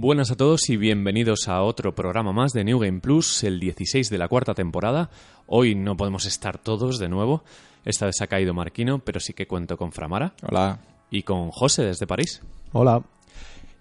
[0.00, 4.08] Buenas a todos y bienvenidos a otro programa más de New Game Plus, el 16
[4.10, 5.10] de la cuarta temporada.
[5.48, 7.42] Hoy no podemos estar todos de nuevo.
[7.84, 10.34] Esta vez ha caído Marquino, pero sí que cuento con Framara.
[10.48, 10.78] Hola.
[11.10, 12.42] Y con José desde París.
[12.70, 13.02] Hola.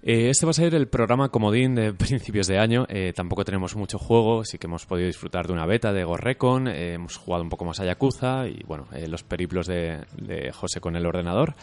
[0.02, 2.88] Eh, este va a ser el programa comodín de principios de año.
[2.90, 6.68] Eh, tampoco tenemos mucho juego, sí que hemos podido disfrutar de una beta de Gorrecon.
[6.68, 10.52] Eh, hemos jugado un poco más a Yakuza y bueno, eh, los periplos de, de
[10.52, 11.54] José con el ordenador.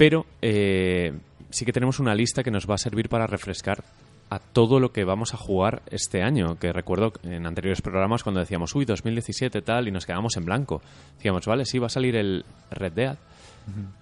[0.00, 1.12] Pero eh,
[1.50, 3.82] sí que tenemos una lista que nos va a servir para refrescar
[4.30, 6.56] a todo lo que vamos a jugar este año.
[6.58, 10.80] Que recuerdo en anteriores programas cuando decíamos, uy, 2017 tal, y nos quedamos en blanco.
[11.16, 13.18] Decíamos, vale, sí, va a salir el Red Dead.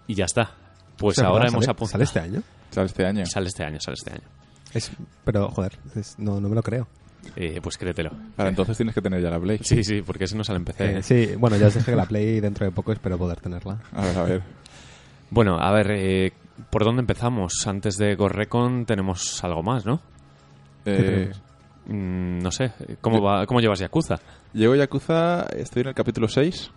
[0.07, 0.52] Y ya está.
[0.97, 1.93] Pues O sea, ahora hemos ¿Sale- apuntado.
[1.93, 2.43] ¿Sale este año?
[2.71, 3.27] Sale este año.
[3.27, 4.23] Sale este año, sale este año.
[4.74, 4.91] Es,
[5.24, 6.87] pero, joder, es- no, no me lo creo.
[7.37, 8.10] Eh, pues créetelo.
[8.37, 9.59] Para entonces tienes que tener ya la Play.
[9.62, 10.99] Sí, sí, porque ese no sale en PC.
[10.99, 13.79] Eh, sí, bueno, ya os dije que la Play dentro de poco espero poder tenerla.
[13.93, 14.43] A ver, a ver.
[15.30, 16.33] Bueno, a ver, eh,
[16.70, 17.52] ¿por dónde empezamos?
[17.66, 20.01] Antes de Gorrecon tenemos algo más, ¿no?
[20.84, 21.30] Eh,
[21.88, 24.20] Mm, no sé, ¿cómo, va, ¿cómo llevas Yakuza?
[24.52, 26.70] llego Yakuza, estoy en el capítulo 6.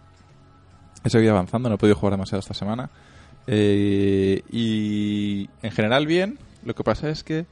[1.04, 2.90] He seguido avanzando, no he podido jugar demasiado esta semana.
[3.46, 6.40] Eh, y en general bien.
[6.64, 7.46] Lo que pasa es que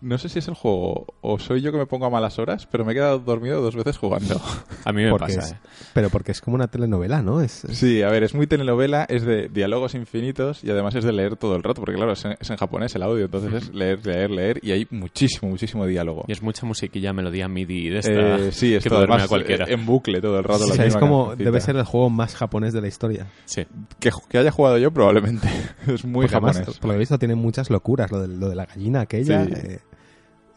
[0.00, 2.66] no sé si es el juego o soy yo que me pongo a malas horas,
[2.70, 4.40] pero me he quedado dormido dos veces jugando.
[4.84, 5.58] A mí me Porque pasa, es- ¿eh?
[5.94, 7.40] Pero porque es como una telenovela, ¿no?
[7.40, 11.04] Es, es- Sí, a ver, es muy telenovela, es de diálogos infinitos y además es
[11.04, 13.52] de leer todo el rato, porque claro, es en, es en japonés el audio, entonces
[13.54, 16.24] es leer, leer, leer y hay muchísimo, muchísimo diálogo.
[16.28, 19.28] Y es mucha musiquilla, melodía MIDI de esta Eh, sí, es que todo además, a
[19.28, 19.64] cualquiera.
[19.68, 20.64] en bucle todo el rato.
[20.64, 21.44] o la sea, es como, cancioncita.
[21.50, 23.26] debe ser el juego más japonés de la historia.
[23.46, 23.66] Sí.
[23.98, 25.48] Que, que haya jugado yo probablemente.
[25.86, 26.78] es muy Porque además, japonés.
[26.78, 28.10] por lo que he visto, tiene muchas locuras.
[28.10, 29.44] Lo de, lo de la gallina aquella.
[29.46, 29.52] Sí.
[29.56, 29.78] eh,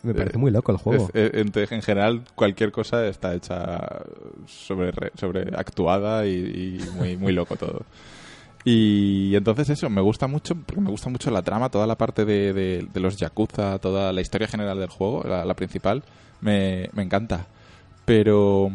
[0.03, 1.05] me parece Eh, muy loco el juego.
[1.05, 4.03] Es- eh, en, en general, cualquier cosa está hecha
[4.47, 7.81] sobre, re- sobre actuada y, y muy, muy loco todo.
[8.65, 12.25] Y entonces eso, me gusta mucho, porque me gusta mucho la trama, toda la parte
[12.25, 16.03] de, de- de los Yakuza, toda la historia general del juego, la, la principal,
[16.41, 17.47] me, me encanta.
[18.05, 18.71] Pero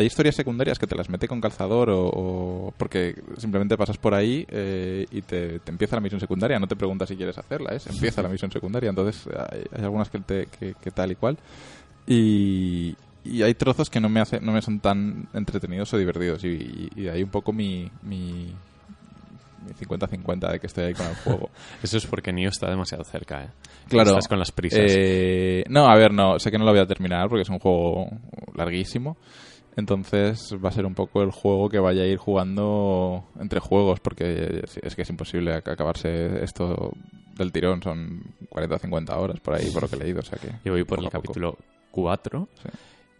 [0.00, 4.14] hay historias secundarias que te las mete con calzador o, o porque simplemente pasas por
[4.14, 7.70] ahí eh, y te, te empieza la misión secundaria, no te preguntas si quieres hacerla,
[7.74, 11.14] es empieza la misión secundaria, entonces hay, hay algunas que, te, que, que tal y
[11.14, 11.38] cual.
[12.06, 16.42] Y, y hay trozos que no me hace, no me son tan entretenidos o divertidos
[16.44, 18.54] y, y, ahí un poco mi, mi,
[19.66, 21.50] mi 50-50 de que estoy ahí con el juego.
[21.82, 23.48] Eso es porque Nio está demasiado cerca, ¿eh?
[23.88, 24.10] Claro.
[24.10, 24.80] Estás con las prisas.
[24.82, 27.58] Eh, no, a ver, no, sé que no lo voy a terminar porque es un
[27.58, 28.08] juego
[28.54, 29.16] larguísimo.
[29.76, 34.00] Entonces va a ser un poco el juego que vaya a ir jugando entre juegos
[34.00, 36.92] porque es que es imposible ac- acabarse esto
[37.36, 37.82] del tirón.
[37.82, 40.20] Son 40 o 50 horas por ahí, por lo que he leído.
[40.20, 41.56] O sea que Yo voy por el capítulo
[41.92, 42.68] 4 Sí.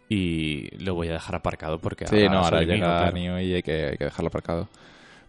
[0.09, 3.09] y lo voy a dejar aparcado porque Sí, no, ahora llega.
[3.11, 4.67] Nio y hay que, hay que dejarlo aparcado.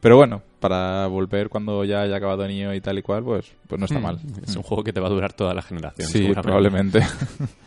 [0.01, 3.79] Pero bueno, para volver cuando ya haya acabado Nio y tal y cual, pues, pues
[3.79, 4.19] no está Mm, mal.
[4.45, 6.09] Es un juego que te va a durar toda la generación.
[6.09, 6.99] Sí, probablemente.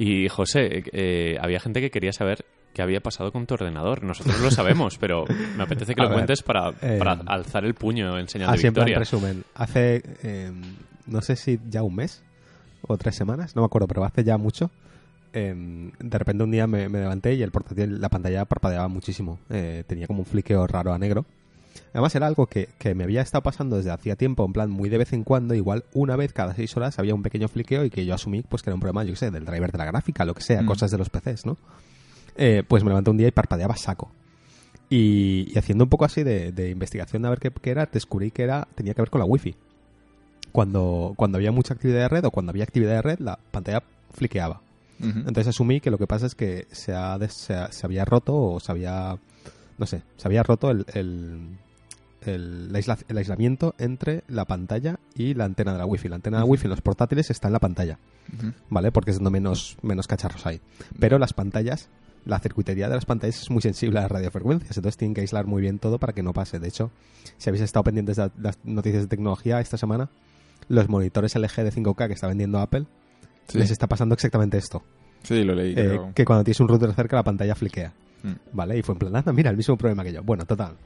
[0.00, 2.44] Y José, eh, había gente que quería saber
[2.78, 4.04] qué había pasado con tu ordenador.
[4.04, 5.24] Nosotros lo sabemos, pero
[5.56, 8.50] me apetece que A lo ver, cuentes para, eh, para alzar el puño en señal
[8.50, 8.98] de Así en victoria.
[9.00, 9.42] resumen.
[9.56, 10.52] Hace, eh,
[11.06, 12.22] no sé si ya un mes
[12.86, 14.70] o tres semanas, no me acuerdo, pero hace ya mucho.
[15.32, 19.38] eh, de repente un día me, me levanté y el portátil, la pantalla parpadeaba muchísimo.
[19.50, 21.26] Eh, tenía como un fliqueo raro a negro.
[21.92, 24.88] Además era algo que, que me había estado pasando desde hacía tiempo, en plan muy
[24.88, 27.90] de vez en cuando, igual una vez cada seis horas había un pequeño fliqueo y
[27.90, 29.84] que yo asumí pues que era un problema, yo qué sé, del driver de la
[29.86, 30.66] gráfica, lo que sea, Mm.
[30.66, 31.56] cosas de los PCs, ¿no?
[32.38, 34.10] Eh, pues me levanté un día y parpadeaba saco.
[34.88, 38.30] Y, y haciendo un poco así de, de investigación a ver qué, qué era, descubrí
[38.30, 39.54] que era tenía que ver con la wifi.
[40.52, 43.82] Cuando, cuando había mucha actividad de red o cuando había actividad de red, la pantalla
[44.12, 44.62] fliqueaba.
[45.00, 48.34] Entonces asumí que lo que pasa es que se, ha se, ha- se había roto
[48.36, 49.16] o se había,
[49.78, 51.40] no sé, se había roto el, el,
[52.22, 56.08] el, el aislamiento entre la pantalla y la antena de la wifi.
[56.08, 57.98] La antena de la wifi en los portátiles está en la pantalla.
[58.70, 58.90] ¿vale?
[58.90, 60.60] Porque es donde menos, menos cacharros hay.
[60.98, 61.88] Pero las pantallas,
[62.28, 65.46] la circuitería de las pantallas es muy sensible a las radiofrecuencias, entonces tienen que aislar
[65.46, 66.58] muy bien todo para que no pase.
[66.60, 66.90] De hecho,
[67.38, 70.10] si habéis estado pendientes de las noticias de tecnología esta semana,
[70.68, 72.86] los monitores LG de 5K que está vendiendo Apple,
[73.48, 73.56] Sí.
[73.58, 74.82] les está pasando exactamente esto.
[75.22, 75.70] Sí, lo leí.
[75.72, 76.12] Eh, creo.
[76.14, 77.94] que cuando tienes un router cerca la pantalla fliquea.
[78.22, 78.32] Mm.
[78.52, 78.76] ¿Vale?
[78.78, 80.22] Y fue en plan, anda, mira, el mismo problema que yo.
[80.22, 80.76] Bueno, total.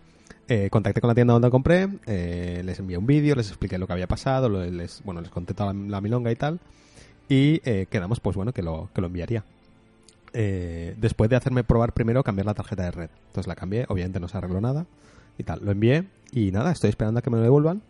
[0.46, 3.86] Eh, contacté con la tienda donde compré, eh, les envié un vídeo, les expliqué lo
[3.88, 6.60] que había pasado, les, bueno, les conté toda la, la milonga y tal.
[7.28, 9.44] Y eh, quedamos, pues bueno, que lo, que lo enviaría.
[10.34, 13.10] Eh, después de hacerme probar primero cambiar la tarjeta de red.
[13.26, 14.86] Entonces la cambié, obviamente no se arregló nada
[15.38, 15.60] y tal.
[15.64, 17.82] Lo envié y nada, estoy esperando a que me lo devuelvan.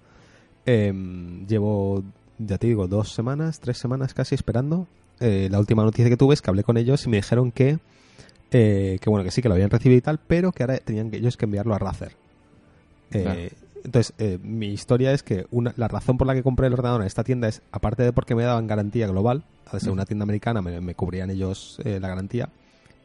[0.67, 2.03] Em, llevo,
[2.39, 4.87] ya te digo, dos semanas, tres semanas casi esperando.
[5.21, 7.79] Eh, la última noticia que tuve es que hablé con ellos y me dijeron que,
[8.51, 11.13] eh, que bueno, que sí, que lo habían recibido y tal, pero que ahora tenían
[11.15, 12.17] ellos que enviarlo a Razer.
[13.13, 13.53] Eh,
[13.85, 17.01] Entonces, eh, mi historia es que una, la razón por la que compré el ordenador
[17.01, 20.23] en esta tienda es, aparte de porque me daban garantía global, al ser una tienda
[20.25, 22.51] americana me, me cubrían ellos eh, la garantía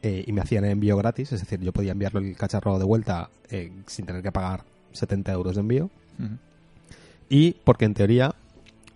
[0.02, 2.84] eh, y me hacían el envío gratis, es decir, yo podía enviarlo el cacharro de
[2.84, 5.90] vuelta eh, sin tener que pagar 70 euros de envío
[7.28, 8.34] y porque en teoría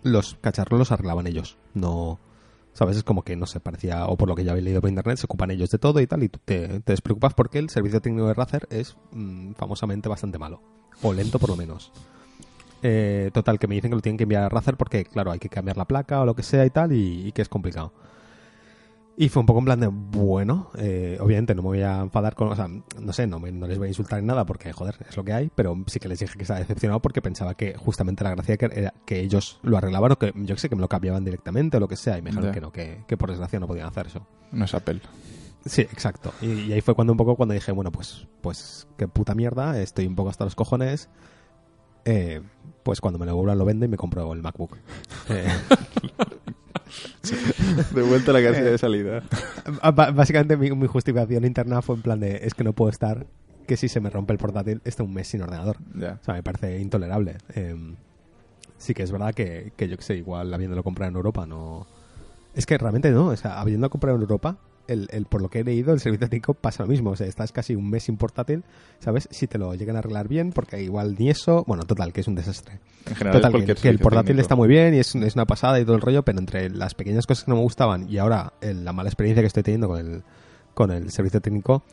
[0.01, 2.19] los cacharros los arreglaban ellos, no...
[2.75, 2.97] ¿Sabes?
[2.97, 5.19] Es como que, no sé, parecía, o por lo que ya habéis leído por internet,
[5.19, 8.01] se ocupan ellos de todo y tal, y tú te, te despreocupas porque el servicio
[8.01, 10.59] técnico de Razer es mm, famosamente bastante malo.
[11.01, 11.91] O lento, por lo menos.
[12.81, 15.39] Eh, total, que me dicen que lo tienen que enviar a Razer porque, claro, hay
[15.39, 17.93] que cambiar la placa o lo que sea y tal, y, y que es complicado.
[19.15, 22.33] Y fue un poco en plan de, bueno, eh, obviamente no me voy a enfadar
[22.33, 24.73] con, o sea, no sé, no, me- no les voy a insultar en nada porque,
[24.73, 27.53] joder, es lo que hay, pero sí que les dije que estaba decepcionado porque pensaba
[27.53, 30.75] que justamente la gracia que era que ellos lo arreglaban o que yo sé, que
[30.75, 32.53] me lo cambiaban directamente o lo que sea, y me dijeron Ya.
[32.53, 34.25] que no, que, que por desgracia no podían hacer eso.
[34.51, 34.99] No es Apple.
[35.65, 36.33] Sí, exacto.
[36.41, 39.79] Y, y ahí fue cuando un poco cuando dije, bueno, pues, pues qué puta mierda,
[39.79, 41.09] estoy un poco hasta los cojones.
[42.05, 42.41] Eh,
[42.83, 44.77] pues cuando me lo vuelvan lo vendo y me compro el MacBook.
[45.29, 45.47] Eh,
[47.95, 49.23] De vuelta a la casilla de salida.
[49.93, 53.25] Ba- Básicamente mi, mi justificación interna fue en plan de es que no puedo estar
[53.67, 55.77] que si se me rompe el portátil esté un mes sin ordenador.
[55.95, 56.19] Ya.
[56.21, 57.37] O sea, me parece intolerable.
[57.55, 57.75] Eh,
[58.77, 61.87] sí que es verdad que, que yo que sé, igual habiéndolo comprado en Europa no...
[62.53, 64.57] Es que realmente no, o sea, habiendo comprado en Europa,
[64.87, 67.11] el, el- por lo que he leído, el servicio técnico pasa lo mismo.
[67.11, 68.63] O sea, estás casi un mes sin portátil,
[68.99, 69.27] ¿sabes?
[69.31, 71.63] Si te lo llegan a arreglar bien, porque igual ni eso...
[71.67, 72.79] Bueno, total, que es un desastre.
[73.07, 74.41] En general, Total, es que, el portátil técnico.
[74.41, 76.93] está muy bien y es, es una pasada y todo el rollo, pero entre las
[76.95, 79.87] pequeñas cosas que no me gustaban y ahora el- la mala experiencia que estoy teniendo
[79.87, 80.23] con el,
[80.73, 81.83] con el servicio técnico,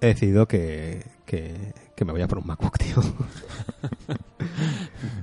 [0.00, 2.96] he decidido que, que, que me voy a por un MacBook, tío.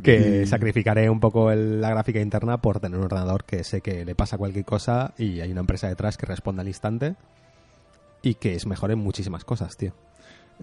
[0.04, 4.06] que sacrificaré un poco el- la gráfica interna por tener un ordenador que sé que
[4.06, 7.16] le pasa cualquier cosa y hay una empresa detrás que responde al instante
[8.22, 9.94] y que es mejor en muchísimas cosas, tío.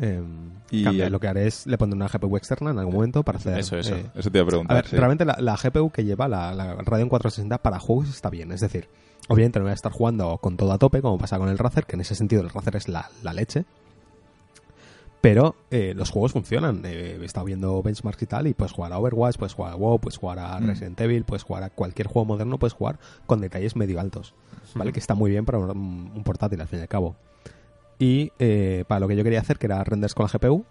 [0.00, 3.24] Em, Y cambia, lo que haré es le pondré una GPU externa en algún momento
[3.24, 3.96] para hacer Eso, eso.
[3.96, 4.76] eh, Eso te iba a a preguntar.
[4.76, 4.96] ver, sí.
[4.96, 8.52] realmente la, la GPU que lleva la, la Radeon 460 para juegos está bien.
[8.52, 8.88] Es decir,
[9.28, 11.84] obviamente no voy a estar jugando con todo a tope, como pasa con el Razer,
[11.84, 13.64] que en ese sentido el Razer es la, la leche.
[15.20, 16.82] Pero eh, los juegos funcionan.
[16.84, 19.76] Eh, he estado viendo benchmarks y tal, y puedes jugar a Overwatch, puedes jugar a
[19.76, 20.66] WoW, puedes jugar a Mm.
[20.66, 24.34] Resident Evil, puedes jugar a cualquier juego moderno, puedes jugar con detalles medio altos.
[24.74, 24.92] ¿Vale?
[24.92, 27.16] Que está muy bien para un, un portátil, al fin y al cabo.
[27.98, 30.64] Y eh, para lo que yo quería hacer, que era renders con la GPU,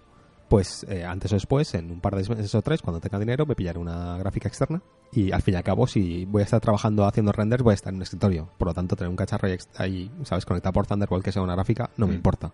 [0.50, 3.46] pues eh, antes o después, en un par de meses o tres, cuando tenga dinero,
[3.46, 4.82] me pillaré una gráfica externa.
[5.12, 7.76] Y al fin y al cabo, si voy a estar trabajando haciendo renders, voy a
[7.76, 8.50] estar en un escritorio.
[8.58, 9.48] Por lo tanto, tener un cacharro
[9.78, 10.46] ahí, ¿sabes?
[10.46, 12.16] Conectado por Thunderbolt que sea una gráfica, no me Mm.
[12.18, 12.52] importa.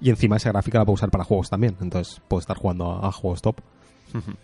[0.00, 1.76] Y encima esa gráfica la puedo usar para juegos también.
[1.80, 3.56] Entonces puedo estar jugando a, a juegos top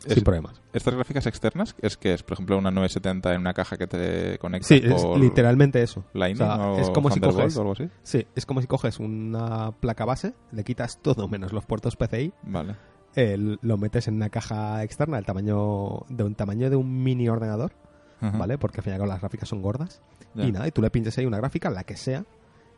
[0.06, 0.60] Es- sin problemas.
[0.72, 4.38] Estas gráficas externas, es que es, por ejemplo, una 970 en una caja que te
[4.38, 6.04] conecta Sí, es literalmente eso.
[6.12, 7.88] Lightning O sea, o es como si coges o algo así.
[8.02, 12.32] Sí, es como si coges una placa base, le quitas todo menos los puertos PCI,
[12.42, 12.76] Vale.
[13.14, 17.28] eh, lo metes en una caja externa del tamaño de un tamaño de un mini
[17.28, 17.72] ordenador.
[18.18, 18.56] ¿vale?
[18.56, 20.00] Porque al final las gráficas son gordas.
[20.34, 22.24] Y nada, y tú le pinches ahí una gráfica, la que sea,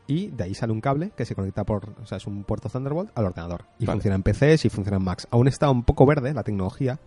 [0.09, 2.69] y de ahí sale un cable que se conecta por, o sea, es un puerto
[2.69, 3.67] Thunderbolt al ordenador.
[3.79, 3.99] Y Vale.
[3.99, 5.29] funciona en PCs y funciona en Macs.
[5.31, 6.99] Aún está un poco verde la tecnología,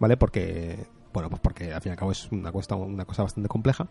[0.00, 0.16] ¿vale?
[0.16, 3.48] Porque, bueno, pues porque al fin y al cabo es una, cuesta, una cosa bastante
[3.48, 3.86] compleja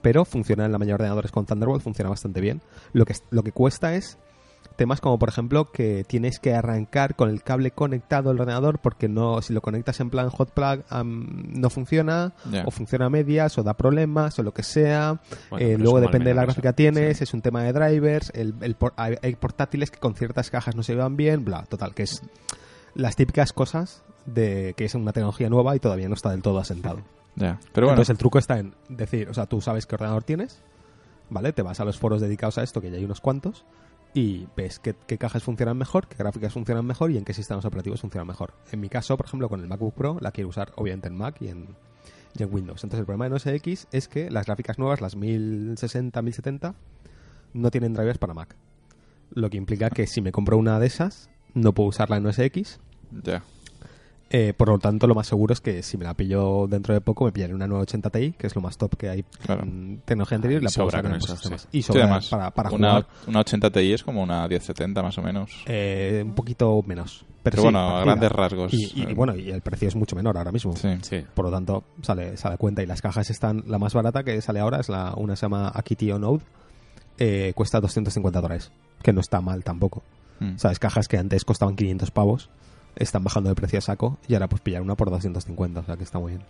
[0.00, 2.62] pero funciona en la mayoría de ordenadores con Thunderbolt, funciona bastante bien.
[2.94, 4.18] Lo que, lo que cuesta es
[4.76, 9.08] temas como, por ejemplo, que tienes que arrancar con el cable conectado al ordenador porque
[9.08, 12.32] no si lo conectas en plan hot plug am, no funciona,
[12.66, 15.20] o funciona a medias, o da problemas, o lo que sea.
[15.50, 18.54] Bueno, Eh, luego depende de la gráfica que tienes, es un tema de drivers, el,
[18.60, 21.94] el por- hay, hay portátiles que con ciertas cajas no se llevan bien, bla, total,
[21.94, 22.22] que es
[22.94, 26.58] las típicas cosas de que es una tecnología nueva y todavía no está del todo
[26.58, 27.00] asentado.
[27.34, 27.58] Ya.
[27.72, 30.62] Pero bueno, Entonces el truco está en decir, o sea, tú sabes qué ordenador tienes,
[31.28, 31.52] ¿vale?
[31.52, 33.64] Te vas a los foros dedicados a esto, que ya hay unos cuantos,
[34.16, 37.66] y ves qué, qué cajas funcionan mejor, qué gráficas funcionan mejor y en qué sistemas
[37.66, 38.54] operativos funcionan mejor.
[38.72, 41.36] En mi caso, por ejemplo, con el MacBook Pro, la quiero usar obviamente en Mac
[41.40, 41.76] y en,
[42.38, 42.82] Windows.
[42.84, 46.74] Entonces el problema de OS es que las gráficas nuevas, las 1060, 1070,
[47.52, 48.56] no tienen drivers para Mac.
[49.30, 52.40] Lo que implica que si me compro una de esas, no puedo usarla en OS
[53.22, 53.42] ya.
[54.38, 57.00] Eh, por lo tanto, lo más seguro es que si me la pillo dentro de
[57.00, 59.62] poco, me pillaré una 980 Ti, que es lo más top que hay Claro.
[59.62, 61.54] en tecnología anterior, y y la puedo en sí.
[61.72, 65.02] Y Sí, sobra además, para, para una, jugar una 80 Ti es como una 1070
[65.02, 65.62] más o menos.
[65.66, 67.24] eh, un poquito menos.
[67.42, 68.74] Pero, Pero sí, bueno, a grandes rasgos.
[68.74, 70.74] Y, y- y bueno, y el precio es mucho menor ahora mismo.
[70.76, 70.88] Sí.
[71.02, 71.24] Sí.
[71.32, 72.82] Por lo tanto, sale, sale cuenta.
[72.82, 75.70] Y las cajas están, la más barata que sale ahora es la, una se llama
[75.72, 76.42] Akitio Node,
[77.18, 80.02] eh, cuesta 250 dólares, que no está mal tampoco.
[80.40, 80.56] Mm.
[80.58, 80.78] ¿Sabes?
[80.78, 82.50] Cajas que antes costaban 500 pavos,
[82.96, 85.96] están bajando de precio a saco y ahora pues pillar una por 250, o sea
[85.96, 86.42] que está muy bien.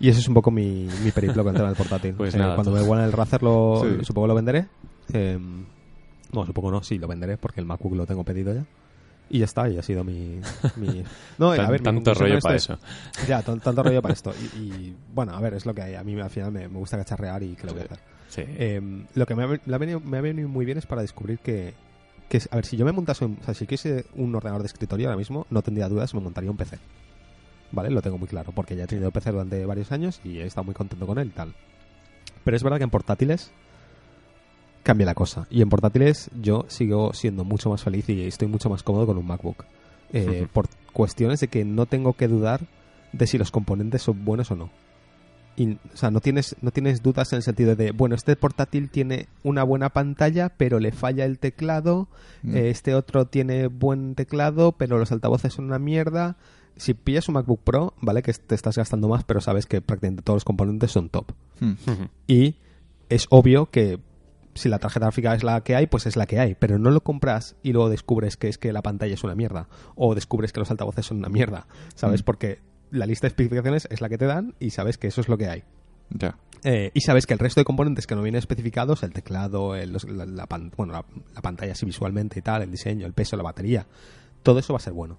[0.00, 2.14] Y eso es un poco mi, mi periplo con el tema del portátil.
[2.16, 4.04] Pues Eh, nada, cuando tú- me vuelvan el Razer lo, Sí.
[4.04, 4.66] supongo que lo venderé.
[5.12, 5.38] Eh,
[6.32, 8.64] no, supongo no, sí, lo venderé porque el MacBook lo tengo pedido ya.
[9.30, 10.40] Y ya está, y ha sido mi...
[10.76, 11.04] mi-
[11.38, 12.78] No, Tan- a ver, mi tanto rollo esto para es- eso.
[13.28, 14.32] Ya, tan- tanto rollo para esto.
[14.56, 15.94] Y, y, bueno, a ver, es lo que hay.
[15.94, 17.98] A mí al final me, me gusta cacharrear y que lo voy a hacer.
[18.28, 18.42] Sí.
[18.46, 21.02] Eh, lo que me ha, me ha venido, me ha venido muy bien es para
[21.02, 21.74] descubrir que,
[22.32, 24.66] que a ver, si yo me montase, un, o sea, si quisiese un ordenador de
[24.68, 26.78] escritorio ahora mismo, no tendría dudas, me montaría un PC.
[27.72, 27.90] ¿Vale?
[27.90, 30.64] Lo tengo muy claro, porque ya he tenido PC durante varios años y he estado
[30.64, 31.52] muy contento con él y tal.
[32.42, 33.50] Pero es verdad que en portátiles
[34.82, 35.46] cambia la cosa.
[35.50, 39.18] Y en portátiles yo sigo siendo mucho más feliz y estoy mucho más cómodo con
[39.18, 39.66] un MacBook.
[40.14, 40.46] Eh.
[40.50, 42.62] Por cuestiones de que no tengo que dudar
[43.12, 44.70] de si los componentes son buenos o no.
[45.56, 48.88] Y, o sea, no tienes, no tienes dudas en el sentido de, bueno, este portátil
[48.90, 52.08] tiene una buena pantalla, pero le falla el teclado.
[52.42, 52.56] Mm.
[52.56, 56.36] eh, este otro tiene buen teclado, pero los altavoces son una mierda.
[56.76, 58.22] Si pillas un MacBook Pro, ¿vale?
[58.22, 61.32] Que te estás gastando más, pero sabes que prácticamente todos los componentes son top.
[61.60, 61.74] Mm.
[62.26, 62.56] Y
[63.10, 64.00] es obvio que
[64.54, 66.54] si la tarjeta gráfica es la que hay, pues es la que hay.
[66.54, 69.68] Pero no lo compras y luego descubres que es que la pantalla es una mierda.
[69.94, 71.66] O descubres que los altavoces son una mierda.
[71.94, 72.22] ¿Sabes?
[72.22, 72.24] Mm.
[72.24, 72.58] Porque
[72.92, 75.36] la lista de especificaciones es la que te dan y sabes que eso es lo
[75.36, 75.64] que hay.
[76.10, 76.38] Ya.
[76.62, 79.92] Eh, y sabes que el resto de componentes que no vienen especificados, el teclado, el-
[79.92, 83.12] los- la, la pan- bueno, la, la pantalla así visualmente y tal, el diseño, el
[83.14, 83.86] peso, la batería,
[84.44, 85.18] todo eso va a ser bueno.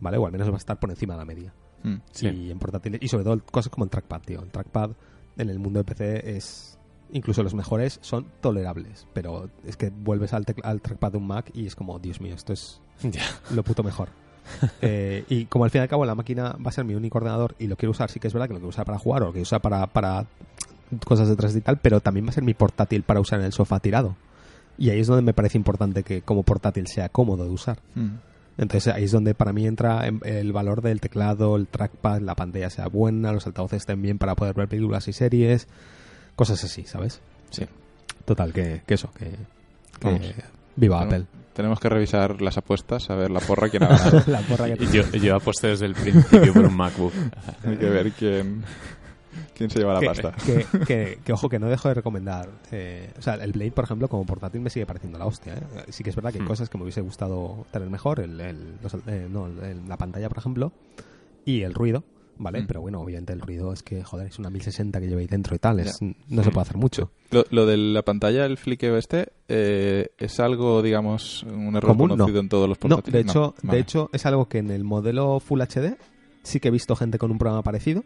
[0.00, 0.16] ¿Vale?
[0.18, 1.52] O al menos va a estar por encima de la media.
[1.82, 1.94] Mm.
[2.12, 2.28] Sí.
[2.28, 4.42] Y en portátiles, y sobre todo cosas como el trackpad, tío.
[4.42, 4.92] El trackpad
[5.36, 6.78] en el mundo de PC es.
[7.10, 11.26] Incluso los mejores son tolerables, pero es que vuelves al, tec- al trackpad de un
[11.26, 13.22] Mac y es como, Dios mío, esto es Ya.
[13.50, 14.10] lo puto mejor.
[14.82, 17.18] Eh, y como al fin y al cabo la máquina va a ser mi único
[17.18, 19.22] ordenador y lo quiero usar, sí que es verdad que lo quiero usar para jugar
[19.22, 20.26] o lo quiero usar para, para
[21.04, 23.52] cosas detrás y tal, pero también va a ser mi portátil para usar en el
[23.52, 24.16] sofá tirado.
[24.78, 27.78] Y ahí es donde me parece importante que como portátil sea cómodo de usar.
[27.94, 28.08] Mm.
[28.58, 32.34] Entonces ahí es donde para mí entra en- el valor del teclado, el trackpad, la
[32.34, 35.68] pantalla sea buena, los altavoces estén bien para poder ver películas y series,
[36.36, 37.20] cosas así, ¿sabes?
[37.50, 37.64] Sí.
[38.24, 39.30] Total, que, que eso, que.
[40.78, 41.38] Viva Tenemos- Apple.
[41.54, 44.22] Tenemos que revisar las apuestas, a ver la porra quién ha ganado.
[44.28, 47.12] la porra que Y yo, yo aposté desde el principio por un MacBook.
[47.64, 48.62] Hay que ver quién,
[49.56, 50.32] quién se lleva la que, pasta.
[50.46, 52.48] que, que- que, ojo, que no dejo de recomendar.
[52.70, 55.54] eh, o sea, el Blade, por ejemplo, como portátil me sigue pareciendo la hostia.
[55.54, 55.60] ¿eh?
[55.88, 56.48] Sí que es verdad que hay Hmm.
[56.48, 58.20] cosas que me hubiese gustado tener mejor.
[58.20, 60.72] El, el- los- eh, no, el- la pantalla, por ejemplo,
[61.44, 62.04] y el ruido.
[62.38, 62.62] ¿Vale?
[62.62, 62.66] Hmm.
[62.68, 65.56] Pero bueno, obviamente el ruido es que, joder, es una 1060 que lleva ahí dentro
[65.56, 65.80] y tal.
[65.80, 66.52] es- no se Hmm.
[66.52, 67.10] puede hacer mucho.
[67.30, 72.08] Lo, lo de la pantalla, el fliqueo este, eh, ¿es algo, digamos, un error Común,
[72.10, 72.14] no.
[72.16, 73.12] conocido en todos los No, portátiles?
[73.26, 73.76] de hecho, Vale.
[73.76, 75.96] de hecho es algo que en el modelo Full HD
[76.42, 78.04] sí que he visto gente con un programa parecido,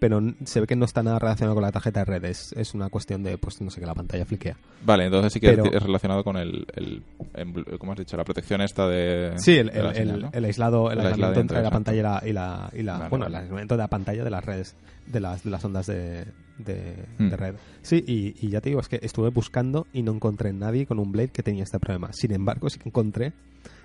[0.00, 2.24] pero se ve que no está nada relacionado con la tarjeta de red.
[2.24, 4.56] Es, es una cuestión de, pues no sé, que la pantalla fliquea.
[4.84, 7.02] Vale, entonces sí que Pero- es relacionado con el, el,
[7.34, 8.16] embl- ¿cómo has dicho?
[8.16, 9.34] La protección esta de...
[9.36, 10.30] Sí, el, de el- señal, el- ¿no?
[10.32, 13.08] el aislado, el El aislamiento entre la pantalla y la, y la, y la- Vale,
[13.10, 13.36] bueno, vale.
[13.36, 14.74] el aislamiento de la pantalla de las redes,
[15.06, 16.24] de las, de las ondas de,
[16.58, 17.28] de, Hmm.
[17.28, 17.54] de red.
[17.82, 20.98] Sí, y, y ya te digo, es que estuve buscando y no encontré nadie con
[20.98, 22.12] un Blade que tenía este problema.
[22.12, 23.32] Sin embargo, sí que encontré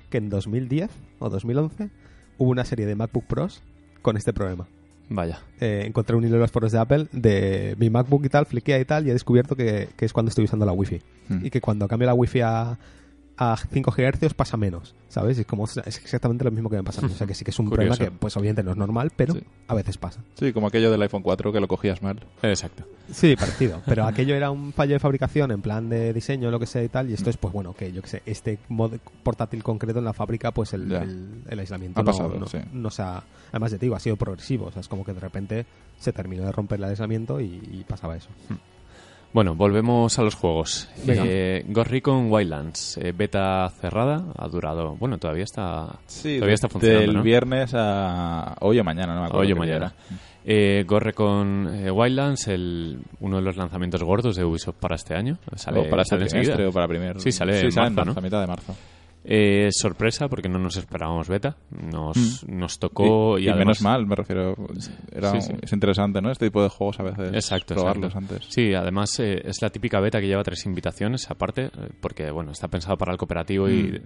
[0.10, 1.90] que en 2010 o 2011
[2.38, 3.62] hubo una serie de MacBook Pros
[4.02, 4.68] con este problema.
[5.10, 5.40] Vaya.
[5.60, 8.80] Eh, encontré un hilo en los foros de Apple de mi MacBook y tal, fliquea
[8.80, 11.02] y tal, y he descubierto que, que es cuando estoy usando la Wi-Fi.
[11.30, 11.46] Mm.
[11.46, 12.78] Y que cuando cambio la Wi-Fi a,
[13.38, 15.38] a 5 GHz pasa menos, ¿sabes?
[15.38, 17.06] Es como es exactamente lo mismo que me pasa.
[17.06, 17.96] O sea que sí que es un Curioso.
[17.98, 19.44] problema que, pues obviamente no es normal, pero Sí.
[19.68, 20.22] a veces pasa.
[20.36, 22.20] Sí, como aquello del iPhone 4 que lo cogías mal.
[22.42, 22.86] Exacto.
[23.12, 23.82] Sí, parecido.
[23.86, 26.90] Pero aquello era un fallo de fabricación en plan de diseño, lo que sea y
[26.90, 27.10] tal.
[27.10, 30.14] Y esto es, pues bueno, que yo que sé, este mod portátil concreto en la
[30.14, 32.58] fábrica, pues el, el, el aislamiento Ha no, pasado, no, sí.
[32.74, 33.22] no se ha.
[33.52, 34.68] Además, ya te digo, ha sido progresivo.
[34.68, 35.66] O sea, es como que de repente
[36.00, 38.30] se terminó de romper el aislamiento y, y pasaba eso.
[39.36, 40.88] Bueno, volvemos a los juegos.
[41.06, 44.96] Eh, Ghost Recon Wildlands, eh, beta cerrada, ha durado...
[44.96, 46.00] Bueno, todavía está...
[46.08, 47.22] Sí, Todavía está funcionando, del ¿no?
[47.22, 49.46] viernes a hoy o mañana, no me acuerdo.
[49.46, 49.88] Hoy o mañana.
[49.88, 50.20] era.
[50.46, 55.16] Eh, Ghost Recon eh, Wildlands, el, uno de los lanzamientos gordos de Ubisoft para este
[55.16, 55.38] año.
[55.58, 56.70] Sale, o para este sale enseguida.
[56.70, 57.20] o para primer...
[57.20, 58.18] Sí, sale en sale marzo, ¿no?
[58.18, 58.74] a mitad de marzo.
[59.28, 61.58] Eh, sorpresa, porque no nos esperábamos beta.
[61.72, 63.40] Nos, nos tocó...
[63.40, 64.56] y, Y, y además- menos mal, me refiero.
[65.12, 65.54] Era, Sí, sí.
[65.64, 66.30] Es interesante, ¿no?
[66.32, 68.36] Este tipo de juegos a veces Exacto, probarlos exacto.
[68.36, 68.48] antes.
[68.54, 72.52] Sí, además eh, es la típica beta que lleva tres invitaciones aparte, eh, porque bueno,
[72.52, 74.00] está pensado para el cooperativo y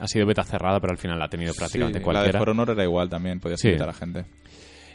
[0.00, 2.02] ha sido beta cerrada, pero al final la ha tenido prácticamente Mm.
[2.02, 2.38] Sí, la de cualquiera.
[2.40, 4.24] For Honor era igual también, podías invitar a gente.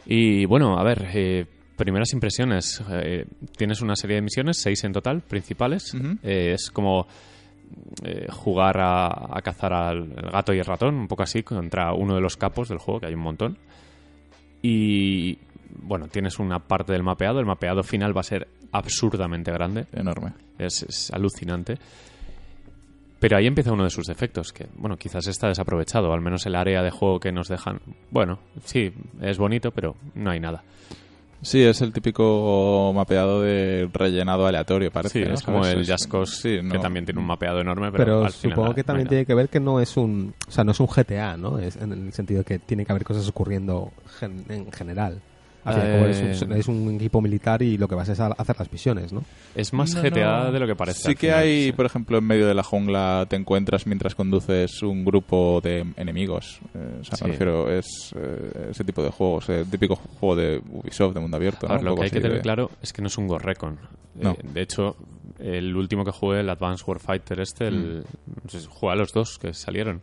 [0.05, 1.45] Y bueno, a ver, eh,
[1.77, 2.83] primeras impresiones.
[2.91, 3.25] Eh,
[3.57, 5.93] tienes una serie de misiones, seis en total, principales.
[6.23, 7.07] Eh, es como
[8.03, 12.15] eh, jugar a, a cazar al gato y el ratón, un poco así, contra uno
[12.15, 13.57] de los capos del juego, que hay un montón.
[14.61, 15.37] Y
[15.81, 17.39] bueno, tienes una parte del mapeado.
[17.39, 19.85] El mapeado final va a ser absurdamente grande.
[19.93, 20.33] Enorme.
[20.57, 21.77] Es, es alucinante.
[23.19, 26.55] Pero ahí empieza uno de sus defectos, que, bueno, quizás está desaprovechado, al menos el
[26.55, 27.79] área de juego que nos dejan.
[28.11, 30.63] Bueno, sí, es bonito, pero no hay nada.
[31.45, 35.19] Sí, es el típico mapeado de rellenado aleatorio, parece.
[35.23, 35.35] Sí, ¿no?
[35.35, 35.89] es como ¿Sabes?
[35.89, 38.83] el Cause, sí, que también tiene un mapeado enorme, pero, Pero al final supongo que
[38.83, 41.59] también tiene que ver que no es un, o sea, no es un GTA, ¿no?
[41.59, 45.21] Es en el sentido de que tiene que haber cosas ocurriendo gen- en general.
[45.65, 46.05] Al fin y al cabo
[46.53, 49.11] Eh, es, un, un equipo militar y lo que vas es a hacer las misiones,
[49.11, 49.23] ¿no?
[49.55, 50.51] Es más No, GTA no.
[50.51, 50.99] de lo que parece.
[51.09, 51.71] Sí que final, hay, sí.
[51.73, 56.59] por ejemplo, en medio de la jungla te encuentras mientras conduces un grupo de enemigos.
[56.73, 57.23] Eh, o sea, Sí.
[57.25, 61.37] me refiero, es eh, ese tipo de juegos, el típico juego de Ubisoft de mundo
[61.37, 61.65] abierto.
[61.67, 61.79] A ¿no?
[61.79, 63.79] Un lo que hay que tener de- claro es que no es un Ghost Recon.
[64.15, 64.31] No.
[64.31, 64.95] Eh, de hecho,
[65.39, 67.97] el último que jugué, el Advanced Warfighter este, el,
[68.43, 70.01] no sé si jugué a los dos que salieron.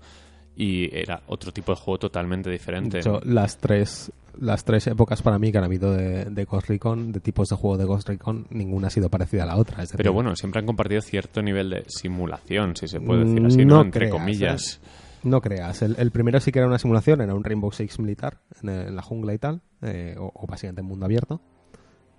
[0.54, 2.98] Y era otro tipo de juego totalmente diferente.
[2.98, 6.68] De hecho, las tres, las tres épocas para mí que han habido de, de Ghost
[6.68, 9.76] Recon, de tipos de juego de Ghost Recon, ninguna ha sido parecida a la otra.
[9.82, 13.44] Es decir, Pero bueno, siempre han compartido cierto nivel de simulación, si se puede decir
[13.44, 13.76] así, ¿no?
[13.76, 14.80] no Entre creas, comillas.
[15.22, 18.38] No creas, el, el primero sí que era una simulación, era un Rainbow Six militar
[18.62, 21.40] en, la jungla y tal, eh, o, o básicamente en mundo abierto,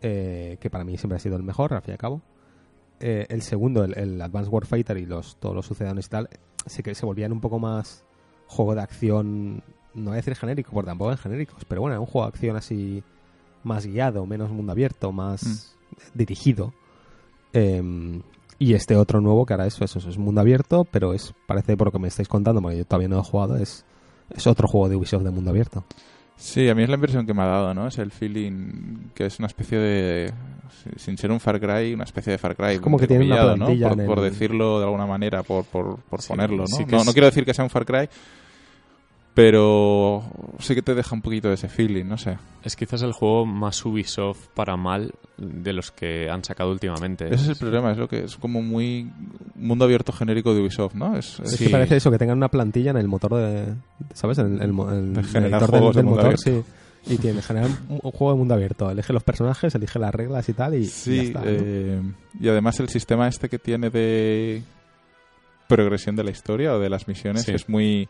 [0.01, 2.22] eh, que para mí siempre ha sido el mejor, al fin y al cabo.
[3.00, 6.29] Eh, el segundo, el, el Advanced Warfighter y los, todos los sucedáneos y tal,
[6.65, 8.05] sí que se volvían un poco más
[8.48, 12.00] juego de acción, no voy a decir genérico, porque tampoco en genéricos, pero bueno, era
[12.01, 13.03] un juego de acción así
[13.63, 15.75] más guiado, menos mundo abierto, más
[16.13, 16.73] dirigido.
[17.53, 18.21] Eh,
[18.59, 21.88] y este otro nuevo que ahora es eso, es mundo abierto, pero es parece por
[21.88, 23.85] lo que me estáis contando, porque yo todavía no he jugado, es,
[24.29, 25.83] es otro juego de Ubisoft de mundo abierto.
[26.35, 27.88] Sí, a mí es la impresión que me ha dado, ¿no?
[27.88, 30.33] Es el feeling que es una especie de...
[30.97, 32.73] Sin ser un Far Cry, una especie de Far Cry.
[32.73, 33.67] Es como que tiene una ¿no?
[34.05, 36.67] Por, decirlo de alguna manera, por, por, por Sí, ponerlo, ¿no?
[36.67, 38.09] sí no, es- no quiero decir que sea un Far Cry,
[39.34, 40.24] pero
[40.60, 42.38] sí que te deja un poquito de ese feeling, no sé.
[42.63, 47.25] Es quizás el juego más Ubisoft para mal de los que han sacado últimamente.
[47.28, 49.12] Ese es el problema, es lo que es como muy
[49.56, 51.18] mundo abierto genérico de Ubisoft, ¿no?
[51.18, 51.66] Es, es- Es Sí.
[51.66, 53.74] que parece eso, que tengan una plantilla en el motor de.
[54.13, 54.38] ¿Sabes?
[54.38, 56.62] En el, el mo- el- De el generar editor del, motor, sí.
[57.06, 58.90] Y tiene generar un, un juego de mundo abierto.
[58.90, 61.40] Elige los personajes, elige las reglas y tal, y, y ya Sí, está.
[61.40, 61.46] ¿no?
[61.50, 62.02] eh,
[62.40, 64.62] y además el sistema este que tiene de
[65.67, 67.52] progresión de la historia o de las misiones Sí.
[67.52, 68.08] es muy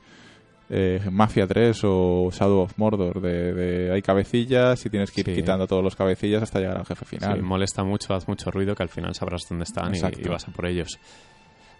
[0.75, 5.27] eh, Mafia 3 o Shadow of Mordor, de, de hay cabecillas y tienes que ir
[5.27, 5.35] Sí.
[5.35, 7.35] quitando todos los cabecillas hasta llegar al jefe final.
[7.37, 10.47] Sí, molesta mucho, haz mucho ruido que al final sabrás dónde están y, y vas
[10.47, 10.97] a por ellos.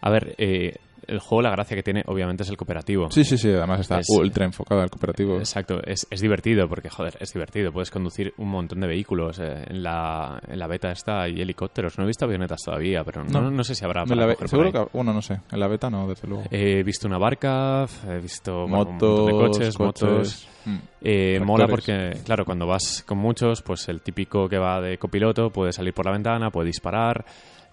[0.06, 3.12] A ver, eh, el juego la gracia que tiene obviamente es el cooperativo.
[3.12, 5.38] Sí, sí, sí, además está Es- ultra enfocado al cooperativo.
[5.38, 7.72] Exacto, es, es divertido porque, joder, es divertido.
[7.74, 9.38] Puedes conducir un montón de vehículos.
[9.40, 11.98] eh, en, la, en la beta está hay helicópteros.
[11.98, 13.52] No he visto avionetas todavía, pero no, No.
[13.52, 14.06] no sé si habrá.
[14.06, 16.44] Para la seguro que, bueno, no sé, en la beta no, desde luego.
[16.52, 20.48] He visto una barca, he visto bueno, un motos, montón de coches, motos.
[20.66, 20.78] Mm.
[21.02, 25.50] Eh, mola porque, claro, cuando vas con muchos, pues el típico que va de copiloto
[25.50, 27.26] puede salir por la ventana, puede disparar.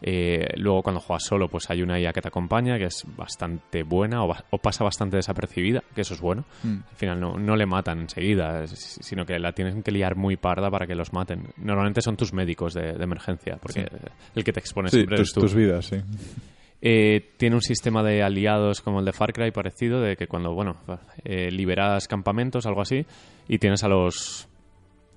[0.02, 3.82] Eh, luego cuando juegas solo, pues hay una IA que te acompaña, que es bastante
[3.82, 6.44] buena o, o pasa bastante desapercibida, que eso es bueno.
[6.62, 6.76] Mm.
[6.90, 10.70] Al final no, no le matan enseguida, sino que la tienen que liar muy parda
[10.70, 11.48] para que los maten.
[11.58, 13.86] Normalmente son tus médicos de, de emergencia, porque Sí.
[14.36, 15.40] el que te expone Sí, siempre tus, eres tú.
[15.40, 15.96] tus vidas, sí.
[16.82, 20.54] Eh, tiene un sistema de aliados como el de Far Cry parecido, de que cuando,
[20.54, 20.76] bueno,
[21.24, 23.04] eh, liberas campamentos, algo así,
[23.48, 24.48] y tienes a los...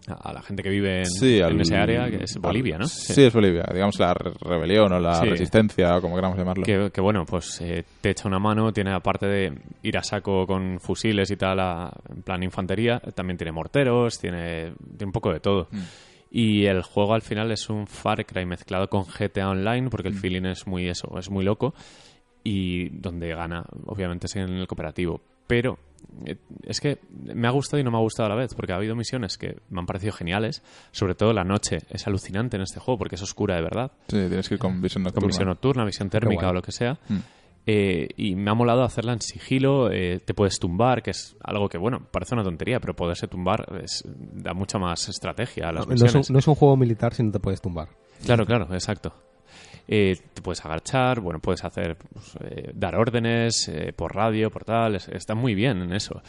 [0.08, 2.86] a la gente que vive en, Sí, en al- ese área, que es Bolivia, ¿no?
[2.88, 3.24] Sí.
[3.24, 3.64] es Bolivia.
[3.72, 5.30] Digamos la re- rebelión o la Sí.
[5.30, 6.64] resistencia, o como queramos llamarlo.
[6.66, 10.46] Que, que, bueno, pues eh, te echa una mano, tiene aparte de ir a saco
[10.46, 15.32] con fusiles y tal, a- en plan infantería, también tiene morteros, tiene, tiene un poco
[15.32, 15.68] de todo.
[15.72, 15.80] Mm.
[16.36, 20.14] Y el juego al final es un Far Cry mezclado con GTA Online, porque Mm.
[20.14, 21.74] el feeling es muy eso, es muy loco.
[22.44, 25.22] Y donde gana, obviamente, es en el cooperativo.
[25.48, 25.78] Pero
[26.64, 28.76] es que me ha gustado y no me ha gustado a la vez, porque ha
[28.76, 30.64] habido misiones que me han parecido geniales.
[30.92, 33.92] Sobre todo la noche es alucinante en este juego, porque es oscura de verdad.
[34.08, 35.22] Sí, tienes que ir con visión nocturna.
[35.22, 37.00] Con visión nocturna, visión térmica o lo que sea.
[37.10, 37.18] Mm.
[37.66, 41.70] Eh, y me ha molado hacerla en sigilo, eh, te puedes tumbar, que es algo
[41.70, 45.88] que, bueno, parece una tontería, pero poderse tumbar es- da mucha más estrategia a las
[45.88, 47.88] No, no es un, no es un juego militar si no te puedes tumbar.
[48.26, 49.14] Claro, claro, exacto.
[49.88, 54.64] Eh, te puedes agachar, bueno, puedes hacer, pues, eh, dar órdenes eh, por radio, por
[54.64, 56.22] tal, es- está muy bien en eso.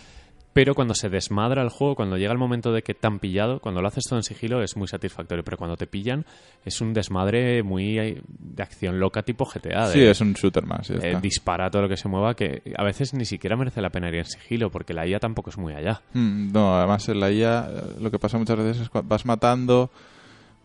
[0.53, 3.59] Pero cuando se desmadra el juego, cuando llega el momento de que te han pillado,
[3.59, 6.25] cuando lo haces todo en sigilo es muy satisfactorio, pero cuando te pillan
[6.65, 9.89] es un desmadre muy eh, de acción loca tipo GTA.
[9.89, 10.87] De, Sí, es un shooter más.
[10.87, 11.21] ya está.
[11.21, 14.15] dispara todo lo que se mueva, que a veces ni siquiera merece la pena ir
[14.15, 16.03] en sigilo, porque la IA tampoco es muy allá.
[16.13, 19.27] Mm, No, además en la IA eh, lo que pasa muchas veces es que vas
[19.27, 19.91] matando,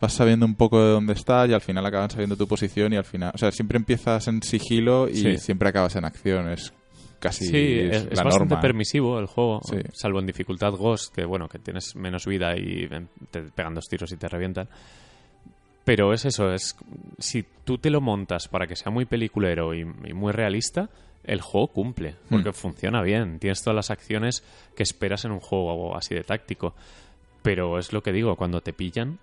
[0.02, 2.96] vas sabiendo un poco de dónde estás y al final acabas sabiendo tu posición y
[2.98, 3.32] al final...
[3.34, 5.38] O sea, siempre empiezas en sigilo y Sí.
[5.38, 6.50] siempre acabas en acción.
[6.50, 6.74] Es
[7.20, 8.62] casi Sí, es es, es la bastante norma.
[8.62, 9.76] permisivo el juego, Sí.
[9.94, 13.88] salvo en dificultad Ghost, que bueno, que tienes menos vida y em, te pegan dos
[13.90, 14.70] tiros y te revientan.
[15.84, 16.76] Pero es eso, es
[17.18, 20.90] si tú te lo montas para que sea muy peliculero y, y muy realista,
[21.24, 22.54] el juego cumple, porque Hmm.
[22.54, 24.44] funciona bien, tienes todas las acciones
[24.76, 26.74] que esperas en un juego así de táctico.
[27.42, 29.18] Pero es lo que digo, cuando te pillan,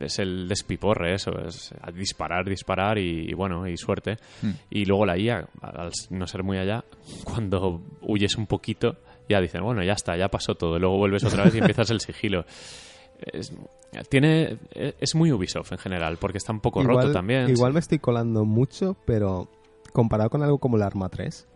[0.00, 4.18] es el despiporre, eso, es disparar, disparar y, y bueno, y suerte.
[4.42, 4.50] Mm.
[4.70, 6.84] Y luego la IA, al no ser muy allá,
[7.24, 8.96] cuando huyes un poquito,
[9.28, 10.78] ya dicen, bueno, ya está, ya pasó todo.
[10.78, 12.44] Luego vuelves otra vez y empiezas el sigilo.
[13.18, 13.52] Es,
[14.10, 17.48] tiene, es muy Ubisoft en general, porque está un poco roto también.
[17.48, 19.48] Igual me estoy colando mucho, pero
[19.92, 21.48] comparado con algo como el Arma 3,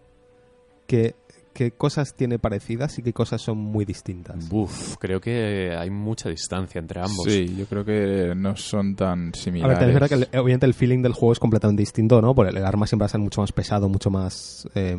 [0.87, 1.15] ¿qué,
[1.61, 4.49] qué cosas tiene parecidas y qué cosas son muy distintas?
[4.51, 7.27] Uf, creo que hay mucha distancia entre ambos.
[7.27, 9.69] Sí, yo creo que no son tan A similares.
[9.69, 12.35] ver, también es verdad que el- obviamente el feeling del juego es completamente distinto, ¿no?
[12.35, 14.97] Porque el arma siempre va a ser mucho más pesado, mucho más eh,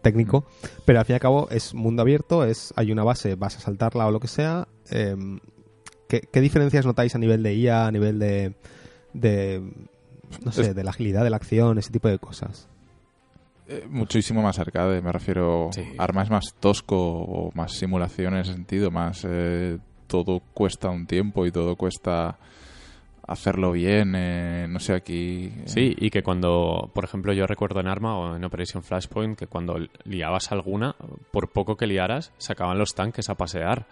[0.00, 0.46] técnico,
[0.86, 3.60] pero al fin y al cabo es mundo abierto, es hay una base, vas a
[3.60, 4.68] saltarla o lo que sea.
[4.90, 5.14] eh,
[6.08, 8.54] ¿qué, qué diferencias notáis a nivel de IA, a nivel de,
[9.12, 9.62] de
[10.46, 12.68] no sé, Es- de la agilidad de la acción, ese tipo de cosas?
[13.72, 15.70] Eh, muchísimo más arcade, me refiero.
[15.72, 15.84] Sí.
[15.96, 19.78] Arma es más tosco o más simulación en ese sentido, más eh,
[20.08, 22.36] todo cuesta un tiempo y todo cuesta
[23.28, 24.14] hacerlo bien.
[24.16, 25.52] eh, no sé, aquí.
[25.56, 29.38] eh, Sí, y que cuando, por ejemplo, yo recuerdo en Arma o en Operation Flashpoint
[29.38, 30.96] que cuando liabas alguna,
[31.30, 33.86] por poco que liaras, sacaban los tanques a pasear.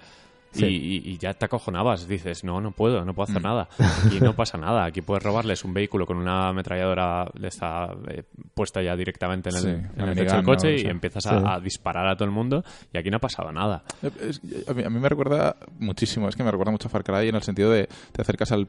[0.53, 0.65] Sí.
[0.67, 3.45] Y, y- ya te acojonabas, dices, no, no puedo, no puedo hacer Mm.
[3.45, 3.69] nada.
[4.07, 8.23] Aquí no pasa nada, aquí puedes robarles un vehículo con una ametralladora de esta, eh,
[8.55, 10.75] puesta ya directamente en el, Sí, en el techo del coche ¿no?
[10.75, 10.87] y Sí.
[10.87, 13.85] empiezas a, a disparar a todo el mundo y aquí no ha pasado nada.
[14.03, 16.91] Eh, es- a, mí, a mí me recuerda muchísimo, es que me recuerda mucho a
[16.91, 18.69] Far Cry en el sentido de te acercas al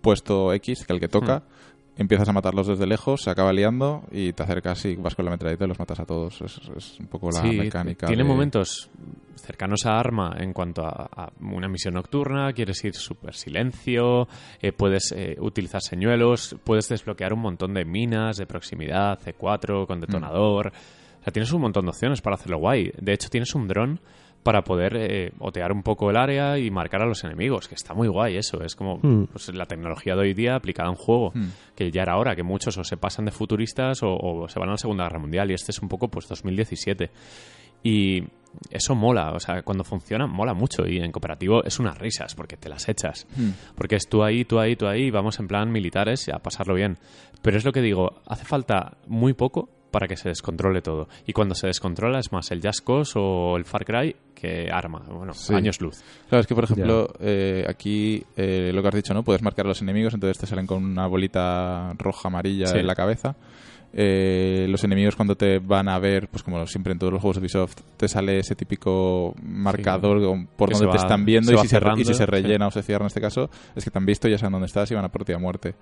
[0.00, 1.42] puesto X, que el que toca,
[1.98, 5.30] empiezas a matarlos desde lejos, se acaba liando y te acercas y vas con la
[5.32, 6.40] metralleta y los matas a todos.
[6.40, 8.06] Es, es un poco la Sí, mecánica.
[8.06, 8.88] Tiene de- momentos
[9.36, 14.28] cercanos a Arma en cuanto a, a una misión nocturna, quieres ir súper silencio,
[14.60, 20.00] eh, puedes eh, utilizar señuelos, puedes desbloquear un montón de minas de proximidad, C4 con
[20.00, 20.68] detonador.
[21.20, 22.92] O sea, tienes un montón de opciones para hacerlo guay.
[23.00, 24.00] De hecho, tienes un dron
[24.48, 27.92] para poder eh, otear un poco el área y marcar a los enemigos, que está
[27.92, 28.62] muy guay eso.
[28.64, 29.24] Es como Hmm.
[29.30, 31.48] pues, la tecnología de hoy día aplicada a un juego, Hmm.
[31.76, 34.70] que ya era hora, que muchos o se pasan de futuristas o, o se van
[34.70, 37.10] a la Segunda Guerra Mundial, y este es un poco pues 2017.
[37.82, 38.24] Y
[38.70, 40.86] eso mola, o sea, cuando funciona, mola mucho.
[40.86, 43.26] Y en cooperativo es unas risas, porque te las echas.
[43.36, 43.50] Hmm.
[43.76, 46.38] Porque es tú ahí, tú ahí, tú ahí, y vamos en plan militares y a
[46.38, 46.96] pasarlo bien.
[47.42, 51.08] Pero es lo que digo, hace falta muy poco para que se descontrole todo.
[51.26, 55.02] Y cuando se descontrola es más el Just Cause o el Far Cry que Arma.
[55.10, 55.54] Bueno, Sí.
[55.54, 56.02] años luz.
[56.28, 59.22] Claro, es que por ejemplo, eh, aquí eh, lo que has dicho, ¿no?
[59.24, 62.78] Puedes marcar a los enemigos, entonces te salen con una bolita roja amarilla Sí.
[62.78, 63.34] en la cabeza.
[63.94, 67.36] Eh, los enemigos cuando te van a ver, pues como siempre en todos los juegos
[67.36, 70.18] de Ubisoft, te sale ese típico marcador
[70.56, 72.18] por donde se te están viendo se y si, se, re- cerrando, y si se
[72.18, 72.30] sí.
[72.30, 74.66] rellena o se cierra en este caso, es que te han visto, ya saben dónde
[74.66, 75.74] estás y van a por ti a muerte.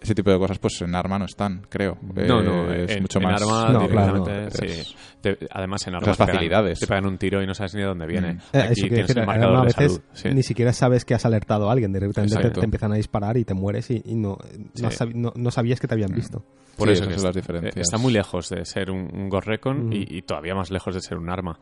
[0.00, 1.96] Ese tipo de cosas, pues en Arma no están, creo.
[2.02, 3.40] No, Eh, no, es en, mucho en más.
[3.42, 4.50] Arma No, claro, directamente, no.
[4.50, 4.80] sí.
[4.80, 6.78] Es- Te- además en Arma te pegan- facilidades.
[6.80, 8.34] Te pegan un tiro y no sabes ni de dónde viene.
[8.34, 8.38] Mm.
[8.38, 10.04] Eh, Aquí eso quiere tienes decir, el además, marcador a de veces salud.
[10.12, 10.28] sí.
[10.34, 13.36] ni siquiera sabes que has alertado a alguien, de repente te, te empiezan a disparar
[13.38, 14.38] y te mueres y, y no,
[14.80, 14.96] no, Sí.
[14.98, 16.44] sab- no- no sabías que te habían visto.
[16.76, 17.76] Por Sí, eso esas son las es- diferencias.
[17.76, 19.92] eh, Está muy lejos de ser un, un Ghost Recon Mm.
[19.94, 21.58] y, y todavía más lejos de ser un arma.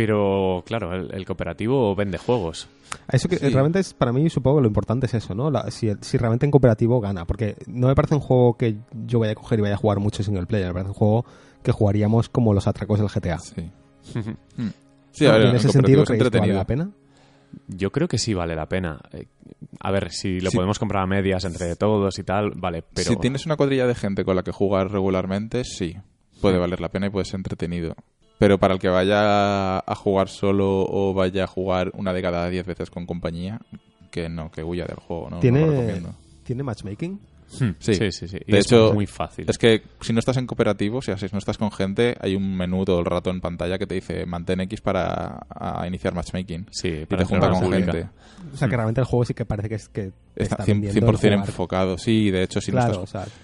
[0.00, 2.68] Pero, claro, el, el cooperativo vende juegos.
[3.12, 3.48] Eso que Sí.
[3.50, 5.50] realmente es, para mí supongo que lo importante es eso, ¿no?
[5.50, 9.18] La- si, si realmente en cooperativo gana, porque no me parece un juego que yo
[9.18, 11.24] vaya a coger y vaya a jugar mucho single player, me parece un juego
[11.62, 13.38] que jugaríamos como los atracos del GTA.
[13.38, 13.70] Sí.
[14.56, 14.68] Mm.
[15.12, 16.90] Sí, a ver, ¿Y en ese sentido es creéis que vale la pena?
[17.66, 19.00] Yo creo que sí vale la pena.
[19.12, 19.26] Eh,
[19.80, 20.56] a ver, si lo Sí.
[20.56, 23.10] podemos comprar a medias entre todos y tal, vale, pero...
[23.10, 25.96] Si tienes una cuadrilla de gente con la que jugar regularmente, sí,
[26.40, 27.94] puede valer la pena y puede ser entretenido.
[28.40, 32.48] Pero para el que vaya a jugar solo o vaya a jugar una de cada
[32.48, 33.60] diez veces con compañía,
[34.10, 35.36] que no, que huya del juego, ¿no?
[35.36, 36.14] No ¿Tiene, lo recomiendo.
[36.42, 37.20] ¿Tiene matchmaking?
[37.60, 37.94] Hmm, Sí.
[37.96, 38.38] sí, sí, sí.
[38.46, 39.44] Y De es hecho, muy fácil.
[39.48, 42.56] Es que si no estás en cooperativo, si así no estás con gente, hay un
[42.56, 46.66] menú todo el rato en pantalla que te dice mantén X para a iniciar matchmaking.
[46.70, 47.92] Sí, Y para te junta con pública.
[47.92, 48.08] gente.
[48.54, 50.66] O sea, que realmente el juego sí que parece que es que Está está 100%,
[50.66, 51.48] vendiendo el 100 jugar.
[51.48, 51.98] enfocado.
[51.98, 53.28] Sí, de hecho, si Claro, no o estás...
[53.28, 53.34] sea,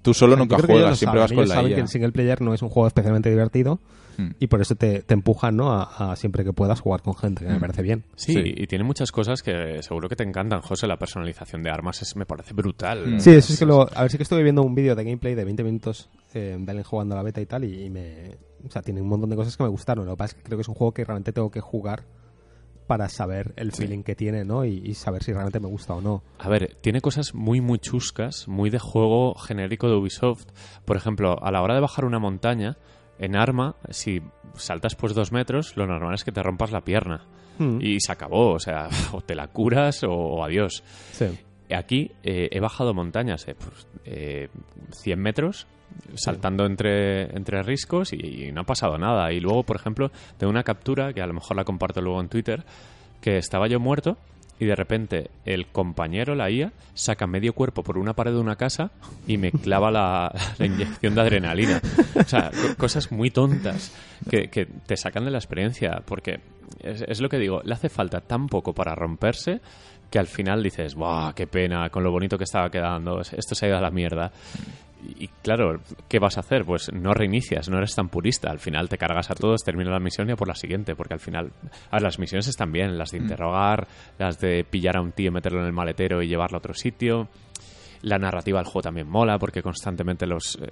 [0.00, 1.74] Tú solo o sea, nunca juegas, siempre saben, vas con ellos la saben IA.
[1.74, 3.80] que el single player no es un juego especialmente divertido
[4.18, 4.30] Mm.
[4.40, 5.70] y por eso te, te empujan ¿no?
[5.72, 7.60] a, a siempre que puedas jugar con gente, que me Mm.
[7.60, 8.04] parece bien.
[8.16, 8.42] Sí, Sí.
[8.56, 10.86] y tiene muchas cosas que seguro que te encantan, José.
[10.88, 13.06] La personalización de armas es, me parece brutal.
[13.16, 13.20] Mm.
[13.20, 15.34] Sí, eso es que lo, a ver, sí que estuve viendo un vídeo de gameplay
[15.36, 18.36] de 20 minutos eh, de alguien jugando a la beta y tal, y, y me.
[18.66, 20.04] O sea, tiene un montón de cosas que me gustaron.
[20.04, 22.02] Lo que pasa es que creo que es un juego que realmente tengo que jugar
[22.88, 23.82] para saber el Sí.
[23.82, 24.64] feeling que tiene, ¿no?
[24.64, 26.22] Y, y saber si realmente me gusta o no.
[26.38, 30.46] A ver, tiene cosas muy, muy chuscas, muy de juego genérico de Ubisoft.
[30.84, 32.78] Por ejemplo, a la hora de bajar una montaña,
[33.18, 34.22] en arma, si
[34.54, 37.24] saltas pues dos metros, lo normal es que te rompas la pierna.
[37.58, 37.78] Mm.
[37.80, 40.82] Y se acabó, o sea, o te la curas o, o adiós.
[41.12, 41.26] Sí.
[41.74, 44.48] Aquí eh, he bajado montañas, eh, pues, eh,
[44.92, 45.66] 100 metros,
[46.14, 49.32] saltando entre, entre riscos y, y no ha pasado nada.
[49.32, 52.28] Y luego, por ejemplo, tengo una captura, que a lo mejor la comparto luego en
[52.28, 52.64] Twitter,
[53.20, 54.16] que estaba yo muerto
[54.60, 58.56] y de repente el compañero, la IA, saca medio cuerpo por una pared de una
[58.56, 58.90] casa
[59.26, 61.80] y me clava la, inyección de adrenalina.
[62.16, 63.92] O sea, co- cosas muy tontas
[64.28, 66.40] que, que te sacan de la experiencia, porque
[66.80, 69.60] es, es lo que digo, le hace falta tan poco para romperse
[70.10, 73.66] que al final dices, ¡buah, qué pena, con lo bonito que estaba quedando, esto se
[73.66, 74.32] ha ido a la mierda!
[75.00, 76.64] Y claro, ¿qué vas a hacer?
[76.64, 78.50] Pues no reinicias, no eres tan purista.
[78.50, 81.14] Al final te cargas a todos, termina la misión y a por la siguiente, porque
[81.14, 81.52] al final.
[81.90, 83.86] A ver, las misiones están bien, las de interrogar,
[84.18, 87.28] las de pillar a un tío, meterlo en el maletero y llevarlo a otro sitio.
[88.02, 90.68] La narrativa del juego también mola, porque constantemente los, eh,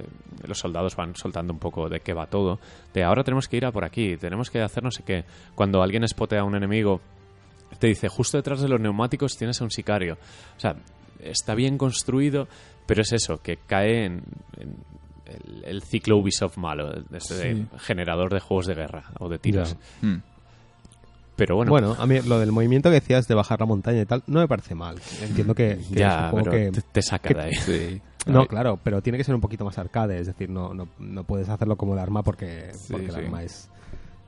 [0.47, 2.59] los soldados van soltando un poco de qué va todo.
[2.93, 5.25] De ahora tenemos que ir a por aquí, tenemos que hacer no sé qué.
[5.55, 7.01] Cuando alguien espotea a un enemigo,
[7.79, 10.19] te dice, justo detrás de los neumáticos tienes a un sicario.
[10.57, 10.77] O sea,
[11.21, 12.49] está bien construido,
[12.87, 14.23] pero es eso, que cae en,
[14.59, 14.77] en
[15.27, 17.67] el, el ciclo Ubisoft malo, este de Sí.
[17.79, 19.77] generador de juegos de guerra o de tiros.
[20.03, 20.17] Mm.
[21.37, 24.07] Pero bueno, Bueno, a mí lo del movimiento que decías de bajar la montaña y
[24.07, 24.97] tal, no me parece mal.
[25.21, 26.81] Entiendo que, que es ya, un juego pero que...
[26.81, 27.55] te, te saca que- de ahí.
[27.55, 28.03] Sí.
[28.27, 31.23] No, claro, pero tiene que ser un poquito más arcade, es decir, no, no, no
[31.23, 33.19] puedes hacerlo como el arma porque, Sí, porque sí.
[33.21, 33.71] el arma es,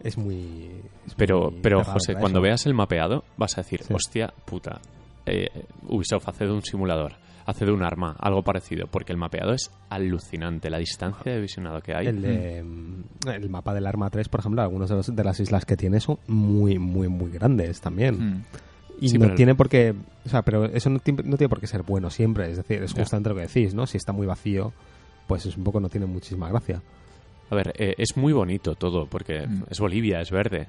[0.04, 0.70] es muy...
[1.04, 2.44] es Pero, muy pero José, cuando eso.
[2.44, 3.92] veas el mapeado, vas a decir, Sí.
[3.92, 4.80] hostia puta,
[5.26, 5.48] eh,
[5.88, 7.14] Ubisoft hace de un simulador,
[7.50, 11.80] hace de un arma, algo parecido, porque el mapeado es alucinante, la distancia de visionado
[11.80, 12.06] que hay.
[12.06, 15.40] El, de, mm, el mapa del Arma 3, por ejemplo, algunas de, los- de las
[15.40, 18.14] islas que tiene son muy, muy, muy grandes también.
[18.18, 18.44] mm.
[19.00, 19.94] Y Sí, no pero- tiene por qué...
[20.26, 22.50] O sea, pero eso no, tiene- no tiene por qué ser bueno siempre.
[22.50, 23.86] Es decir, es justamente lo que decís, ¿no?
[23.86, 24.72] Si está muy vacío,
[25.26, 26.82] pues es un poco no tiene muchísima gracia.
[27.50, 29.62] A ver, eh, es muy bonito todo, porque Mm.
[29.70, 30.66] es Bolivia, es verde.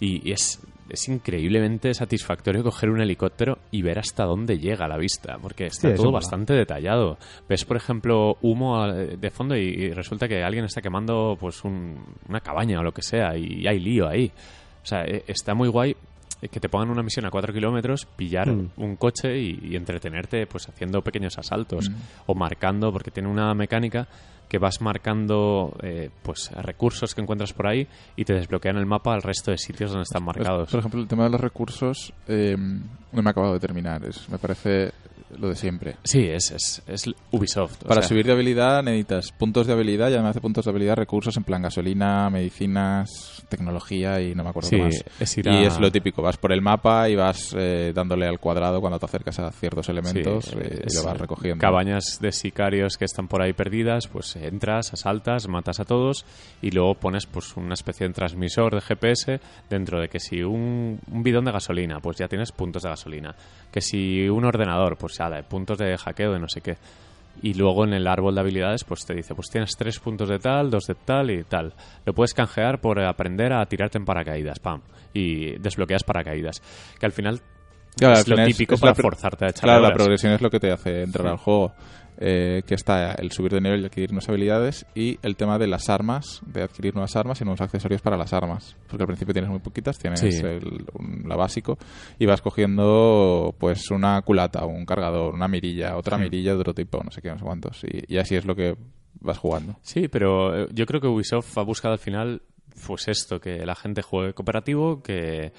[0.00, 4.98] Y, y es, es increíblemente satisfactorio coger un helicóptero y ver hasta dónde llega la
[4.98, 7.16] vista, porque está Sí, todo bastante detallado.
[7.48, 11.64] Ves, por ejemplo, humo a- de fondo y, y resulta que alguien está quemando pues
[11.64, 14.30] un- una cabaña o lo que sea y hay lío ahí.
[14.82, 15.96] O sea, eh, está muy guay
[16.50, 18.70] que te pongan una misión a 4 kilómetros, pillar Mm.
[18.76, 21.94] un coche y, y entretenerte pues haciendo pequeños asaltos Mm.
[22.26, 24.06] o marcando, porque tiene una mecánica
[24.48, 29.14] que vas marcando eh, pues recursos que encuentras por ahí y te desbloquean el mapa
[29.14, 30.70] al resto de sitios donde están marcados.
[30.70, 34.04] Por ejemplo, el tema de los recursos eh, no me ha acabado de terminar.
[34.04, 34.92] Es, me parece
[35.38, 35.96] lo de siempre.
[36.04, 37.82] Sí, es, es, es Ubisoft.
[37.84, 40.96] Para sea, subir de habilidad necesitas puntos de habilidad y además de puntos de habilidad
[40.96, 45.04] recursos en plan gasolina, medicinas, tecnología y no me acuerdo sí, qué más.
[45.20, 48.38] es ir Y es lo típico, vas por el mapa y vas eh, dándole al
[48.38, 51.60] cuadrado cuando te acercas a ciertos elementos Sí, eh, y es lo vas recogiendo.
[51.60, 56.24] Cabañas de sicarios que están por ahí perdidas, pues entras, asaltas, matas a todos
[56.62, 61.00] y luego pones pues una especie de transmisor de GPS dentro de que si un,
[61.10, 63.34] un bidón de gasolina, pues ya tienes puntos de gasolina.
[63.70, 66.76] Que si un ordenador, pues ya puntos de hackeo de no sé qué.
[67.42, 70.38] Y luego en el árbol de habilidades, pues te dice, pues tienes tres puntos de
[70.38, 71.74] tal, dos de tal y tal.
[72.06, 74.80] Lo puedes canjear por aprender a tirarte en paracaídas, pam.
[75.12, 76.62] Y desbloqueas paracaídas.
[76.98, 77.40] Que al final
[77.96, 79.96] Claro, es al lo típico es para la forzarte a echar Claro, la horas.
[79.96, 81.72] progresión es lo que te hace entrar al juego.
[82.18, 85.66] Eh, que está el subir de nivel y adquirir nuevas habilidades y el tema de
[85.66, 88.76] las armas, de adquirir nuevas armas y nuevos accesorios para las armas.
[88.88, 90.28] Porque al principio tienes muy poquitas, tienes Sí.
[90.28, 91.78] el, un- la básico
[92.18, 97.02] y vas cogiendo pues una culata, un cargador, una mirilla, otra mirilla de otro tipo,
[97.02, 97.84] no sé qué, no sé cuántos.
[97.84, 98.76] Y, y así es lo que
[99.20, 99.76] vas jugando.
[99.82, 102.42] Sí, pero eh, yo creo que Ubisoft ha buscado al final,
[102.86, 105.52] pues esto, que la gente juegue cooperativo, que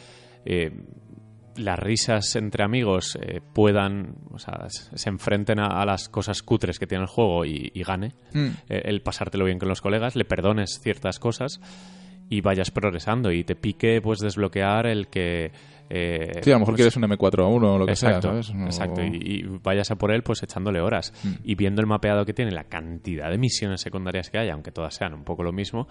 [0.46, 0.72] eh,
[1.58, 6.80] las risas entre amigos eh, puedan, o sea, se enfrenten a, a las cosas cutres
[6.80, 8.14] que tiene el juego y, y gane.
[8.34, 8.48] Mm.
[8.70, 11.60] Eh, el pasártelo bien con los colegas, le perdones ciertas cosas
[12.30, 15.52] y vayas progresando y te pique pues desbloquear el que...
[15.92, 18.54] eh, Sí, a lo mejor pues, quieres un M4A1 o lo que Exacto, sea, ¿sabes?
[18.54, 19.04] No- exacto.
[19.04, 21.14] Y, y vayas a por él pues echándole horas.
[21.24, 21.30] Mm.
[21.44, 24.96] Y viendo el mapeado que tiene, la cantidad de misiones secundarias que hay, aunque todas
[24.96, 25.88] sean un poco lo mismo,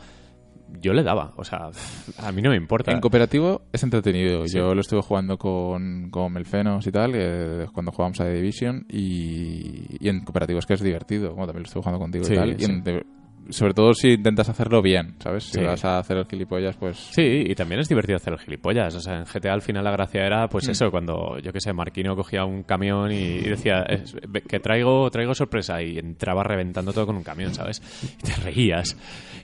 [0.81, 1.33] yo le daba.
[1.37, 1.71] O sea,
[2.19, 2.93] a mí no me importa.
[2.93, 4.47] En cooperativo es entretenido.
[4.47, 4.59] Sí.
[4.59, 8.87] Yo lo estuve jugando con, con Melfenos y tal, eh, cuando jugábamos a The Division,
[8.89, 11.31] y, y en cooperativo es que es divertido.
[11.31, 12.61] Bueno, también lo estuve jugando contigo Sí, y tal.
[12.61, 13.07] y en- de-
[13.51, 15.45] sobre todo si intentas hacerlo bien, ¿sabes?
[15.45, 15.61] Si Sí.
[15.61, 16.97] vas a hacer el gilipollas, pues...
[16.97, 18.95] Sí, y también es divertido hacer el gilipollas.
[18.95, 20.49] O sea, en GTA al final la gracia era, Mm.
[20.49, 24.17] pues eso, cuando, yo qué sé, Marquino cogía un camión y, y decía es-
[24.49, 27.83] que traigo, traigo sorpresa y entraba reventando todo con un camión, ¿sabes?
[28.19, 28.97] Y te reías.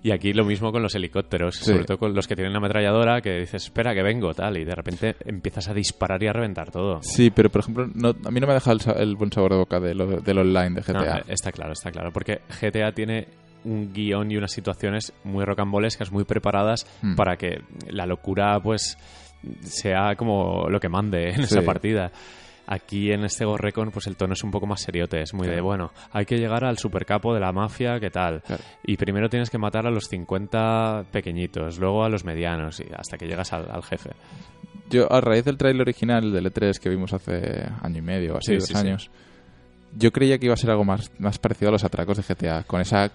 [0.03, 1.65] Y aquí lo mismo con los helicópteros, Sí.
[1.73, 4.65] sobre todo con los que tienen la ametralladora, que dices, espera que vengo, tal, y
[4.65, 7.01] de repente empiezas a disparar y a reventar todo.
[7.03, 9.51] Sí, pero por ejemplo, no- a mí no me deja el, sa- el buen sabor
[9.53, 11.19] de boca de lo- del online de GTA.
[11.19, 12.11] eh, está claro, está claro.
[12.13, 13.29] Porque GTA tiene
[13.65, 17.15] un guion y unas situaciones muy rocambolescas, muy preparadas Mm.
[17.15, 17.61] para que
[17.91, 18.97] la locura, pues,
[19.61, 21.57] sea como lo que mande en Sí.
[21.59, 22.11] esa partida.
[22.73, 25.21] Aquí en este Gorrecon, pues el tono es un poco más seriote.
[25.21, 28.43] Es muy de, bueno, hay que llegar al supercapo de la mafia, ¿qué tal?
[28.43, 28.63] Claro.
[28.85, 33.19] Y primero tienes que matar a los 50 pequeñitos, luego a los medianos, y hasta
[33.19, 34.11] que llegas al, al jefe.
[34.89, 38.53] Yo, a raíz del trailer original del E3 que vimos hace año y medio, así
[38.53, 38.81] Sí, dos sí, sí.
[38.81, 39.11] años,
[39.97, 42.63] yo creía que iba a ser algo más, más parecido a los atracos de GTA,
[42.65, 43.11] con esa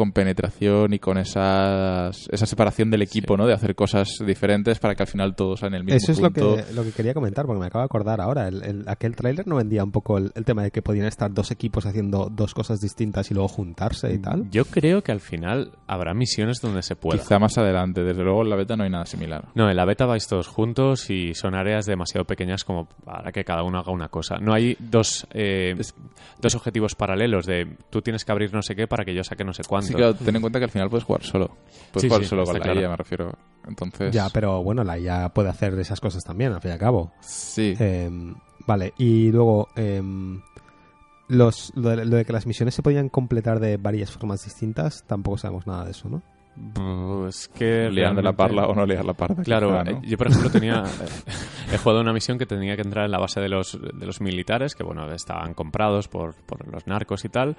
[0.00, 3.46] compenetración y con esas, esa separación del equipo, ¿no?
[3.46, 6.30] De hacer cosas diferentes para que al final todos en el mismo Eso es lo
[6.30, 6.56] punto.
[6.56, 8.48] que, lo que quería comentar, porque me acabo de acordar ahora.
[8.48, 11.32] El, el- aquel tráiler no vendía un poco el, el tema de que podían estar
[11.32, 14.50] dos equipos haciendo dos cosas distintas y luego juntarse y tal.
[14.50, 17.20] Yo creo que al final habrá misiones donde se pueda.
[17.22, 19.48] Quizá más adelante, desde luego en la beta no hay nada similar.
[19.54, 23.44] No, en la beta vais todos juntos y son áreas demasiado pequeñas como para que
[23.44, 24.38] cada uno haga una cosa.
[24.38, 25.74] No hay dos, eh,
[26.40, 29.44] dos objetivos paralelos de tú tienes que abrir no sé qué para que yo saque
[29.44, 29.89] no sé cuánto.
[29.90, 31.48] Sí, claro, ten en cuenta que al final puedes jugar solo.
[31.92, 32.80] Puedes Sí, jugar sí, solo con la claro.
[32.80, 33.32] IA, me refiero.
[33.66, 36.78] Entonces, Ya, pero bueno, la IA puede hacer esas cosas también, al fin y al
[36.80, 37.12] cabo.
[37.20, 37.74] sí.
[37.78, 38.10] Eh,
[38.66, 40.02] vale, y luego eh,
[41.28, 45.04] los, lo, de, lo de que las misiones se podían completar de varias formas distintas,
[45.06, 46.22] tampoco sabemos nada de eso, ¿no?
[47.28, 49.42] Es que liar de la parla o no liar la parda.
[49.44, 49.90] Claro, quizá, ¿no?
[49.98, 51.32] eh, yo por ejemplo tenía eh,
[51.72, 54.20] he jugado una misión que tenía que entrar en la base de los, de los
[54.20, 57.56] militares que bueno estaban comprados por, por los narcos y tal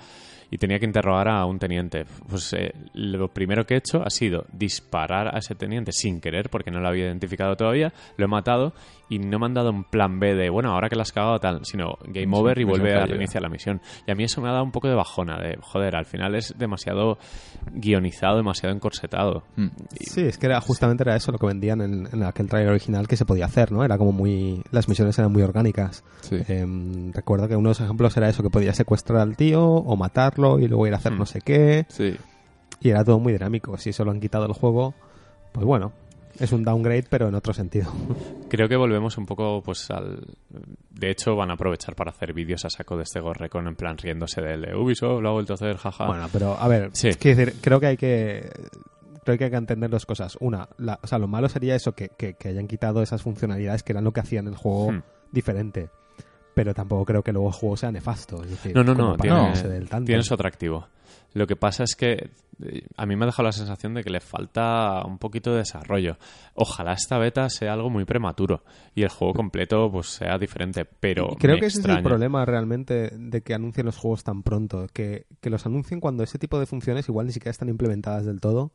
[0.52, 2.06] y tenía que interrogar a un teniente.
[2.30, 6.50] Pues eh, lo primero que he hecho ha sido disparar a ese teniente sin querer
[6.50, 8.74] porque no lo había identificado todavía, lo he matado
[9.10, 11.40] y no me han dado un plan B de bueno ahora que la has cagado
[11.40, 13.82] tal, sino game Sí, over y vuelve a reiniciar la misión.
[14.06, 16.36] Y a mí eso me ha dado un poco de bajona de joder, al final
[16.36, 17.18] es demasiado
[17.74, 19.44] guionizado, demasiado encorsetado.
[19.56, 19.68] Mm.
[20.00, 23.08] Sí, es que era, justamente era eso lo que vendían en, en aquel trailer original
[23.08, 23.84] que se podía hacer, ¿no?
[23.84, 24.62] Era como muy...
[24.72, 26.04] Las misiones eran muy orgánicas.
[26.22, 26.38] Sí.
[26.48, 29.96] Em, recuerdo que uno de los ejemplos era eso, que podía secuestrar al tío o
[29.96, 31.18] matarlo y luego ir a hacer Hmm.
[31.20, 31.86] no sé qué.
[31.90, 32.16] Sí.
[32.82, 33.78] Y era todo muy dinámico.
[33.78, 34.94] Si eso lo han quitado del juego,
[35.52, 35.92] pues bueno,
[36.40, 37.92] es un downgrade, pero en otro sentido.
[38.50, 40.26] Creo que volvemos un poco pues al...
[40.90, 43.98] De hecho, van a aprovechar para hacer vídeos a saco de este Gorrecon en plan
[43.98, 46.08] riéndose del de Ubisoft, lo ha vuelto a hacer, jaja.
[46.08, 47.10] Bueno, pero a ver, Sí.
[47.10, 48.50] decir, creo que hay que
[49.24, 50.36] creo que hay que entender dos cosas.
[50.42, 53.84] Una, la- o sea, lo malo sería eso, que, que- que hayan quitado esas funcionalidades
[53.84, 55.04] que eran lo que hacían el juego Hmm.
[55.32, 55.90] diferente.
[56.54, 58.44] Pero tampoco creo que luego el juego sea nefasto.
[58.44, 60.88] Es decir, No, no, no, tiene, su atractivo.
[61.34, 62.30] Lo que pasa es que
[62.62, 65.60] eh, a mí me ha dejado la sensación de que le falta un poquito de
[65.60, 66.18] desarrollo.
[66.56, 68.64] Ojalá esta beta sea algo muy prematuro
[68.96, 72.44] y el juego completo pues sea diferente, pero creo me que ese es el problema
[72.44, 74.88] realmente de que anuncien los juegos tan pronto.
[74.92, 78.42] Que, que los anuncien cuando ese tipo de funciones igual ni siquiera están implementadas del
[78.42, 78.74] todo.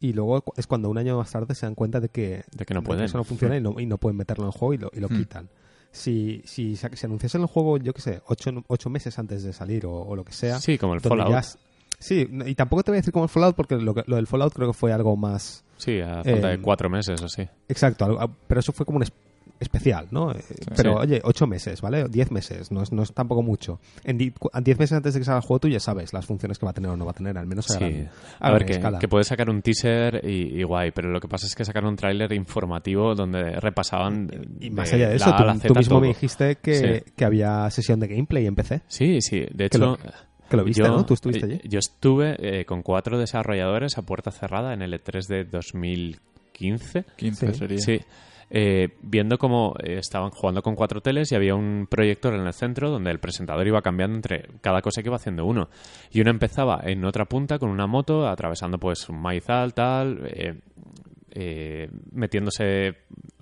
[0.00, 2.74] Y luego es cuando un año más tarde se dan cuenta de que, De que
[2.74, 3.04] no pueden.
[3.04, 4.98] eso no funciona y no, y no pueden meterlo en el juego y lo, y
[4.98, 5.16] lo Hmm.
[5.16, 5.48] quitan.
[5.94, 9.52] Si, si, sa- si anunciasen el juego, yo qué sé, ocho, ocho meses antes de
[9.52, 10.58] salir o, o lo que sea.
[10.58, 11.30] Sí, como el Fallout.
[11.30, 11.42] ya
[12.00, 14.52] Sí, y tampoco te voy a decir como el Fallout porque lo, lo del Fallout
[14.52, 15.62] creo que fue algo más...
[15.76, 17.48] Sí, a falta Eh, de cuatro meses o así.
[17.68, 19.04] Exacto, algo- ah, pero eso fue como un
[19.60, 20.32] especial, ¿no?
[20.32, 20.42] Eh,
[20.76, 20.98] Pero Sí.
[21.00, 22.04] oye, ocho meses, ¿vale?
[22.08, 23.80] Diez meses, no es, no es tampoco mucho.
[24.04, 26.12] En di- cu- a diez meses antes de que salga el juego tú ya sabes
[26.12, 27.78] las funciones que va a tener o no va a tener, al menos a Sí.
[27.80, 28.98] gran, A gran ver, que, escala.
[28.98, 31.90] que puedes sacar un teaser y, y guay, pero lo que pasa es que sacaron
[31.90, 34.28] un tráiler informativo donde repasaban...
[34.60, 36.06] Y más de allá de la eso, A tú, a la tú Z mismo me
[36.08, 36.14] todo.
[36.14, 37.12] dijiste que, Sí.
[37.16, 38.82] que había sesión de gameplay en PC.
[38.88, 39.78] Sí, sí, de hecho...
[39.78, 39.98] lo-
[40.50, 41.06] Que lo viste, yo, ¿no?
[41.06, 41.60] Tú estuviste allí.
[41.64, 47.04] Yo estuve eh, con cuatro desarrolladores a puerta cerrada en el E3 de 2015.
[47.16, 47.58] 15 Sí.
[47.58, 47.78] sería.
[47.78, 48.00] Sí.
[48.50, 52.52] Eh, viendo cómo eh, estaban jugando con cuatro teles y había un proyector en el
[52.52, 55.68] centro donde el presentador iba cambiando entre cada cosa que iba haciendo uno.
[56.10, 60.60] Y uno empezaba en otra punta con una moto, atravesando pues un maizal, tal, eh,
[61.36, 62.94] eh, metiéndose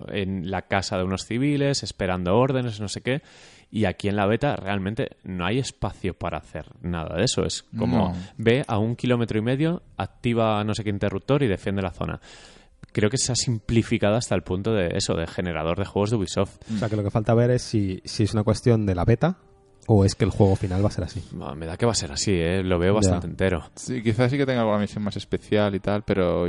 [0.07, 3.21] en la casa de unos civiles, esperando órdenes, no sé qué.
[3.69, 7.43] Y aquí en la beta realmente no hay espacio para hacer nada de eso.
[7.43, 8.15] Es como No.
[8.37, 12.19] ve a un kilómetro y medio, activa no sé qué interruptor y defiende la zona.
[12.93, 16.15] Creo que se ha simplificado hasta el punto de eso, de generador de juegos de
[16.15, 16.55] Ubisoft.
[16.73, 19.03] O sea, que lo que falta ver es si, si es una cuestión de la
[19.03, 19.37] beta
[19.87, 21.21] o es que el juego final va a ser así.
[21.57, 22.63] Me da que va a ser así, ¿eh?
[22.63, 23.31] lo veo bastante Ya.
[23.31, 23.63] entero.
[23.75, 26.45] Sí, quizás sí que tenga alguna misión más especial y tal, pero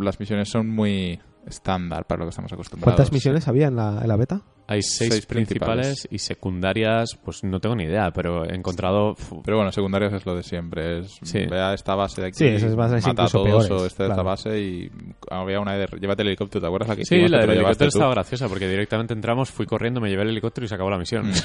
[0.00, 2.96] las misiones son muy estándar para lo que estamos acostumbrados.
[2.96, 4.42] ¿Cuántas misiones había en la, en la beta?
[4.68, 6.08] Hay seis, Seis principales, principales.
[6.10, 9.14] y secundarias, pues no tengo ni idea, pero he encontrado...
[9.44, 11.00] Pero bueno, secundarias es lo de siempre.
[11.00, 11.40] Es, Sí.
[11.50, 14.04] Ve a esta base de aquí, Sí, esas bases mata a todos peores, o esta
[14.04, 14.24] de esta claro.
[14.24, 14.90] base y
[15.30, 15.86] había una de...
[16.00, 17.98] Llévate el helicóptero, ¿te acuerdas la que Sí, la del llevaste helicóptero tú?
[17.98, 20.98] estaba graciosa porque directamente entramos, fui corriendo, me llevé el helicóptero y se acabó la
[20.98, 21.30] misión.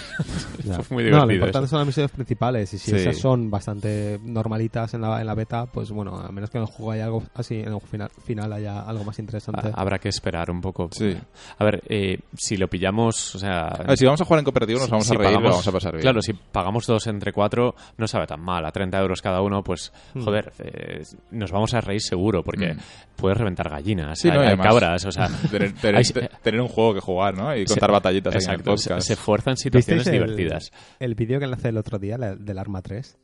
[0.64, 0.82] Ya.
[0.82, 1.34] Fue muy no, lo divertido.
[1.36, 1.70] importante eso.
[1.70, 2.96] son las misiones principales y si Sí.
[2.98, 6.64] esas son bastante normalitas en la, en la beta, pues bueno, a menos que en
[6.64, 9.70] el juego haya algo así, en el final, final haya algo más interesante.
[9.70, 10.90] Ha- Habrá que esperar un poco.
[10.92, 11.16] Sí.
[11.58, 13.68] A ver, eh, si lo pillamos, o sea...
[13.68, 15.38] A ver, si vamos a jugar en cooperativo nos si- vamos si a reír lo
[15.38, 16.02] pagamos- vamos a pasar bien.
[16.02, 18.66] Claro, si pagamos dos entre cuatro, no sabe tan mal.
[18.66, 20.22] A 30 euros cada uno, pues, Hmm.
[20.24, 22.78] joder, eh, nos vamos a reír seguro, porque Mm.
[23.16, 25.28] puedes reventar gallinas, Sí, hay, no, y hay además- cabras, o sea...
[25.52, 27.56] Tener, tener- hay- te- tener un juego que jugar, ¿no?
[27.56, 30.72] Y contar se- batallitas aquí en el Exacto, se, se fuerzan situaciones ¿Visteis el- divertidas.
[31.00, 33.18] El vídeo que enlacé el otro día, la- del Arma 3,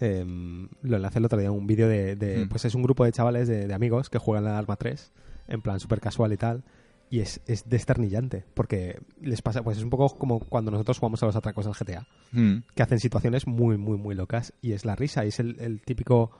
[0.00, 2.48] em, lo enlacé el otro día, un vídeo de, de- Mm.
[2.48, 5.12] Pues es un grupo de chavales, de, de amigos, que juegan al Arma 3,
[5.48, 6.64] en plan súper casual y tal.
[7.10, 11.22] Y es, es desternillante, porque les pasa, pues es un poco como cuando nosotros jugamos
[11.22, 12.64] a los atracos del GTA, Mm.
[12.74, 15.80] que hacen situaciones muy, muy, muy locas, y es la risa, y es el, el
[15.82, 16.30] típico...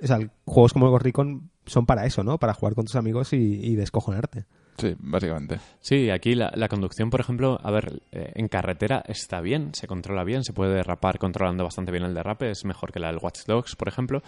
[0.00, 2.38] O sea, juegos como el Ghost Recon son para eso, ¿no?
[2.38, 4.44] Para jugar con tus amigos y, y descojonarte.
[4.78, 5.58] Sí, básicamente.
[5.80, 9.88] Sí, aquí la, la conducción, por ejemplo, a ver, eh, en carretera está bien, se
[9.88, 13.18] controla bien, se puede derrapar controlando bastante bien el derrape, es mejor que la del
[13.20, 14.22] Watch Dogs, por ejemplo.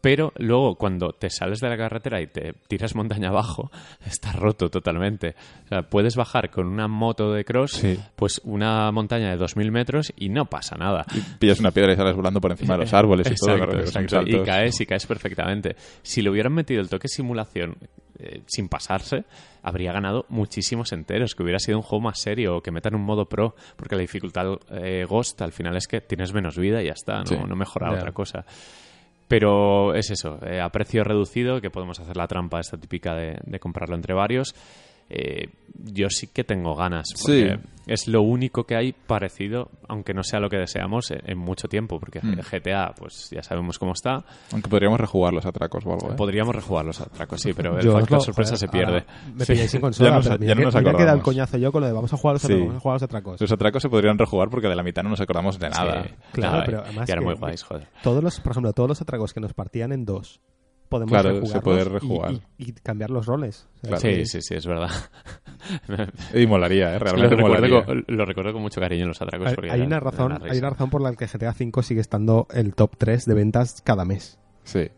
[0.00, 3.70] Pero luego, cuando te sales de la carretera y te tiras montaña abajo,
[4.06, 5.34] está roto totalmente.
[5.64, 7.98] O sea, puedes bajar con una moto de cross, Sí.
[8.14, 11.04] pues una montaña de 2.000 metros y no pasa nada.
[11.14, 13.54] Y pillas una piedra y sales volando por encima de los árboles y todo.
[13.56, 14.30] Exacto, son exacto.
[14.30, 15.74] Y caes y caes perfectamente.
[16.02, 17.76] Si le hubieran metido el toque simulación
[18.20, 19.24] eh, sin pasarse,
[19.62, 23.02] habría ganado muchísimos enteros, que hubiera sido un juego más serio, o que metan un
[23.02, 26.86] modo pro, porque la dificultad eh, Ghost al final es que tienes menos vida y
[26.86, 27.36] ya está, no, Sí.
[27.36, 28.44] no mejora otra cosa.
[29.28, 33.38] Pero es eso, eh, a precio reducido, que podemos hacer la trampa esta típica de,
[33.44, 34.54] de comprarlo entre varios.
[35.10, 37.68] eh, yo sí que tengo ganas, porque Sí.
[37.88, 41.66] Es lo único que hay parecido, aunque no sea lo que deseamos, en, en mucho
[41.68, 42.38] tiempo, porque Mm.
[42.40, 44.24] GTA, pues ya sabemos cómo está.
[44.52, 46.14] Aunque podríamos rejugar los atracos o algo, ¿eh?
[46.16, 49.04] Podríamos rejugar los atracos, sí, pero el Yo factor lo- sorpresa joder, se pierde.
[49.34, 49.52] Me Sí.
[49.52, 51.72] pilláis sin consola, Ya nos- pero ya no nos mira que da el coñazo yo
[51.72, 52.46] con lo de vamos a jugar los Sí.
[52.46, 53.40] atracos, vamos a jugar a los atracos.
[53.40, 56.02] Los atracos se podrían rejugar porque de la mitad no nos acordamos de nada.
[56.04, 57.88] Sí, Claro, nada, pero además que- muy guays, joder.
[58.02, 60.40] Todos los, por ejemplo, todos los atracos que nos partían en dos,
[60.88, 62.32] podemos Claro, se rejugarlos puede y- rejugar.
[62.32, 63.66] Y, y cambiar los roles.
[63.82, 64.16] O sea, Claro.
[64.16, 64.90] Sí, sí, sí, es verdad.
[66.34, 66.98] Y molaría, ¿eh?
[66.98, 67.84] lo, Realmente recuerdo molaría.
[67.84, 69.48] con, lo recuerdo con mucho cariño en los atracos.
[69.48, 72.00] Hay, porque hay era- una razón, hay una razón por la que GTA V sigue
[72.00, 74.38] estando el top 3 de ventas cada mes.
[74.64, 74.88] Sí,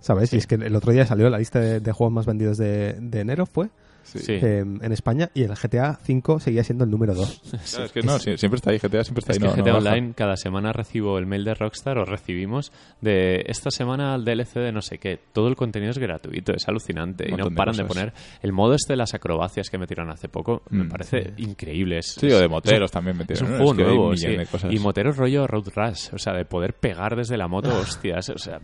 [0.00, 0.32] ¿Sabes?
[0.32, 2.94] Y es que el otro día salió la lista de, de juegos más vendidos de,
[3.00, 3.68] de enero, fue
[4.02, 4.18] sí.
[4.20, 4.32] Sí.
[4.32, 7.42] eh, en España, y el GTA V seguía siendo el número 2.
[7.70, 9.40] Claro, es que no, sí, siempre está ahí, GTA siempre está Es ahí.
[9.42, 9.88] que no- no GTA baja.
[9.94, 14.54] Online cada semana recibo el mail de Rockstar o recibimos de esta semana el DLC
[14.60, 15.18] de no sé qué.
[15.32, 18.74] Todo el contenido es gratuito, es alucinante y no de paran de, poner el modo
[18.74, 20.62] este de las acrobacias que metieron hace poco.
[20.70, 21.98] me Mm, parece increíble.
[21.98, 23.46] Es, Sí, o de es- moteros también Es metieron.
[23.46, 23.64] un ¿no?
[23.64, 24.26] juego nuevo, un sí.
[24.26, 24.72] millón de cosas.
[24.72, 28.38] Y moteros rollo Road Rush, o sea, de poder pegar desde la moto, hostias, o
[28.38, 28.60] sea,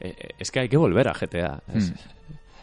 [0.00, 1.62] eh, es que hay que volver a GTA.
[1.74, 1.94] Es, Mm.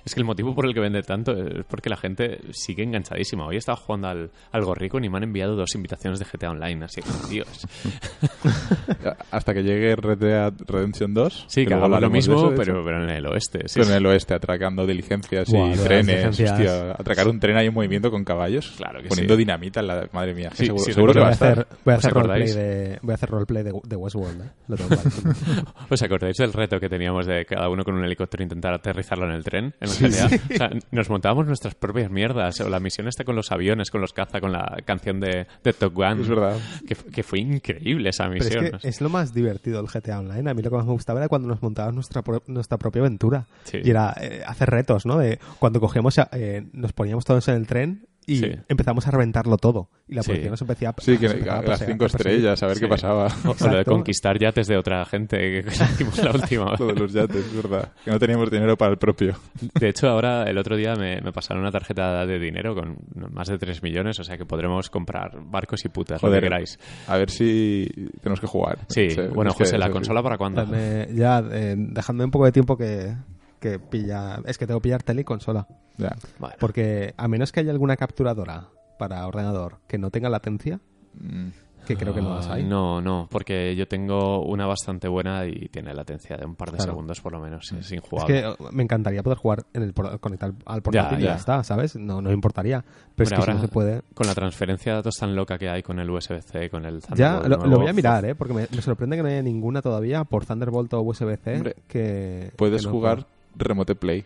[0.06, 3.46] Es que el motivo por el que vende tanto es porque la gente sigue enganchadísima.
[3.48, 6.86] Hoy estaba jugando al, al Gorrico y me han enviado dos invitaciones de GTA Online,
[6.86, 7.48] así que, Dios.
[9.32, 11.46] Hasta que llegue Red Dead Redemption 2.
[11.48, 13.68] Sí, que hagamos lo mismo, eso, pero, pero en el oeste.
[13.68, 16.40] Sí, Pero en el oeste, atracando diligencias y trenes.
[16.40, 18.74] Hostia, atracar un tren ahí en movimiento con caballos.
[18.78, 19.40] Claro que Poniendo sí.
[19.40, 20.10] dinamita en la.
[20.14, 20.52] Madre mía.
[20.54, 21.52] Sí, seguro sí, seguro que va a estar.
[21.52, 24.42] hacer, voy a ¿Os hacer roleplay de, voy a hacer roleplay de, de Westworld.
[24.42, 24.50] ¿eh?
[24.68, 24.96] Lo tengo.
[25.90, 29.32] ¿Os acordáis del reto que teníamos de cada uno con un helicóptero intentar aterrizarlo en
[29.32, 29.74] el tren?
[29.80, 30.10] En O
[30.56, 32.60] sea, nos montábamos nuestras propias mierdas.
[32.62, 35.74] O la misión está con los aviones, con los caza, con la canción de, de
[35.74, 36.22] Top Gun.
[36.22, 36.58] Es verdad.
[36.88, 38.66] Que, que fue increíble esa Pero misión.
[38.66, 40.50] es que es lo más divertido del GTA Online.
[40.50, 43.02] A mí lo que más me gustaba era cuando nos montábamos nuestra, pro- nuestra propia
[43.02, 43.48] aventura.
[43.64, 43.80] Sí.
[43.84, 45.18] Y era eh, hacer retos, ¿no?
[45.18, 48.52] De cuando cogíamos, eh, nos poníamos todos en el tren y Sí.
[48.68, 49.90] empezamos a reventarlo todo.
[50.08, 50.30] Y la Sí.
[50.32, 52.08] policía nos empezaba a Sí, que a a las cinco a perseguir.
[52.08, 52.90] estrellas, a ver qué Sí.
[52.90, 53.28] pasaba.
[53.46, 56.78] O lo de conquistar yates de otra gente que hicimos la última vez.
[56.78, 57.92] Todos los yates, es verdad.
[58.04, 59.36] Que no teníamos dinero para el propio.
[59.80, 62.98] De hecho, ahora el otro día me, me pasaron una tarjeta de dinero con
[63.32, 66.42] más de 3 millones, o sea que podremos comprar barcos y putas, lo Joder.
[66.42, 66.80] que queráis.
[67.08, 67.88] A ver si
[68.22, 68.80] tenemos que jugar.
[68.90, 69.92] Sí, Sí, bueno, que José, ¿la sí.
[69.92, 70.66] consola para cuándo?
[71.14, 73.14] Ya, eh, dejadme un poco de tiempo que,
[73.60, 74.40] que pilla...
[74.46, 75.68] Es que tengo que pillar tele y consola.
[75.98, 76.16] Ya.
[76.40, 78.68] Bueno, Porque a menos que haya alguna capturadora
[79.00, 80.80] para ordenador que no tenga latencia,
[81.14, 81.48] Mm.
[81.86, 82.64] que creo que no las Ah, hay.
[82.64, 86.78] No, no, porque yo tengo una bastante buena y tiene latencia de un par de
[86.78, 86.94] Claro.
[86.94, 88.34] segundos por lo menos, es Es injugable.
[88.42, 91.34] que eh, me encantaría poder jugar en el por- conectar al portátil y Ya, ya
[91.34, 91.40] ya.
[91.40, 91.96] está, ¿sabes?
[91.96, 92.84] No, no me importaría.
[93.16, 94.02] Pero es que si no ahora- se puede...
[94.16, 97.34] Con la transferencia de datos tan loca que hay con el USB-C, con el Ya,
[97.40, 98.34] Thunderbolt lo, lo nuevo, voy a mirar, ¿eh?
[98.36, 102.52] Porque me, me sorprende que no haya ninguna todavía por Thunderbolt o USB-C Hombre, que...
[102.58, 104.26] Puedes que no jugar Remote Play.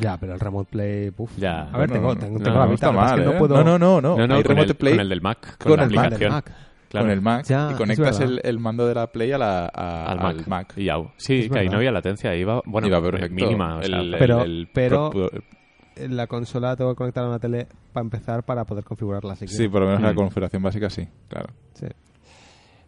[0.00, 1.12] Ya, pero el Remote Play...
[1.16, 1.36] Uf.
[1.38, 1.62] Ya.
[1.72, 2.20] A ver, No, tengo, no, no.
[2.20, 3.32] tengo, No, tengo no la que pasa es mal, que ¿eh?
[3.32, 3.54] no puedo...
[3.56, 4.16] No, no, no, no.
[4.16, 5.90] No, no, Hay con Remote el, Play con el del Mac, con, con la el
[5.90, 6.32] Mac, del aplicación.
[6.32, 6.52] Mac.
[6.90, 7.06] Claro.
[7.06, 10.06] con el Mac Ya, y conectas el, el mando de la Play a la, a-
[10.10, 10.46] al Mac.
[10.48, 10.72] Mac.
[10.76, 10.96] Y ya.
[11.18, 13.34] Sí, Es que ahí no había latencia, iba, bueno, Iba perfecto.
[13.34, 13.76] mínima.
[13.76, 15.30] o sea, El- Pero- el- el pero- pro-
[16.08, 19.36] la consola tengo que conectar a una tele para empezar para poder configurarla.
[19.36, 19.72] Si Sí, quiero.
[19.72, 20.16] por lo menos la Mm.
[20.16, 21.50] configuración básica sí, claro.
[21.74, 21.86] Sí.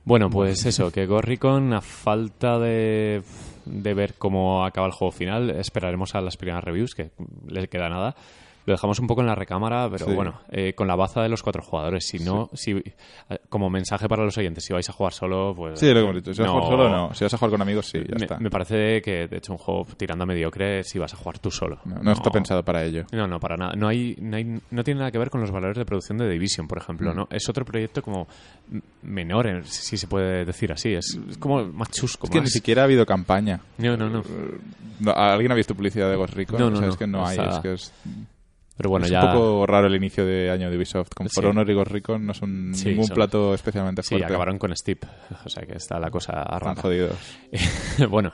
[0.05, 3.23] Bueno, pues eso, que Gorricon, a falta de,
[3.65, 7.11] de ver cómo acaba el juego final, esperaremos a las primeras reviews, que
[7.47, 8.15] le queda nada.
[8.65, 10.13] Lo dejamos un poco en la recámara, pero Sí.
[10.15, 12.07] bueno, eh, con la baza de los cuatro jugadores.
[12.07, 12.95] Si no, si, eh,
[13.49, 15.81] como mensaje para los oyentes, si vais a jugar solo, pues.
[15.81, 16.33] Sí, lo que hemos dicho.
[16.35, 17.15] Si vas a jugar solo, no.
[17.15, 18.39] Si vas a jugar con amigos, sí, ya me, está.
[18.39, 21.51] me parece que, de hecho, un juego tirando a mediocre si vas a jugar tú
[21.51, 21.81] solo.
[21.85, 23.05] No, no está pensado para ello.
[23.13, 23.73] No, no, para nada.
[23.77, 26.29] No, hay, no, hay- no tiene nada que ver con los valores de producción de
[26.29, 27.13] Division, por ejemplo.
[27.13, 27.17] Mm.
[27.17, 27.29] ¿no?
[27.31, 28.29] Es otro proyecto como
[29.03, 30.95] menor, en- si se puede decir así.
[30.95, 32.27] Es, es como más chusco.
[32.27, 33.61] Es que ni siquiera ha habido campaña.
[33.79, 34.23] No, no, no.
[35.01, 36.61] No, ¿Alguien ha visto publicidad de Ghost Recon?
[36.61, 36.93] No, O no, sea, no.
[36.93, 37.35] Es que no O hay.
[37.37, 37.93] sea, Es que es...
[38.77, 39.25] Pero bueno, es ya...
[39.25, 41.11] un poco raro el inicio de año de Ubisoft.
[41.15, 41.35] Con Sí.
[41.35, 44.27] For Honor y Ghost Recon no son Sí, ningún son- plato especialmente Sí, fuerte.
[44.27, 45.05] acabaron con Steep.
[45.45, 46.75] O sea que está la cosa rara.
[46.75, 47.17] jodidos.
[48.09, 48.33] bueno,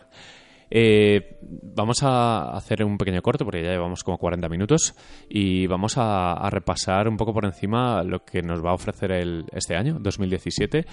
[0.70, 4.94] eh, vamos a hacer un pequeño corte porque ya llevamos como 40 minutos
[5.28, 9.10] y vamos a, a repasar un poco por encima lo que nos va a ofrecer
[9.12, 10.84] el, este año, 2017,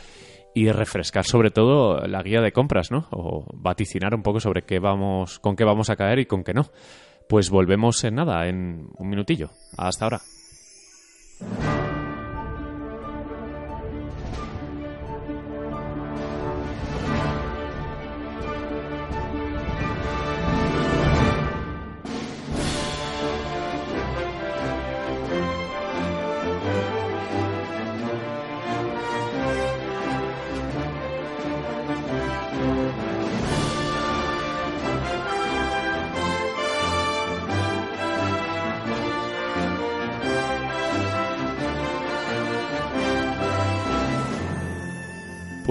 [0.55, 3.07] y refrescar sobre todo la guía de compras, ¿no?
[3.11, 6.53] O vaticinar un poco sobre qué vamos, con qué vamos a caer y con qué
[6.53, 6.67] no.
[7.27, 9.49] Pues volvemos en nada, en un minutillo.
[9.77, 10.21] Hasta ahora.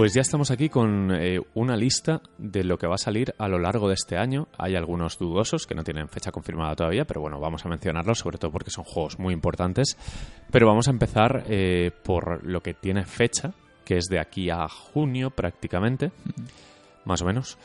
[0.05, 3.49] Pues ya estamos aquí con eh, una lista de lo que va a salir a
[3.49, 4.49] lo largo de este año.
[4.59, 8.37] Hay algunos dudosos que no tienen fecha confirmada todavía, pero bueno, vamos a mencionarlos, sobre
[8.37, 9.97] todo porque son juegos muy importantes.
[10.51, 14.69] Pero vamos a empezar eh, por lo que tiene fecha, que es de aquí a
[14.69, 16.13] junio prácticamente,
[17.07, 17.57] más o menos.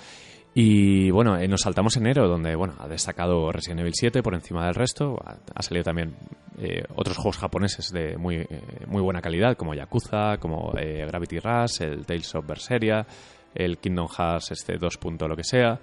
[0.53, 4.65] Y bueno, eh, nos saltamos enero, donde bueno, ha destacado Resident Evil 7 por encima
[4.65, 5.15] del resto.
[5.23, 6.15] Ha, ha salido también
[6.57, 8.47] eh, otros juegos japoneses de muy, eh,
[8.87, 13.05] muy buena calidad, como Yakuza, como eh, Gravity Rush, el Tales of Berseria,
[13.53, 14.97] el Kingdom Hearts este 2.
[14.97, 15.79] punto lo que sea.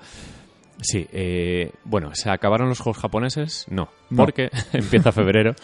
[0.81, 3.67] Sí, eh, bueno, ¿se acabaron los juegos japoneses?
[3.71, 4.25] No, No.
[4.25, 5.55] porque empieza febrero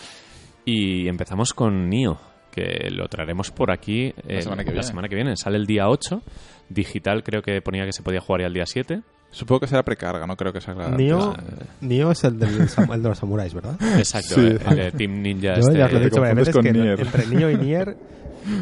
[0.64, 2.18] y empezamos con Nio,
[2.50, 5.36] que lo traeremos por aquí eh, semana que la semana que viene.
[5.36, 6.22] Sale el día 8.
[6.68, 9.02] Digital creo que ponía que se podía jugar ya el día 7.
[9.30, 10.74] Supongo que será precarga, no creo que sea...
[10.74, 13.76] Nio, eh, Nio es el, del, sam- el de los samuráis, ¿verdad?
[13.98, 14.40] Exacto, Sí.
[14.42, 15.54] eh, el de Team Ninja.
[15.54, 17.00] Yo este- ya os lo he dicho varias veces con que Nier.
[17.00, 17.96] entre Nio y Nier,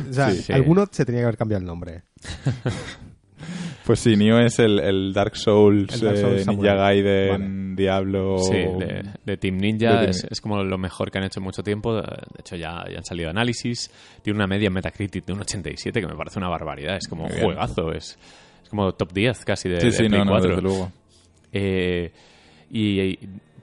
[0.08, 0.52] o sea, Sí, sí.
[0.52, 2.02] alguno se tenía que haber cambiado el nombre.
[3.90, 6.74] Pues sí, Nio es el, el Dark Souls, El Dark Souls eh, Ninja.
[6.76, 8.38] Gaiden, Diablo...
[8.38, 10.02] Sí, de, de Team Ninja.
[10.02, 11.96] De Team es, como lo mejor que han hecho en mucho tiempo.
[11.96, 12.06] De
[12.38, 13.90] hecho, ya, ya han salido análisis.
[14.22, 16.98] Tiene una media en Metacritic de un 87, que me parece una barbaridad.
[16.98, 17.90] Es como un juegazo.
[17.90, 18.16] Es,
[18.62, 20.48] es como top 10 casi de, Sí, de sí, Play no, no, 4.
[20.50, 20.92] desde luego.
[21.52, 22.12] Eh,
[22.70, 23.18] y, y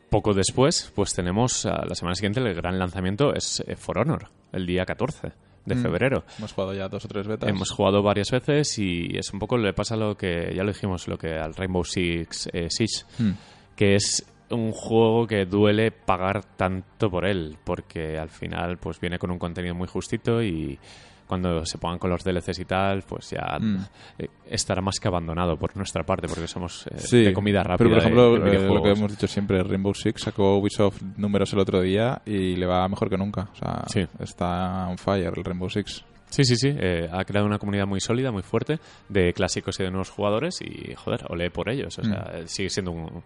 [0.09, 4.28] poco después, pues tenemos a la semana siguiente el gran lanzamiento es eh, For Honor,
[4.51, 5.82] el día 14 de Mm.
[5.84, 6.24] febrero.
[6.39, 7.47] Hemos jugado ya dos o tres betas.
[7.49, 11.07] Hemos jugado varias veces y es un poco le pasa lo que ya lo dijimos,
[11.07, 13.32] lo que al Rainbow Six eh, Siege, Hmm.
[13.76, 19.20] que es un juego que duele pagar tanto por él, porque al final pues viene
[19.20, 20.80] con un contenido muy justito y
[21.28, 23.86] cuando se pongan con los DLCs y tal, pues ya Mm.
[24.19, 27.78] eh, estará más que abandonado por nuestra parte, porque somos eh, Sí, de comida rápida.
[27.78, 31.51] Pero, por ejemplo, de eh, lo que hemos dicho siempre, Rainbow Six sacó Ubisoft números
[31.53, 33.49] el otro día y le va mejor que nunca.
[33.51, 34.05] O sea, Sí.
[34.19, 36.03] está on fire el Rainbow Six.
[36.30, 36.69] Sí, sí, sí.
[36.78, 40.59] eh, ha creado una comunidad muy sólida, muy fuerte, de clásicos y de nuevos jugadores
[40.61, 41.97] y, joder, olé por ellos.
[41.99, 43.23] O sea, eh, sigue siendo un...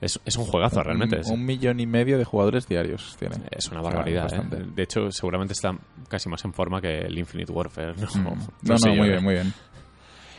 [0.00, 1.16] Es, es un juegazo, realmente.
[1.16, 3.36] Un, es, un millón y medio de jugadores diarios tiene.
[3.50, 4.32] es una O sea, barbaridad.
[4.32, 4.64] ¿eh?
[4.74, 5.76] De hecho, seguramente está
[6.08, 7.94] casi más en forma que el Infinite Warfare.
[7.94, 8.38] No, Mm.
[8.62, 9.52] No muy bien, muy bien.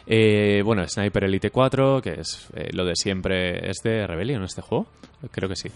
[0.07, 3.69] Eh, bueno, Sniper Elite 4, que es eh, lo de siempre.
[3.69, 4.87] ¿Es de Rebellion este juego?
[5.31, 5.69] Creo que sí.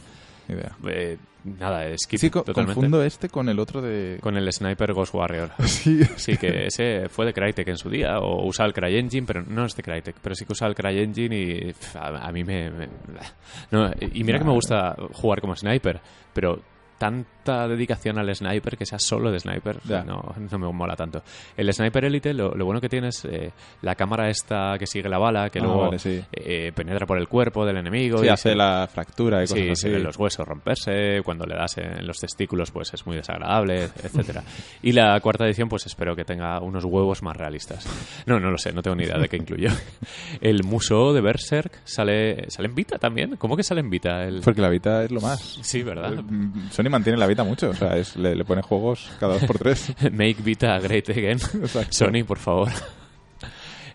[0.49, 0.75] Idea.
[0.87, 1.17] Eh,
[1.59, 2.75] nada, es Kit Sí, co- totalmente.
[2.75, 4.17] confundo este con el otro de...
[4.21, 5.51] Con el Sniper Ghost Warrior.
[5.65, 9.41] Sí, Sí, que ese fue de Crytek en su día, o usaba el CryEngine, pero
[9.43, 12.69] no es de Crytek, pero sí que usaba el CryEngine y a, a mí me...
[12.71, 12.89] me-
[13.71, 16.01] no, y mira que me gusta jugar como sniper,
[16.33, 16.61] pero
[17.07, 20.03] tanta dedicación al sniper que sea solo de sniper Ya.
[20.03, 21.21] no, no me mola tanto.
[21.57, 23.51] El Sniper Elite lo, lo bueno que tiene es eh,
[23.81, 26.23] la cámara esta que sigue la bala, que Ah, luego vale, sí.
[26.31, 28.19] eh, penetra por el cuerpo del enemigo.
[28.19, 29.81] Sí, y hace se- la fractura y cosas Sí, así.
[29.91, 34.43] se los huesos romperse, cuando le das en los testículos pues es muy desagradable, etcétera.
[34.81, 37.85] Y la cuarta edición pues espero que tenga unos huevos más realistas.
[38.25, 39.67] No, no lo sé, no tengo ni idea de qué incluyó.
[40.39, 43.35] El Museo de Berserk sale sale en Vita también.
[43.35, 44.23] ¿Cómo que sale en Vita?
[44.23, 44.39] El...
[44.41, 45.59] Porque la Vita es lo más.
[45.61, 46.23] Sí, ¿verdad?
[46.71, 49.57] Sony mantiene la Vita mucho, o sea, es- le, le pone juegos cada dos por
[49.59, 49.93] tres.
[50.11, 51.37] Make Vita great again.
[51.61, 51.91] Exacto.
[51.91, 52.69] Sony, por favor.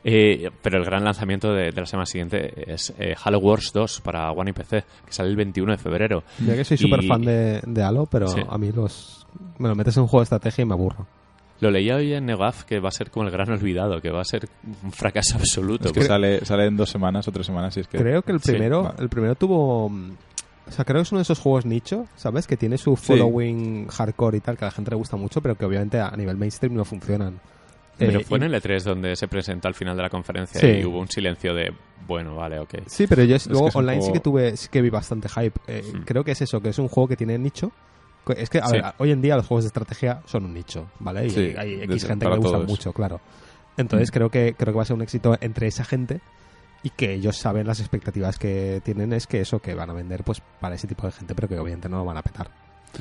[0.05, 4.01] Eh, pero el gran lanzamiento de, de la semana siguiente es eh, Halo Wars 2
[4.01, 6.22] para One y PC, que sale el 21 de febrero.
[6.38, 8.40] Mira que soy Y- súper fan de, de Halo, pero Sí.
[8.49, 9.26] a mí los
[9.59, 11.07] me lo metes en un juego de estrategia y me aburro.
[11.61, 14.20] Lo leía hoy en Negaf que va a ser como el gran olvidado, que va
[14.20, 14.49] a ser
[14.84, 15.88] un fracaso absoluto.
[15.88, 17.99] Es que sale, sale en dos semanas o tres semanas, y es que...
[17.99, 19.90] Creo que el primero, el primero tuvo
[20.69, 22.47] o sea, creo que es uno de esos juegos nicho, ¿sabes?
[22.47, 25.55] Que tiene su following hardcore y tal, que a la gente le gusta mucho, pero
[25.57, 27.41] que obviamente a nivel mainstream no funcionan.
[27.99, 30.61] Pero Eh, fue y- en el E3 donde se presentó al final de la conferencia
[30.61, 30.66] Sí.
[30.69, 31.73] y hubo un silencio de,
[32.07, 32.75] bueno, vale, ok.
[32.87, 35.59] Sí, pero yo luego es un online sí que tuve, sí que vi bastante hype.
[35.66, 36.03] Eh, Mm.
[36.05, 37.73] Creo que es eso, que es un juego que tiene nicho,
[38.37, 38.73] Es que, a Sí.
[38.75, 41.27] ver, hoy en día los juegos de estrategia son un nicho, ¿vale?
[41.29, 42.66] Y hay X gente que usa todos.
[42.69, 43.23] mucho, claro.
[43.79, 46.21] Entonces creo que creo que va a ser un éxito entre esa gente
[46.83, 50.22] y que ellos saben las expectativas que tienen es que eso que van a vender
[50.24, 52.49] pues para ese tipo de gente, pero que obviamente no lo van a petar.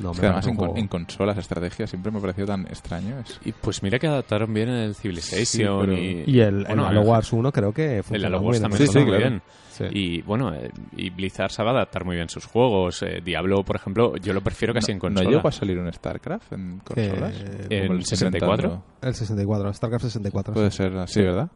[0.02, 2.68] No, Es me que además en, con- en consolas, estrategia, siempre me ha parecido tan
[2.68, 3.20] extraño.
[3.20, 6.84] Es- Y pues mira que adaptaron bien el Civilization Sí, pero- y, Y el, bueno,
[6.84, 9.08] el Halo el- Wars 1 creo que El funciona Halo Wars también Sí, sí, muy
[9.08, 9.20] claro.
[9.30, 9.42] bien.
[9.72, 9.84] Sí.
[9.92, 13.02] Y bueno, eh, y Blizzard sabe adaptar muy bien sus juegos.
[13.04, 15.36] Eh, Diablo, por ejemplo, yo lo prefiero casi en ¿No, ¿No consola.
[15.38, 17.34] llegó a salir un StarCraft en consolas?
[17.40, 18.70] Eh, ¿En el 64?
[18.70, 20.54] 70, El 64, StarCraft 64.
[20.54, 20.78] Puede sí.
[20.78, 21.50] ser así, ¿verdad?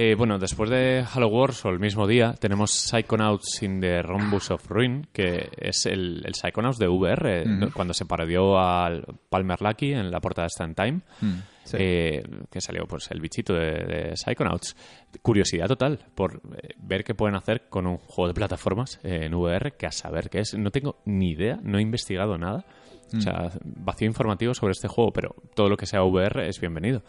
[0.00, 4.52] Eh, bueno, después de Halo Wars, o el mismo día, tenemos Psychonauts in the Rhombus
[4.52, 7.50] of Ruin, que es el, el Psychonauts de VR, Ujú.
[7.50, 7.72] ¿no?
[7.72, 11.00] cuando se parodió al Palmer Lucky en la portada de Stand Time.
[11.64, 11.76] Sí.
[11.80, 14.76] eh, que salió pues el bichito de, de Psychonauts.
[15.20, 19.34] Curiosidad total por eh, ver qué pueden hacer con un juego de plataformas eh, en
[19.34, 20.54] VR, que a saber qué es.
[20.56, 22.64] No tengo ni idea, no he investigado nada.
[23.16, 27.02] O sea, vacío informativo sobre este juego, pero todo lo que sea VR es bienvenido.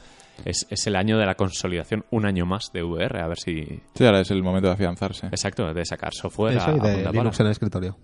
[0.46, 3.82] Es, es el año de la consolidación, un año más de VR, a ver si...
[3.96, 5.28] Sí, ahora es el momento de afianzarse.
[5.28, 7.98] Exacto, de sacar software Eso a, y a de punta Linux en el escritorio.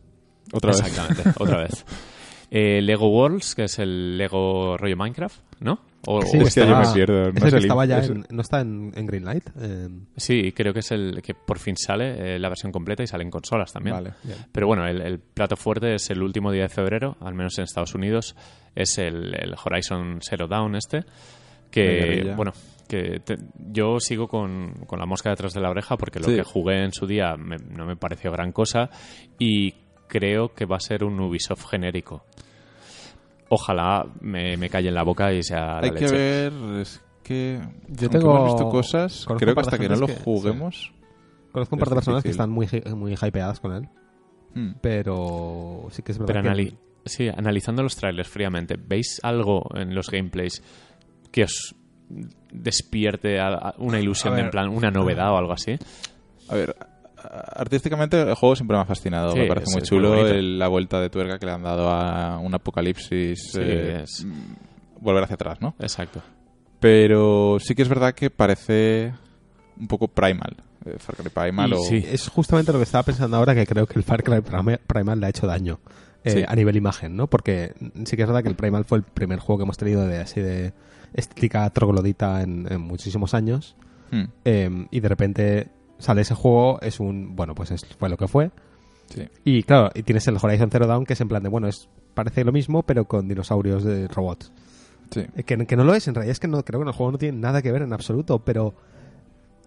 [0.52, 0.82] Otra vez.
[0.82, 1.86] Exactamente, otra vez.
[2.52, 5.80] Eh, Lego Worlds, que es el Lego rollo Minecraft, ¿no?
[6.08, 8.62] O- Sí, o- es que yo me pierdo, no que estaba ya en, ¿No está
[8.62, 9.50] en, en Greenlight?
[9.60, 13.08] Eh, Sí, creo que es el que por fin sale eh, la versión completa y
[13.08, 13.96] sale en consolas también.
[13.96, 14.12] Vale.
[14.52, 17.64] Pero bueno, el, el plato fuerte es el último día de febrero, al menos en
[17.64, 18.36] Estados Unidos,
[18.76, 21.04] es el, el Horizon Zero Dawn este,
[21.72, 22.52] que bueno,
[22.88, 23.38] que te-
[23.72, 26.36] yo sigo con, con la mosca detrás de la oreja porque lo Sí.
[26.36, 28.90] que jugué en su día me- no me pareció gran cosa
[29.40, 29.74] y
[30.08, 32.24] creo que va a ser un Ubisoft genérico.
[33.50, 36.16] Ojalá me, me calle en la boca y sea la Hay que leche.
[36.16, 37.60] ver, es que...
[37.90, 40.08] Yo tengo- hemos visto cosas, conozco creo un que par de hasta que no lo
[40.08, 40.94] que- juguemos...
[41.52, 43.88] conozco un par de personas que están muy, muy hypeadas con él,
[44.56, 44.76] Hmm.
[44.82, 46.50] pero sí que es verdad Pero que...
[46.50, 50.64] anali- sí, analizando los trailers fríamente, ¿veis algo en los gameplays
[51.32, 51.76] que os
[52.52, 54.46] despierte a- a una ilusión A de ver.
[54.48, 55.76] en plan una novedad o algo así?
[56.50, 56.76] A ver,
[57.56, 59.32] artísticamente el juego siempre me ha fascinado.
[59.32, 62.38] Sí, me parece muy chulo el- la vuelta de tuerca que le han dado a
[62.40, 63.52] un apocalipsis.
[63.54, 64.26] Sí, eh, es-
[65.00, 65.76] Volver hacia atrás, ¿no?
[65.80, 66.22] Exacto.
[66.80, 69.14] Pero sí que es verdad que parece
[69.80, 70.56] un poco Primal.
[70.86, 71.78] eh, Far Cry Primal Y o...
[71.80, 72.06] sí.
[72.08, 74.42] Es justamente lo que estaba pensando ahora, que creo que el Far Cry
[74.86, 75.80] Primal le ha hecho daño
[76.24, 76.44] eh, Sí.
[76.48, 77.28] a nivel imagen, ¿no?
[77.28, 77.74] Porque
[78.06, 80.18] sí que es verdad que el Primal fue el primer juego que hemos tenido de
[80.20, 80.74] así de
[81.14, 83.76] estética troglodita en, en muchísimos años.
[84.12, 85.68] Hmm, Eh, y de repente
[85.98, 87.36] sale ese juego, es un...
[87.36, 88.52] Bueno, pues es- fue lo que fue.
[89.10, 89.28] sí.
[89.44, 91.88] Y claro, y tienes el Horizon Zero Dawn, que es en plan de, bueno, es
[92.14, 94.52] parece lo mismo, pero con dinosaurios de robots.
[95.12, 95.22] Sí.
[95.36, 96.94] Eh, Que, que no lo es, en realidad es que no, creo que en el
[96.94, 98.74] juego no tiene nada que ver en absoluto, pero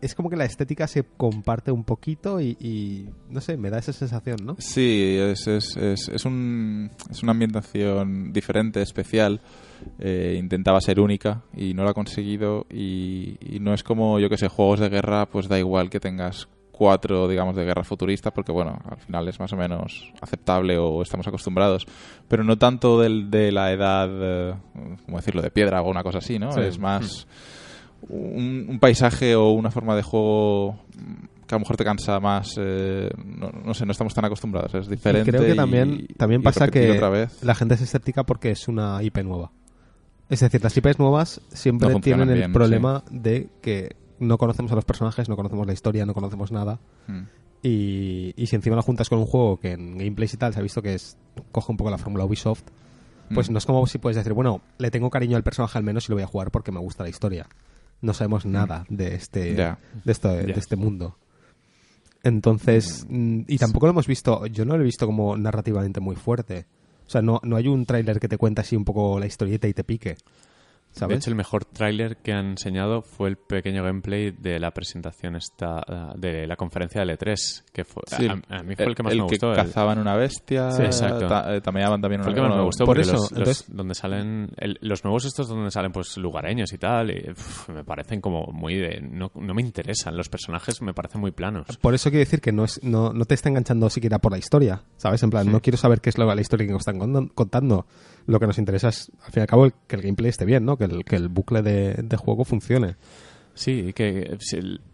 [0.00, 3.78] es como que la estética se comparte un poquito y, y, no sé, me da
[3.78, 4.56] esa sensación, ¿no?
[4.58, 9.40] Sí, es, es, es, es, un, es una ambientación diferente, especial.
[9.98, 12.66] Eh, intentaba ser única y no lo ha conseguido.
[12.70, 16.00] Y, y no es como, yo que sé, juegos de guerra, pues da igual que
[16.00, 20.78] tengas cuatro, digamos, de guerra futurista, porque bueno, al final es más o menos aceptable
[20.78, 21.84] o estamos acostumbrados.
[22.28, 24.54] Pero no tanto del, de la edad, eh,
[25.04, 26.52] ¿cómo decirlo?, de piedra o una cosa así, ¿no?
[26.52, 26.60] Sí.
[26.60, 27.26] Es más
[28.08, 30.78] un, un paisaje o una forma de juego
[31.46, 32.56] que a lo mejor te cansa más.
[32.58, 34.74] eh, no, no sé, no estamos tan acostumbrados.
[34.74, 35.30] Es Y diferente.
[35.30, 37.42] creo que y- también, también y pasa que otra vez.
[37.42, 39.50] la gente es escéptica porque es una IP nueva.
[40.28, 44.70] Es decir, las IPs nuevas siempre No tienen el bien, problema de que no conocemos
[44.72, 46.80] a los personajes, no conocemos la historia, no conocemos nada.
[47.06, 47.20] Mm.
[47.62, 50.60] Y, y si encima lo juntas con un juego que en gameplays y tal se
[50.60, 51.16] ha visto que es
[51.50, 52.62] coge un poco la fórmula Ubisoft,
[53.34, 53.52] pues Mm.
[53.54, 56.12] no es como si puedes decir, bueno, le tengo cariño al personaje al menos y
[56.12, 57.46] lo voy a jugar porque me gusta la historia.
[58.00, 59.76] No sabemos nada de este Mm.
[60.04, 61.16] De, esto, de este mundo.
[62.22, 66.16] Entonces, mm, y tampoco lo hemos visto, yo no lo he visto como narrativamente muy
[66.16, 66.66] fuerte.
[67.06, 69.66] O sea, no, no hay un tráiler que te cuente así un poco la historieta
[69.66, 70.16] y te pique.
[71.06, 75.36] De hecho, el mejor tráiler que han enseñado fue el pequeño gameplay de la presentación
[75.36, 78.94] esta, ah, de la conferencia del E3, que fue, Sí, a, a mí fue el,
[78.94, 79.50] que más me gustó.
[79.50, 81.26] el- cazaban una bestia, Sí, exacto.
[81.28, 83.64] ta- eh, tameaban también Fue una el que más me gustó por porque eso, los,
[83.68, 87.84] donde salen el- los nuevos estos donde salen pues lugareños y tal y, uf, me
[87.84, 91.94] parecen como muy de no, no me interesan los personajes me parecen muy planos Por
[91.94, 94.82] eso quiero decir que no, es, no, no te está enganchando siquiera por la historia,
[94.96, 95.22] ¿sabes?
[95.22, 97.86] En plan, no quiero saber qué es lo, la historia que nos están con- contando.
[98.28, 100.44] Lo que nos interesa es, al fin y al cabo, el- que el gameplay esté
[100.44, 100.76] bien, ¿no?
[100.76, 102.94] Que el, que el bucle de, de juego funcione.
[103.54, 104.38] sí que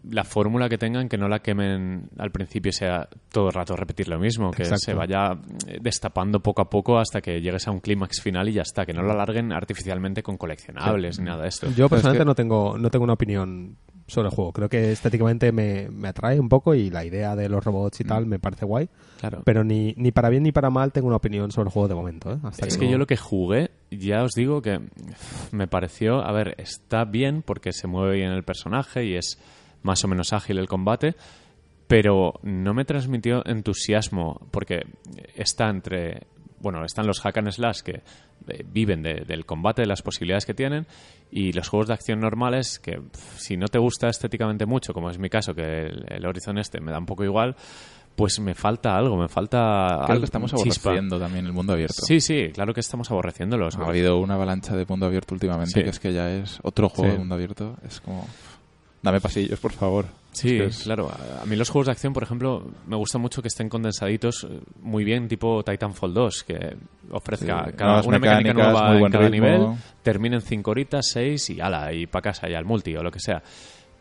[0.09, 4.07] la fórmula que tengan que no la quemen al principio sea todo el rato repetir
[4.07, 4.85] lo mismo que Exacto.
[4.85, 8.53] se vaya eh, destapando poco a poco hasta que llegues a un clímax final y
[8.53, 11.85] ya está que no lo alarguen artificialmente con coleccionables ni nada de esto Yo Pero
[11.85, 13.77] es personalmente que- no tengo no tengo una opinión
[14.07, 14.51] sobre el juego.
[14.51, 18.03] Creo que estéticamente me, me atrae un poco y la idea de los robots y
[18.03, 18.07] Mm.
[18.07, 18.87] tal me parece guay.
[19.19, 19.41] Claro.
[19.45, 21.95] Pero ni, ni para bien ni para mal tengo una opinión sobre el juego de
[21.95, 22.31] momento.
[22.33, 22.37] ¿eh?
[22.43, 24.79] Hasta Es que que yo lo que jugué, ya os digo que
[25.51, 29.39] me pareció, a ver, está bien porque se mueve bien el personaje y es
[29.81, 31.15] más o menos ágil el combate,
[31.87, 34.81] pero no me transmitió entusiasmo porque
[35.35, 36.23] está entre,
[36.59, 38.01] bueno, están los hack and slash que
[38.47, 40.87] eh, viven de- del combate, de las posibilidades que tienen
[41.37, 43.01] y los juegos de acción normales que
[43.35, 46.79] si no te gusta estéticamente mucho, como es mi caso, que el, el Horizon este
[46.79, 47.57] me da un poco igual,
[48.15, 49.57] pues me falta algo, me falta
[49.97, 50.91] Creo algo, que estamos chispa.
[50.91, 51.95] aborreciendo también el mundo abierto.
[52.05, 53.75] Sí, sí, claro que estamos aborreciéndolos.
[53.75, 55.83] Ha habido una avalancha de mundo abierto últimamente, Sí.
[55.83, 57.11] que es que ya es otro juego Sí.
[57.11, 57.75] de mundo abierto.
[57.85, 58.25] Es como...
[59.05, 60.05] Dame pasillos, por favor.
[60.31, 61.09] Sí, Es claro.
[61.41, 64.59] A mí los juegos de acción, por ejemplo, me gusta mucho que estén condensaditos eh,
[64.81, 66.75] muy bien, tipo Titanfall 2, que
[67.11, 69.47] ofrezca Sí, cada, una mecánica nueva en cada ritmo.
[69.47, 69.67] nivel,
[70.03, 73.19] terminen cinco horitas, seis y ala, y para casa, y al multi o lo que
[73.19, 73.41] sea.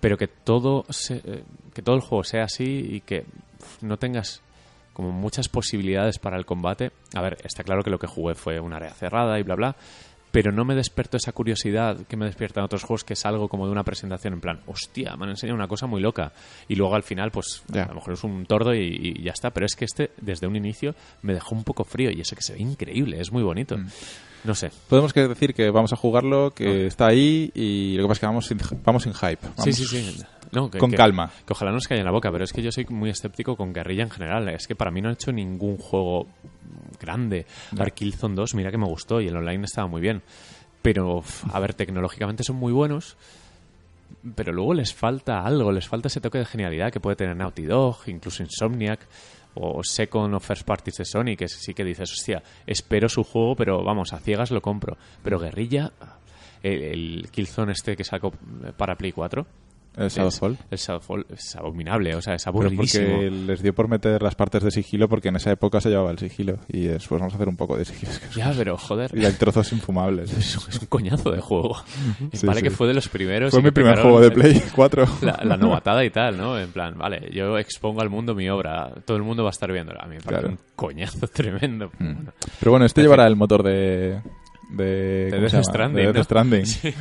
[0.00, 3.24] Pero que todo, se- eh, que todo el juego sea así y que
[3.82, 4.42] no tengas
[4.92, 6.92] como muchas posibilidades para el combate.
[7.14, 9.76] A ver, está claro que lo que jugué fue un área cerrada y bla bla,
[10.34, 13.48] pero no me despertó esa curiosidad que me despierta en otros juegos, que es algo
[13.48, 16.32] como de una presentación en plan, hostia, me han enseñado una cosa muy loca.
[16.66, 19.50] Y luego al final, pues a lo mejor es un tordo y, y ya está.
[19.50, 22.42] Pero es que este, desde un inicio, me dejó un poco frío y eso que
[22.42, 23.78] se ve increíble, es muy bonito.
[23.78, 23.86] Mm.
[24.42, 24.72] No sé.
[24.88, 28.20] Podemos que decir que vamos a jugarlo, que está ahí y lo que pasa es
[28.20, 29.38] que vamos sin, vamos sin hype.
[29.62, 30.20] Sí, sí, sí.
[30.54, 31.30] No, que- Con que- calma.
[31.46, 33.56] Que ojalá no nos caiga en la boca, pero es que yo soy muy escéptico
[33.56, 34.48] con guerrilla en general.
[34.48, 36.26] Es que para mí no han hecho ningún juego
[37.00, 37.46] grande.
[37.72, 37.84] Ya.
[37.86, 40.22] Killzone 2, mira que me gustó y el online estaba muy bien.
[40.82, 43.16] Pero, a ver, tecnológicamente son muy buenos,
[44.34, 47.62] pero luego les falta algo, les falta ese toque de genialidad que puede tener Naughty
[47.64, 49.00] Dog, incluso Insomniac
[49.54, 53.54] o Second o First Parties de Sony, que sí que dices, hostia, espero su juego,
[53.56, 54.96] pero vamos, a ciegas lo compro.
[55.22, 55.92] Pero guerrilla,
[56.62, 58.32] el, el Killzone este que sacó
[58.76, 59.46] para Play 4,
[59.96, 60.58] El Shadowfall.
[60.70, 63.06] el Shadowfall es abominable, o sea, es Pero aburridísimo.
[63.14, 66.10] porque les dio por meter las partes de sigilo porque en esa época se llevaba
[66.10, 68.12] el sigilo y después vamos a hacer un poco de sigilo.
[68.36, 70.32] Ya, pero joder, Y hay trozos infumables.
[70.36, 71.76] es, es un coñazo de juego.
[72.32, 72.64] Sí, vale sí.
[72.64, 73.52] que fue de los primeros.
[73.52, 75.06] Fue mi primer juego de Play 4.
[75.22, 76.58] La, la novatada y tal, ¿no?
[76.58, 79.70] En plan, vale, yo expongo al mundo mi obra, todo el mundo va a estar
[79.70, 80.00] viéndola.
[80.02, 80.48] A mí me parece Claro.
[80.48, 81.90] un coñazo tremendo.
[81.98, 82.14] Mm.
[82.58, 84.20] Pero bueno, este llevará el motor de...
[84.70, 85.64] De, De ¿cómo Death?
[85.64, 86.24] Stranding, De Death ¿no?
[86.24, 86.66] Stranding.
[86.66, 86.94] Sí.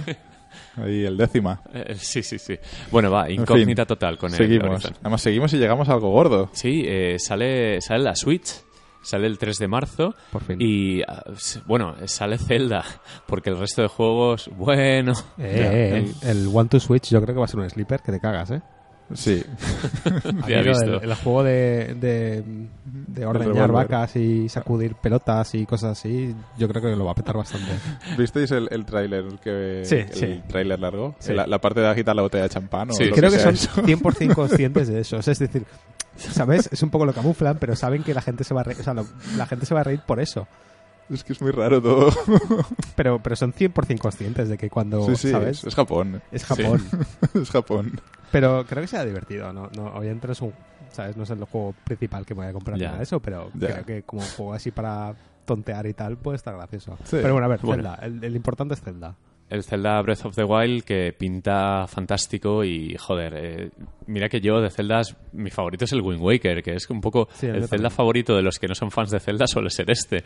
[0.77, 1.61] Ahí, el décima.
[1.73, 2.57] Eh, sí, sí, sí.
[2.91, 4.69] Bueno, va, En incógnita fin, total con el Seguimos.
[4.69, 4.93] Horizon.
[5.01, 6.49] Además, seguimos y llegamos a algo gordo.
[6.53, 8.63] Sí, eh, sale, sale la Switch.
[9.03, 10.15] Sale el 3 de marzo.
[10.31, 10.55] Por fin.
[10.61, 11.23] Y, ah,
[11.65, 12.85] bueno, sale Zelda.
[13.27, 15.11] Porque el resto de juegos, bueno.
[15.37, 17.99] Eh, eh, el, el One to Switch yo creo que va a ser un sleeper
[18.01, 18.61] que te cagas, ¿eh?
[19.13, 19.43] Sí.
[20.43, 20.85] Amigo, visto.
[21.01, 22.43] El, el juego de, de,
[22.85, 27.15] de ordeñar vacas y sacudir pelotas y cosas así, yo creo que lo va a
[27.15, 27.71] petar bastante.
[28.17, 30.41] ¿Visteis el, el tráiler que Sí, el sí.
[30.47, 31.15] tráiler largo?
[31.19, 31.33] Sí.
[31.33, 33.05] La, la parte de agitar la botella de champán o Sí.
[33.05, 34.01] lo creo que sea son eso.
[34.01, 35.17] 100% conscientes de eso.
[35.17, 35.65] O sea, es decir,
[36.15, 36.69] ¿sabes?
[36.71, 38.83] Es un poco lo camuflan, pero saben que la gente se va a reír, o
[38.83, 40.47] sea, lo- la gente se va a reír por eso.
[41.09, 42.09] Es que es muy raro todo.
[42.95, 45.59] Pero, pero son 100% conscientes de que cuando, sí, sí, ¿sabes?
[45.59, 46.21] es, es Japón.
[46.31, 46.81] Es Japón.
[47.33, 47.99] es Japón.
[48.31, 49.69] Pero creo que será divertido, ¿no?
[49.75, 50.53] no obviamente no es un,
[50.91, 51.17] ¿sabes?
[51.17, 52.85] No es el juego principal que me voy a comprar Ya.
[52.87, 55.13] nada de eso, pero creo que como juego así para
[55.45, 56.97] tontear y tal puede estar gracioso.
[57.03, 57.17] Sí.
[57.21, 57.83] Pero bueno, a ver, Bueno.
[57.83, 57.99] Zelda.
[58.01, 59.15] El, el importante es Zelda.
[59.49, 63.71] el Zelda Breath of the Wild que pinta fantástico y joder, eh,
[64.07, 65.01] mira que yo de Zelda
[65.33, 67.91] mi favorito es el Wind Waker, que es un poco Sí, el el Zelda también.
[67.91, 70.23] favorito de los que no son fans de Zelda suele ser este.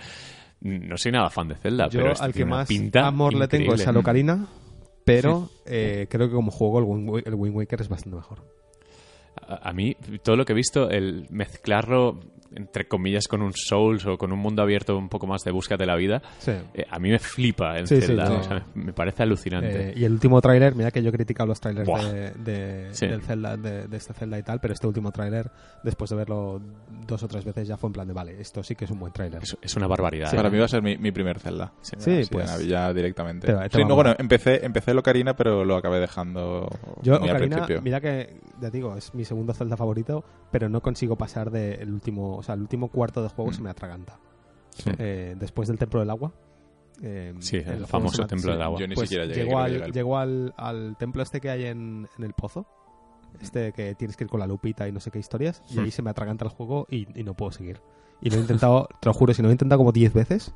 [0.62, 3.76] No soy nada fan de Zelda, Yo pero este al que más amor le tengo
[3.76, 3.91] es a.
[3.91, 4.47] Locarina,
[5.05, 8.43] pero eh, creo que como juego el Wind, el Wind Waker es bastante mejor.
[9.47, 12.20] A, a mí, todo lo que he visto, el mezclarlo,
[12.55, 15.77] entre comillas, con un Souls o con un mundo abierto un poco más de búsqueda
[15.77, 16.51] de la vida, Sí.
[16.73, 18.29] eh, a mí me flipa Sí, sí, Zelda.
[18.29, 18.39] no.
[18.39, 19.89] o sea, me parece alucinante.
[19.89, 23.07] Eh, y el último tráiler, mira que yo he criticado los trailers de, de- Sí.
[23.07, 25.49] del Zelda, de, de este Zelda y tal, pero este último tráiler,
[25.83, 26.61] después de verlo
[27.07, 28.99] dos o tres veces, ya fue en plan de, vale, esto sí que es un
[28.99, 29.41] buen tráiler.
[29.43, 30.33] es, es una barbaridad.
[30.35, 30.51] Para ¿eh?
[30.51, 31.73] mí va a ser mi, mi primer Zelda.
[31.81, 32.21] Sí.
[32.31, 32.65] Pues.
[32.67, 33.47] Ya directamente.
[33.47, 36.67] Te te no, bueno, empecé, empecé Locarina, pero lo acabé dejando
[37.01, 37.81] Yo, muy al principio.
[37.81, 42.36] mira que, ya digo, es mi segundo Zelda favorito, pero no consigo pasar del último,
[42.38, 43.53] o sea, el último cuarto de juego Mm.
[43.53, 44.19] se me atraganta.
[44.69, 44.91] Sí.
[44.97, 46.31] Eh, después del Templo del Agua.
[47.01, 48.79] eh, Sí, el famoso me- Templo del Agua.
[48.79, 49.43] Yo ni pues siquiera llegué.
[49.45, 52.65] llegó, al, al- llegó al, al templo este que hay en, en el pozo.
[53.41, 55.61] Este que tienes que ir con la lupita y no sé qué historias.
[55.69, 57.81] Y ahí se me atraganta el juego y, y no puedo seguir.
[58.21, 60.53] Y lo he intentado, te lo juro, si no lo he intentado como 10 veces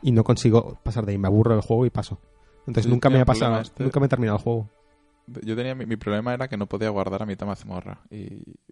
[0.00, 1.18] y no consigo pasar de ahí.
[1.18, 2.18] Me aburro del juego y paso.
[2.60, 3.82] Entonces Sí, nunca me ha pasado, este.
[3.84, 4.68] nunca me he terminado el juego.
[5.44, 8.24] Yo tenía mi, mi problema era que no podía guardar a mitad mazmorra y,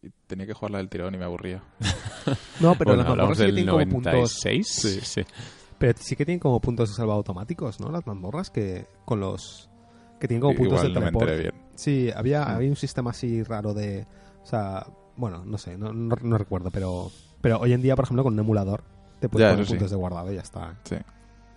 [0.03, 1.63] y tenía que jugarla del tirón y me aburría.
[2.61, 4.13] No, pero Bueno, las mazmorras sí que tienen como puntos.
[4.13, 4.67] 96.
[4.69, 5.01] Sí.
[5.03, 5.23] sí.
[5.79, 7.91] Pero sí que tienen como puntos de salvado automáticos, ¿no?
[7.91, 9.71] Las mazmorras que con los
[10.21, 11.55] que tienen como puntos Igual de no me bien.
[11.75, 12.49] Sí, había, Mm.
[12.51, 14.07] había un sistema así raro de...
[14.43, 14.87] O sea,
[15.17, 18.35] bueno, no sé, no, no, no recuerdo, pero, pero hoy en día, por ejemplo, con
[18.35, 18.85] un emulador
[19.21, 19.73] te puedes Ya, poner sí.
[19.73, 20.77] puntos de guardado y ya está.
[20.85, 20.97] Sí,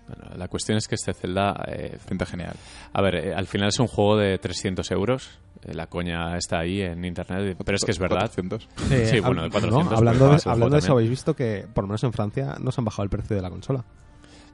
[0.08, 2.56] Bueno, la cuestión es que este Zelda, eh, pinta genial.
[2.92, 5.40] a ver, eh, al final es un juego de 300 euros.
[5.64, 8.30] Eh, la coña está ahí en internet, pero es que es verdad.
[8.32, 8.68] 400.
[9.06, 9.98] Sí, bueno, hab- de 400, ¿no?
[9.98, 10.92] Hablando, de, hablando de eso, también.
[10.92, 13.42] habéis visto que, por lo menos en Francia, no se han bajado el precio de
[13.42, 13.86] la consola.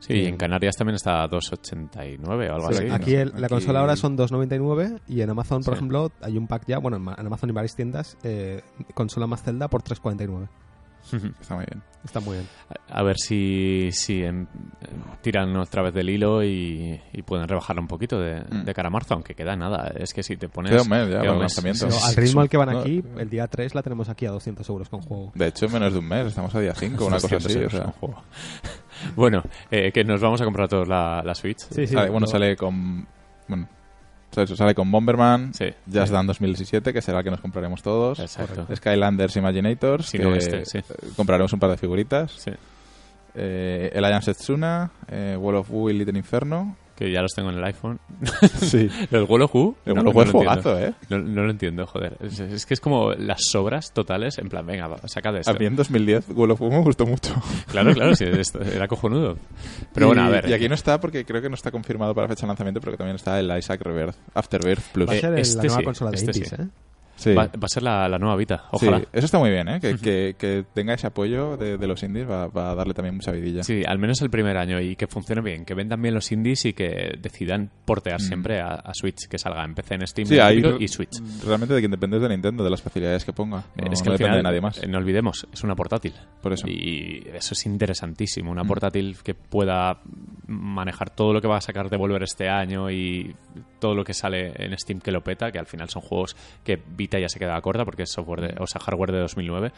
[0.02, 2.90] Sí, y en Canarias también está a 2,89 o algo Sí, así.
[2.94, 5.78] Aquí no, el- la aquí- consola ahora son 2,99 y en Amazon, por Sí.
[5.80, 8.62] ejemplo, hay un pack ya, bueno, en Amazon y varias tiendas, eh,
[8.94, 10.48] consola más Zelda por 3,49.
[11.42, 11.84] Está muy bien.
[12.06, 12.48] Está muy bien.
[12.90, 14.48] A ver si, si em,
[15.22, 18.64] tiran otra vez del hilo y, y pueden rebajarlo un poquito de, Mm.
[18.64, 19.92] de cara a marzo, aunque queda nada.
[19.98, 20.72] Es que si te pones.
[20.72, 21.52] Queda un mes ya queda para un el mes.
[21.56, 21.86] lanzamiento.
[21.88, 23.04] Pero Sí, al ritmo al que van aquí, eh.
[23.20, 25.32] el día 3 la tenemos aquí a 200 euros con juego.
[25.36, 26.28] De hecho, menos de un mes.
[26.28, 27.66] Estamos a día 5, una cosa 200 así.
[27.66, 28.24] O sea, juego.
[29.16, 29.42] Bueno,
[29.72, 31.60] eh, que nos vamos a comprar todos la, la Switch.
[31.70, 31.94] Sí, sí.
[31.94, 33.08] sale- bueno, sale con...
[33.48, 33.68] Bueno,
[34.32, 35.66] sale, sale con Bomberman, Sí.
[35.86, 38.20] Just Dance 2017, que será el que nos compraremos todos.
[38.20, 38.68] Exacto.
[38.76, 40.80] Skylanders Imaginators, Si que no este, sí.
[41.16, 42.32] compraremos un par de figuritas.
[42.32, 42.52] Sí,
[43.36, 46.76] Eh, el Alliance Setsuna, eh, Wall of y Little Inferno.
[47.00, 47.98] Que ya los tengo en el iPhone.
[48.60, 48.90] sí.
[49.12, 49.78] ¿El Wall of Who?
[49.86, 50.02] El No,
[50.78, 50.94] ¿eh?
[51.10, 52.18] No, no lo entiendo, joder.
[52.20, 55.52] Es, es que es como las sobras totales, en plan, venga, va, saca de esto.
[55.52, 57.34] A mí en 2010 Wall of Wu me gustó mucho.
[57.68, 59.38] Claro, claro, sí, esto era cojonudo.
[59.94, 60.50] Pero bueno, a ver.
[60.50, 62.92] Y aquí no está porque creo que no está confirmado para fecha de lanzamiento, pero
[62.92, 65.08] que también está el Isaac Rebirth, Afterbirth Plus.
[65.10, 66.56] Va a ser el- este la nueva sí, consola de este indies, sí.
[66.62, 66.68] ¿eh?
[67.20, 67.34] Sí.
[67.34, 69.00] Va, va a ser la, la nueva Vita, ojalá.
[69.00, 69.80] Sí, eso está muy bien, ¿eh?
[69.82, 73.16] Que, que, que tenga ese apoyo de, de los indies va, va a darle también
[73.16, 73.62] mucha vidilla.
[73.64, 76.66] Sí, al menos el primer año y que funcione bien, que vendan bien los indies
[76.66, 80.32] y que decidan portear siempre a, a Switch, que salga en PC, en Steam Mm.
[80.32, 81.20] Sí, ahí y Switch.
[81.46, 83.66] Realmente de quien depende de Nintendo, de las facilidades que ponga.
[83.76, 84.82] No, es que no al depende final, de nadie más.
[84.82, 86.14] eh, no olvidemos, es una portátil.
[86.42, 86.68] Por eso.
[86.68, 86.72] Mm.
[86.72, 90.00] Y eso es interesantísimo, una portátil que pueda
[90.50, 93.36] manejar todo lo que va a sacar Devolver este año y
[93.80, 96.78] todo lo que sale en Steam que lo peta, que al final son juegos que
[96.78, 99.72] Vita ya se quedaba corta porque es software de, o sea, hardware de 2009.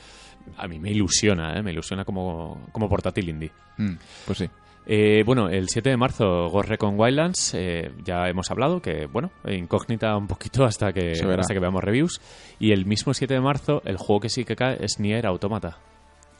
[0.57, 1.61] A mí me ilusiona, ¿eh?
[1.61, 3.51] me ilusiona como, como portátil indie.
[3.77, 3.93] Mm,
[4.25, 4.49] pues sí.
[4.87, 9.31] Eh, bueno, el 7 de marzo, Ghost Recon Wildlands, eh, ya hemos hablado que, bueno,
[9.47, 12.19] incógnita un poquito hasta que, hasta que veamos reviews.
[12.59, 15.77] Y el mismo 7 de marzo, el juego que sí que cae es Nier Automata.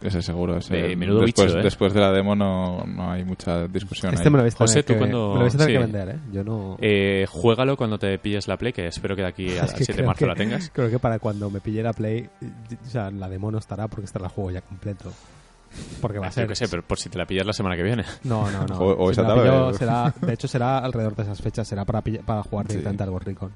[0.02, 0.58] Ese seguro.
[0.58, 1.64] Ese, Eh, menudo después, bicho, ¿eh?
[1.64, 4.14] después de la demo no, no hay mucha discusión.
[4.14, 4.32] Este ahí.
[4.32, 5.74] me lo vais a tener José, tú que, cuando- me lo vais a tener sí.
[5.74, 6.20] que vender, ¿eh?
[6.34, 6.78] Yo no...
[6.82, 9.86] Eh, juégalo cuando te pilles la Play, que espero que de aquí al Es que
[9.86, 10.70] 7 de marzo que- la tengas.
[10.74, 12.28] Creo que para cuando me pille la Play,
[12.84, 15.12] o sea, la demo no estará porque estará el juego ya completo.
[16.02, 16.48] Porque va a Yo ser...
[16.48, 18.04] qué sé, pero por si te la pillas la semana que viene.
[18.24, 18.78] No, no, no.
[18.80, 19.42] O- Si la tarde.
[19.44, 21.68] pillo, será, de hecho, será alrededor de esas fechas.
[21.68, 22.74] Será para, pilla- para jugar Sí.
[22.74, 23.52] directamente al Ghost Recon.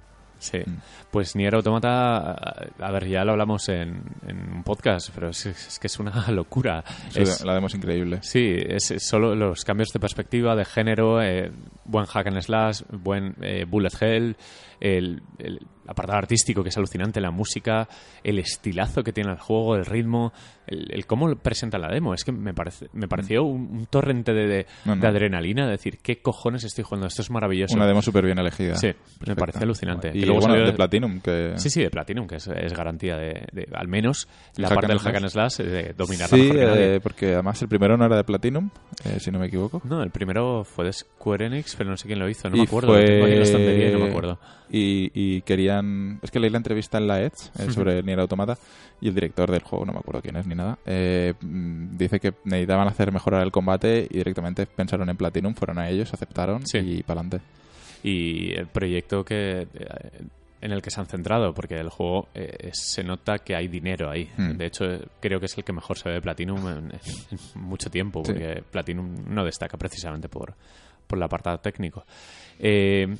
[0.46, 0.60] Sí.
[0.66, 0.78] Mm.
[1.12, 2.32] Pues Nier Automata,
[2.80, 6.26] a ver, ya lo hablamos en, en un podcast, pero es, es que es una
[6.32, 6.84] locura.
[7.14, 8.20] Es- La demo es increíble.
[8.22, 11.52] Sí, es es solo los cambios de perspectiva, de género, eh,
[11.86, 14.36] buen hack and slash, buen eh, bullet hell,
[14.80, 17.88] el, el apartado artístico que es alucinante, la música,
[18.24, 20.34] el estilazo que tiene el juego, el ritmo,
[20.66, 22.14] el, el cómo presenta la demo.
[22.14, 25.02] Es que me, parece, me pareció un, un torrente de, de- No, no.
[25.02, 27.06] de adrenalina, de decir, ¿qué cojones estoy jugando?
[27.08, 27.76] Esto es maravilloso.
[27.76, 28.76] Una demo súper bien elegida.
[28.76, 29.36] Sí, me Perfecta.
[29.36, 30.10] parece alucinante.
[30.14, 31.54] Y Que luego bueno, de Platinum, que...
[31.58, 34.88] Sí, sí, de Platinum, que es, es garantía de, de- al menos la Hack parte
[34.88, 36.96] del hack and slash, de dominarla Sí, mejor que nadie.
[36.96, 38.70] eh, porque además el primero no era de Platinum,
[39.06, 39.82] eh, si no me equivoco.
[39.86, 42.60] No, el primero fue de Square Enix, pero no sé quién lo hizo, no Y
[42.62, 42.88] me acuerdo.
[42.94, 44.40] fue- Lo tengo aquí en la estantería y no me acuerdo.
[44.70, 46.20] Y, y querían...
[46.24, 48.58] Es que leí la entrevista en la Edge eh, sobre Nier Automata
[49.00, 52.20] y el director del juego, no me acuerdo quién es ni nada, eh, mm, dice
[52.20, 56.66] que necesitaban hacer mejorar el combate y directamente pensaron en Platinum, fueron a ellos, aceptaron
[56.66, 56.80] Sí.
[56.80, 57.46] y para adelante.
[58.04, 59.68] Y el proyecto que eh,
[60.62, 64.10] en el que se han centrado, porque el juego eh, se nota que hay dinero
[64.10, 64.28] ahí.
[64.36, 64.58] Hmm.
[64.58, 64.86] De hecho,
[65.20, 68.32] creo que es el que mejor se ve de Platinum en, en mucho tiempo, Sí.
[68.34, 70.56] porque Platinum no destaca precisamente por,
[71.06, 72.04] por el apartado técnico.
[72.58, 73.16] Eh,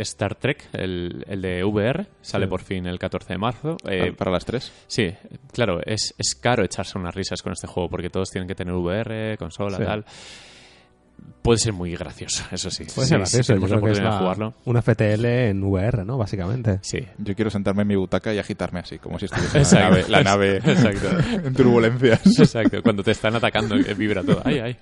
[0.00, 2.50] Star Trek, el, el de VR, sale Sí.
[2.50, 3.76] por fin el 14 de marzo.
[3.88, 4.72] Eh, para las tres.
[4.86, 5.12] Sí,
[5.52, 8.74] claro, es, es caro echarse unas risas con este juego porque todos tienen que tener
[8.74, 9.84] VR, consola, Sí.
[9.84, 10.04] tal.
[11.42, 12.84] Puede ser muy gracioso, eso sí.
[12.84, 13.54] Puede Sí, ser gracioso.
[13.54, 14.54] yo creo que es la- jugarlo.
[14.64, 16.16] una FTL en VR, ¿no?
[16.16, 16.78] Básicamente.
[16.82, 20.04] Sí, Yo quiero sentarme en mi butaca y agitarme así, como si estuviese la nave,
[20.08, 21.08] la nave Exacto.
[21.46, 22.26] en turbulencias.
[22.38, 22.82] exacto.
[22.82, 24.40] Cuando te están atacando, que vibra todo.
[24.44, 24.76] Ay, ay.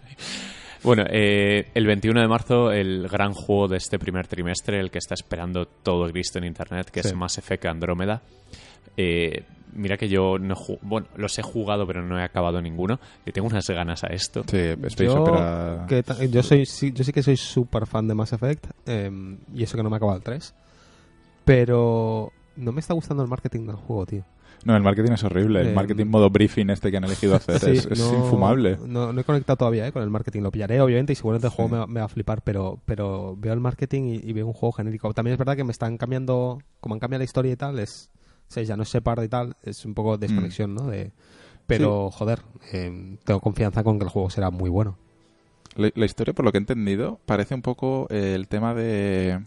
[0.83, 4.99] Bueno, eh, el 21 de marzo, el gran juego de este primer trimestre, el que
[4.99, 7.09] está esperando todo el visto en internet, que Sí.
[7.09, 8.22] es Mass Effect Andrómeda.
[8.97, 12.99] Eh, mira que yo no bueno, los he jugado, pero no he acabado ninguno.
[13.26, 14.45] Y tengo unas ganas a esto.
[14.49, 15.85] Sí, Space yo, Opera...
[15.89, 19.11] que ta- yo, soy, sí, yo sí que soy súper fan de Mass Effect, eh,
[19.55, 20.55] y eso que no me ha acabado el 3.
[21.45, 24.25] Pero no me está gustando el marketing del juego, tío.
[24.65, 25.61] No, el marketing es horrible.
[25.61, 28.77] El Eh, marketing modo briefing este que han elegido hacer Sí, es, es no- infumable.
[28.87, 30.43] No, no he conectado todavía eh, con el marketing.
[30.43, 31.57] Lo pillaré, obviamente, y seguramente el Sí.
[31.57, 34.47] juego me, va- me va a flipar, pero, pero veo el marketing y, y veo
[34.47, 35.13] un juego genérico.
[35.15, 38.11] También es verdad que me están cambiando, como han cambiado la historia y tal, es,
[38.49, 40.87] o sea, ya no es Shepard y tal, es un poco desconexión, ¿no?
[40.89, 41.13] De,
[41.69, 42.41] pero, joder,
[42.73, 44.97] eh, tengo confianza con que el juego será muy bueno.
[45.77, 49.39] La, la historia, por lo que he entendido, parece un poco eh, el tema de...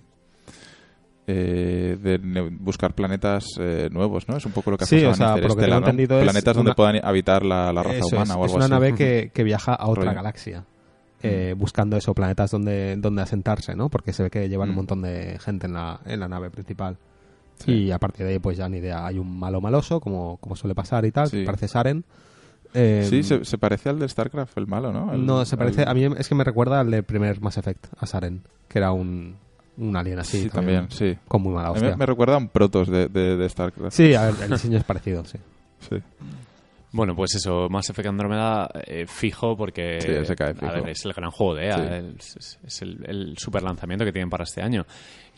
[1.33, 4.37] eh, de buscar planetas eh, nuevos, ¿no?
[4.37, 6.55] Es un poco lo que Sí, o sea, por lo que tengo entendido es Planetas
[6.55, 8.71] donde una- puedan habitar la, la raza Eso humana es, o es algo una así.
[8.71, 10.15] nave que, que viaja a otra Rollo.
[10.15, 10.65] galaxia.
[11.23, 13.89] eh, buscando eso, planetas donde, donde asentarse, ¿no?
[13.89, 14.77] Porque se ve que llevan un Mm.
[14.77, 16.97] montón de gente en la, en la nave principal.
[17.63, 17.71] Sí.
[17.73, 19.05] Y a partir de ahí, pues ya ni idea.
[19.05, 21.37] Hay un malo maloso, como, como suele pasar y tal, Sí.
[21.41, 22.03] que parece Saren.
[22.73, 25.13] Eh, Sí, se, se parece al de StarCraft, el malo, ¿no?
[25.13, 25.83] El- no, se parece.
[25.87, 28.91] A mí es que me recuerda al de primer Mass Effect, a Saren, que era
[28.91, 29.35] un,
[29.77, 30.43] un alien así.
[30.43, 31.17] Sí, también, sí.
[31.27, 31.91] Con muy mala A mí hostia.
[31.91, 33.95] me, me recuerda a un Protoss de, de, de StarCraft.
[33.95, 35.37] Sí, a ver, el diseño es parecido, sí.
[35.89, 35.95] Sí.
[36.93, 40.65] Bueno, pues eso, Mass Effect Andromeda eh, fijo porque Sí, ese cae fijo.
[40.67, 42.35] a ver, es el gran juego de EA, Sí.
[42.37, 44.85] es, es el, el super lanzamiento que tienen para este año.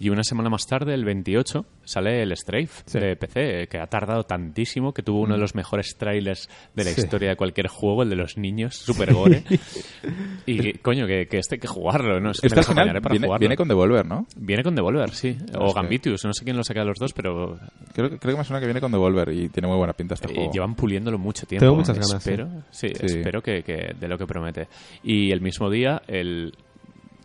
[0.03, 2.99] Y una semana más tarde, el 28, sale el Strafe Sí.
[2.99, 6.89] de PC, que ha tardado tantísimo, que tuvo uno de los mejores trailers de la
[6.91, 6.99] Sí.
[6.99, 9.43] historia de cualquier juego, el de los niños, super gore.
[10.45, 12.31] y coño, que, que este hay que jugarlo, ¿no?
[12.31, 13.39] Es que Este me al final para viene, jugarlo.
[13.39, 14.27] viene con Devolver, ¿no?
[14.35, 15.37] Viene con Devolver, sí.
[15.57, 17.57] O es que- Gambitius, no sé quién lo saca de los dos, pero
[17.93, 20.15] Creo, que- creo que me suena que viene con Devolver y tiene muy buena pinta
[20.15, 20.51] este Eh, juego.
[20.51, 21.63] llevan puliéndolo mucho tiempo.
[21.65, 23.05] Tengo muchas ganas, Espero, sí, Sí.
[23.05, 24.67] espero que, que de lo que promete.
[25.03, 26.53] Y el mismo día, el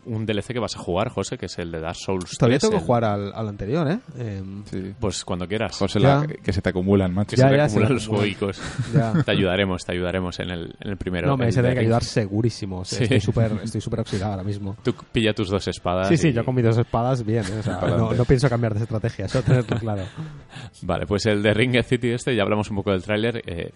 [0.05, 2.61] un DLC que vas a jugar, José, que es el de Dark Souls Todavía 3,
[2.61, 3.99] tengo que el- jugar al, al anterior, ¿eh?
[4.17, 4.93] Em, Sí.
[4.99, 5.77] Pues cuando quieras.
[5.77, 7.31] José, la- que se te acumulan, macho.
[7.31, 8.61] que Ya, se te ya, acumulan se los juegos.
[9.25, 11.27] Te ayudaremos, te ayudaremos en el, en el primero.
[11.27, 12.79] No, me el se tiene que ayudar segurísimo.
[12.79, 13.15] o sea, Sí.
[13.15, 14.75] Estoy súper oxidado ahora mismo.
[14.83, 16.07] Tú pilla tus dos espadas.
[16.07, 17.43] Sí, sí, y- yo con mis dos espadas, bien.
[17.45, 17.59] ¿eh?
[17.59, 20.03] O sea, no, no pienso cambiar de estrategia, eso tenerlo claro.
[20.83, 23.41] Vale, pues el de Ring City este, ya hablamos un poco del tráiler.
[23.45, 23.71] eh,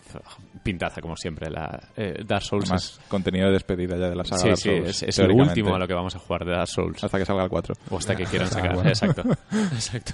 [0.63, 1.49] pintaza, como siempre.
[1.49, 4.57] La, eh, Dark Souls Más contenido de despedida ya de la es, saga sí, Dark
[4.57, 5.59] sí, Souls, es, es lo teóricamente.
[5.61, 7.03] último a lo que vamos a jugar de Dark Souls.
[7.03, 7.75] Hasta que salga el 4.
[7.91, 8.89] O hasta que quieran Ah, sacar, bueno.
[8.89, 9.23] exacto.
[9.73, 10.13] exacto.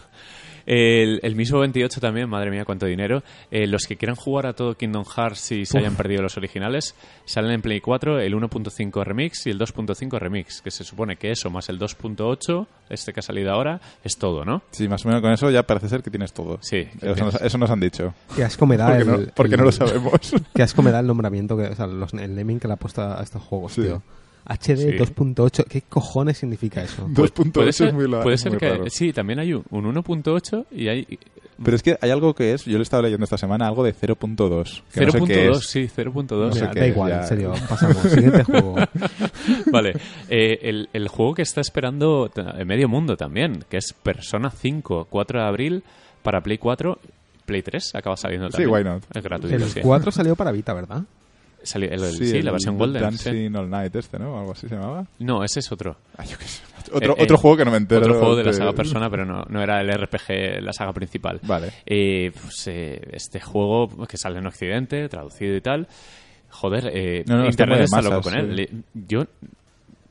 [0.66, 3.24] El, el mismo 28 también, madre mía, cuánto dinero.
[3.50, 6.94] Eh, los que quieran jugar a todo Kingdom Hearts y se hayan perdido los originales,
[7.26, 11.32] salen en Play 4 el 1.5 Remix y el 2.5 Remix, que se supone que
[11.32, 14.62] eso más el 2.8, este que ha salido ahora, es todo, ¿no?
[14.70, 16.60] Sí, más o menos con eso ya parece ser que tienes todo.
[16.62, 16.88] Sí.
[17.02, 18.14] Eso nos, eso nos han dicho.
[18.36, 20.14] Qué asco me da Porque, el, no, porque el- no lo sabemos.
[20.54, 22.78] Qué asco me da el nombramiento, que, o sea, los- el naming que le ha
[22.78, 23.82] puesto a estos juegos, Sí.
[23.84, 24.04] tío.
[24.50, 24.98] HD Sí.
[24.98, 27.08] 2.8, ¿qué cojones significa eso?
[27.08, 28.86] 2.8 Puede ser, es muy, la- puede ser que raro.
[28.90, 31.08] sí, también hay un, un 1.8 y hay
[31.64, 33.84] Pero es que hay algo que es, yo lo he estado leyendo esta semana, algo
[33.84, 34.82] de 0.2.
[34.94, 36.54] que no sé 0.2, sí, 0.2.
[36.54, 37.22] sé Mira, qué da es, igual, ya.
[37.22, 37.98] en serio, pasamos.
[38.04, 38.76] Siguiente juego.
[39.72, 39.94] Vale,
[40.30, 45.08] eh, el, el juego que está esperando t- medio mundo también, que es Persona 5,
[45.10, 45.84] 4 de abril
[46.24, 46.98] para Play 4,
[47.46, 48.72] Play 3 acaba saliendo Sí, también.
[48.74, 49.04] why not?
[49.16, 49.80] Es gratuito, El sí.
[49.82, 51.04] 4 salió para Vita, ¿verdad?
[51.64, 53.12] Salió- el- el- sí, la versión Golden.
[53.18, 53.26] sí.
[53.26, 54.40] Dancing All Night este, ¿no?
[54.40, 55.06] Algo así se llamaba.
[55.20, 55.98] No, ese es otro.
[56.18, 56.62] Ay, yo qué sé.
[56.92, 58.02] Otro, Eh, otro eh, juego que no me entero.
[58.02, 61.40] Otro juego de la saga Persona, pero no, no era el RPG, la saga principal.
[61.44, 61.72] Vale.
[61.86, 65.88] Eh, pues, eh, este juego que sale en Occidente, traducido y tal.
[66.50, 68.84] Joder, eh, No, no, está Internet está loco con él.
[68.94, 69.26] Yo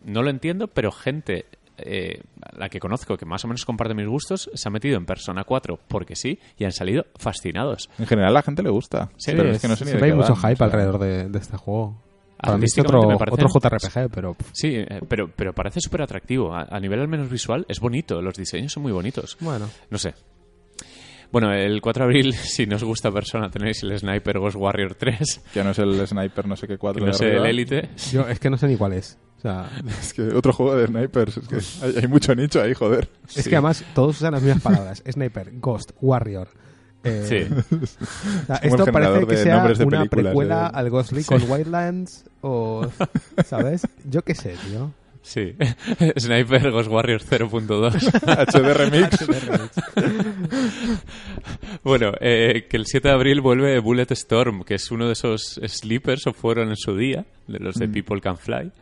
[0.05, 1.46] no lo entiendo, pero gente
[1.78, 2.22] eh,
[2.56, 5.44] la que conozco que más o menos comparte mis gustos se ha metido en Persona
[5.44, 7.88] 4 porque sí y han salido fascinados.
[7.98, 9.10] En general a la gente le gusta.
[9.16, 10.56] Sí, pero es que no sé ni de siempre hay qué mucho van, hype o
[10.56, 10.66] sea.
[10.66, 12.02] alrededor de, de este juego.
[12.40, 15.80] Para mí es Artísticamente otro, me parece- otro JRPG, pero Sí, eh, pero, pero parece
[15.80, 16.54] súper atractivo.
[16.54, 19.36] A, a nivel al menos visual es bonito, los diseños son muy bonitos.
[19.40, 19.66] bueno.
[19.90, 20.14] No sé.
[21.30, 24.94] Bueno, el 4 de abril, si no os gusta Persona, tenéis el Sniper Ghost Warrior
[24.94, 27.46] 3, Que no es el Sniper no sé qué que cuatro no de sé, el.
[27.46, 27.90] Elite.
[28.12, 29.18] Yo es que no sé ni cuál es.
[29.38, 29.70] O sea,
[30.00, 31.36] Es que otro juego de snipers.
[31.36, 33.08] Es que hay, hay mucho nicho ahí, joder.
[33.28, 33.50] es Sí.
[33.50, 35.02] que además todos usan las mismas palabras.
[35.10, 36.48] Sniper, Ghost, Warrior.
[37.04, 37.54] Eh, Sí.
[37.76, 40.70] o sea, esto parece que sea una precuela ¿eh?
[40.74, 42.86] al Ghostly con Wildlands o...
[43.46, 43.86] ¿Sabes?
[44.04, 44.92] Yo qué sé, tío.
[45.28, 45.52] Sí.
[46.18, 48.46] Sniper Ghost Warrior 0.2.
[48.46, 49.28] HD Remix.
[51.84, 55.60] bueno, eh, que el 7 de abril vuelve Bullet Storm, que es uno de esos
[55.62, 57.92] sleepers o fueron en su día, de los de Mm.
[57.92, 58.72] People Can Fly.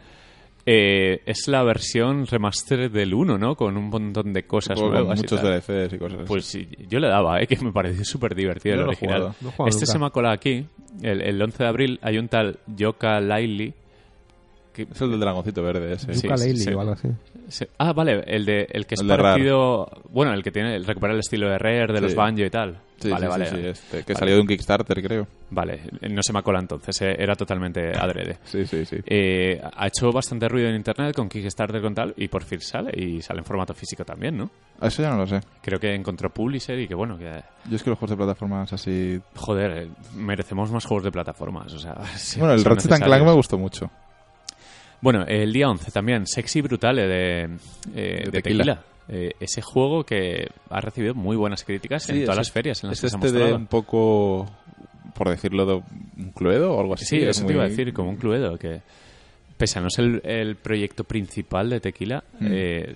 [0.69, 3.55] Eh, es la versión remaster del 1, ¿no?
[3.57, 5.19] Con un montón de cosas Con nuevas.
[5.19, 5.61] y muchos tal.
[5.61, 6.27] DLCs y cosas así.
[6.29, 7.47] Pues sí, yo le daba, ¿eh?
[7.47, 9.19] que me pareció súper divertido el no original.
[9.21, 9.35] jugado.
[9.41, 9.87] No este nunca.
[9.93, 10.67] se me ha colado aquí,
[11.03, 13.75] el, el 11 de abril, hay un tal Yoka Laili,
[14.77, 16.15] que- Es el del dragoncito verde ese.
[16.15, 16.73] Sí, sí.
[16.73, 17.09] o algo así.
[17.49, 17.67] sí.
[17.79, 19.89] Ah, vale, el, de, el que es El parecido...
[20.11, 20.77] Bueno, el que tiene...
[20.77, 22.15] El recupera el estilo de Rare, de los.
[22.15, 22.79] Banjo y tal.
[22.99, 23.71] Sí, vale, sí, vale.
[23.71, 24.19] este, que Vale.
[24.19, 25.27] salió de un Kickstarter, creo.
[25.51, 28.39] Vale, no se me acola entonces, eh, era totalmente adrede.
[28.45, 28.97] Sí, sí, sí.
[29.05, 32.91] Eh, ha hecho bastante ruido en internet con Kickstarter con tal y por fin sale
[32.99, 34.51] y sale en formato físico también, ¿no?
[34.81, 35.41] Eso ya no lo sé.
[35.61, 38.73] Creo que encontró publisher y que bueno, que Yo es que los juegos de plataformas
[38.73, 39.21] así...
[39.35, 43.25] joder, eh, merecemos más juegos de plataformas, o sea, sí, bueno, el Ratchet and Clank
[43.27, 43.91] me gustó mucho.
[45.07, 47.49] Bueno, el día 11 también, Sexy Brutale de, eh,
[47.95, 48.65] De de Tequila.
[48.65, 48.83] Tequila.
[49.09, 52.99] Eh, ese juego que ha recibido muy buenas críticas en todas las ferias en las
[52.99, 53.57] Es que se ha este de mostrado.
[53.57, 54.47] un poco,
[55.15, 57.05] por decirlo, de un cluedo o algo así.
[57.05, 58.81] Sí, es eso muy- te iba a decir, como un cluedo, que
[59.57, 62.47] pese a no ser el, el proyecto principal de Tequila, Mm.
[62.51, 62.95] eh,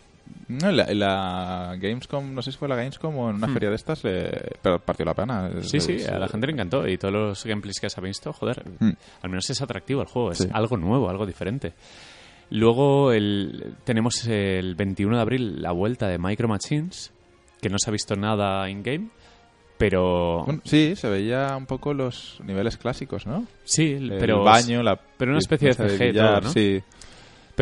[0.49, 3.53] No, la, Gamescom, no sé si fue la Gamescom o en una Hmm.
[3.53, 5.51] feria de estas, le- pero partió la pena.
[5.63, 8.03] Sí, sí, Es- a la gente le encantó y todos los gameplays que se ha
[8.03, 8.91] visto, joder, Mm.
[9.23, 10.49] al menos es atractivo el juego, es Sí.
[10.53, 11.73] algo nuevo, algo diferente.
[12.51, 17.13] Luego el, tenemos el 21 de abril la vuelta de Micro Machines,
[17.61, 19.09] que no se ha visto nada in-game,
[19.79, 23.47] pero Bueno, sí, se veía un poco los niveles clásicos, ¿no?
[23.65, 26.53] sí, El pero, baño, la pero una especie de CG billar, todo, ¿no?
[26.53, 26.83] Sí,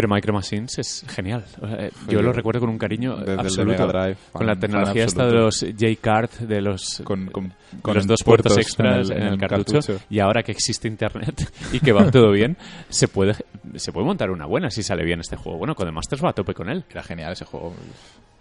[0.01, 1.45] pero Micro Machines es genial.
[1.61, 3.83] Eh, Yo lo recuerdo con un cariño desde el de absoluto.
[3.87, 4.17] Mega Drive.
[4.31, 7.95] con la fan- tecnología fan esta de los J-Card, de los Con, con- con con
[7.97, 10.01] los dos puertos, extras en en el, cartucho, cartucho.
[10.09, 12.57] y ahora que existe internet y que va todo bien
[12.89, 13.35] se puede
[13.75, 16.55] se puede montar una buena si sale bien este juego bueno Codemasters va a tope
[16.55, 17.75] con él Era genial ese juego.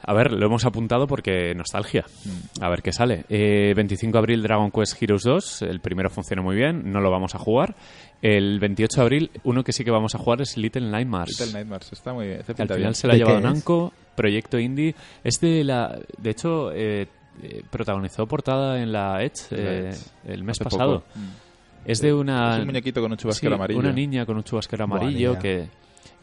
[0.04, 2.64] a ver lo hemos apuntado porque nostalgia Mm.
[2.64, 6.42] a ver qué sale eh, 25 de abril Dragon Quest Heroes 2 el primero funciona
[6.42, 7.76] muy bien no lo vamos a jugar
[8.22, 11.54] el 28 de abril uno que sí que vamos a jugar es Little Nightmares Little
[11.54, 12.40] Nightmares, está muy bien.
[12.48, 12.94] al final bien.
[12.96, 13.42] se la ha ¿De llevado?
[13.42, 17.08] Namco proyecto indie es de la de hecho eh,
[17.44, 19.94] eh, protagonizó portada en la Edge eh,
[20.26, 21.90] el mes Hace pasado Mm.
[21.92, 23.80] es de una Es un muñequito con un chubasquero Sí, amarillo.
[23.80, 25.68] Una niña con un chubasquero amarillo que,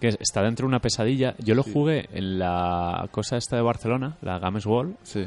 [0.01, 1.37] que está dentro de una pesadilla.
[1.39, 1.71] Yo lo Sí.
[1.73, 5.25] jugué en la cosa esta de Barcelona, la Games Wall, Sí.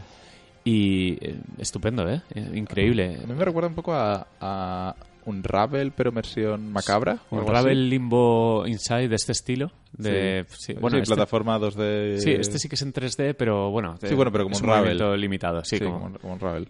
[0.65, 2.21] y eh, estupendo, ¿eh?
[2.35, 3.19] Eh, Increíble.
[3.23, 4.95] A mí me recuerda un poco a, a
[5.27, 7.19] un Ravel, pero versión macabra.
[7.31, 7.89] Un Ravel así.
[7.89, 9.71] Limbo Inside de este estilo.
[9.93, 12.17] De, sí, bueno, Sí, este, plataforma 2D.
[12.17, 14.69] sí, este sí que es en 3D, pero bueno, Sí, bueno, pero como es un
[14.69, 15.21] un Ravel.
[15.21, 15.63] limitado.
[15.63, 16.67] Sí, Sí, como- como, como un Ravel.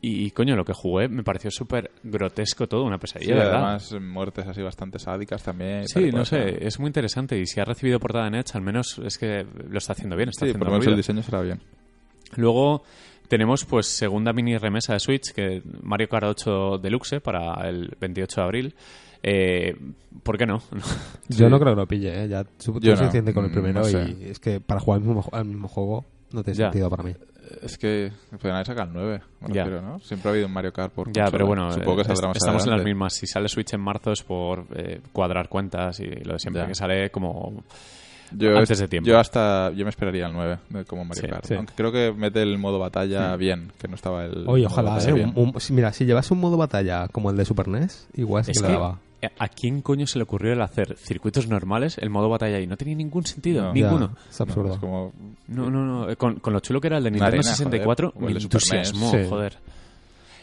[0.00, 3.54] y, coño, lo que jugué me pareció súper grotesco todo, una Sí, pesadilla, ¿verdad?
[3.54, 5.86] además muertes así bastante sádicas también.
[5.88, 8.98] Sí, no sé, es muy interesante y si ha recibido portada en Edge, al menos
[9.04, 11.40] es que lo está haciendo bien, está Sí, haciendo por lo menos el diseño será
[11.42, 11.60] bien.
[12.36, 12.84] Luego
[13.28, 18.40] tenemos pues segunda mini remesa de Switch, que Mario Kart 8 Deluxe para el 28
[18.40, 18.74] de abril.
[19.22, 19.76] Eh,
[20.22, 20.62] ¿Por qué no?
[21.28, 22.28] Yo no creo que lo pille, ¿eh?
[22.28, 22.96] Ya su- Yo tuve no.
[22.96, 24.16] suficiente con el Mm, primero no sé.
[24.20, 26.66] y es que para jugar al mismo, al mismo juego no tiene Ya.
[26.66, 27.14] sentido para mí.
[27.62, 29.64] Es que podrían haber sacado el 9, me Ya.
[29.64, 29.98] refiero, ¿no?
[30.00, 31.30] Siempre ha habido un Mario Kart por ya, consola.
[31.30, 33.14] pero bueno, Supongo que eh, estamos en las mismas.
[33.14, 36.68] Si sale Switch en marzo es por eh, cuadrar cuentas y lo de siempre Ya.
[36.68, 37.64] que sale como...
[38.32, 39.08] Yo, antes es- de tiempo.
[39.08, 41.44] Yo hasta yo me esperaría el 9 de- como Mario Sí, Kart.
[41.46, 41.54] sí.
[41.54, 44.44] Aunque creo que mete el modo batalla bien, que no estaba el.
[44.48, 45.12] Oye, ojalá, ¿eh?
[45.12, 48.50] Un- un- mira, si llevas un modo batalla como el de Super NES, igual sí
[48.52, 48.98] Es que que, le daba.
[49.22, 52.66] eh, ¿A quién coño se le ocurrió el hacer circuitos normales, el modo batalla y
[52.66, 53.62] no tenía ningún sentido?
[53.64, 53.72] No.
[53.72, 54.12] Ninguno.
[54.14, 54.68] Ya, es absurdo.
[54.68, 55.12] No, es como.
[55.48, 56.10] No, no, no.
[56.10, 58.56] eh, Con, con lo chulo que era el de Nintendo arena, 64, joder, me Super
[58.60, 59.10] entusiasmó.
[59.10, 59.18] Sí.
[59.28, 59.56] joder.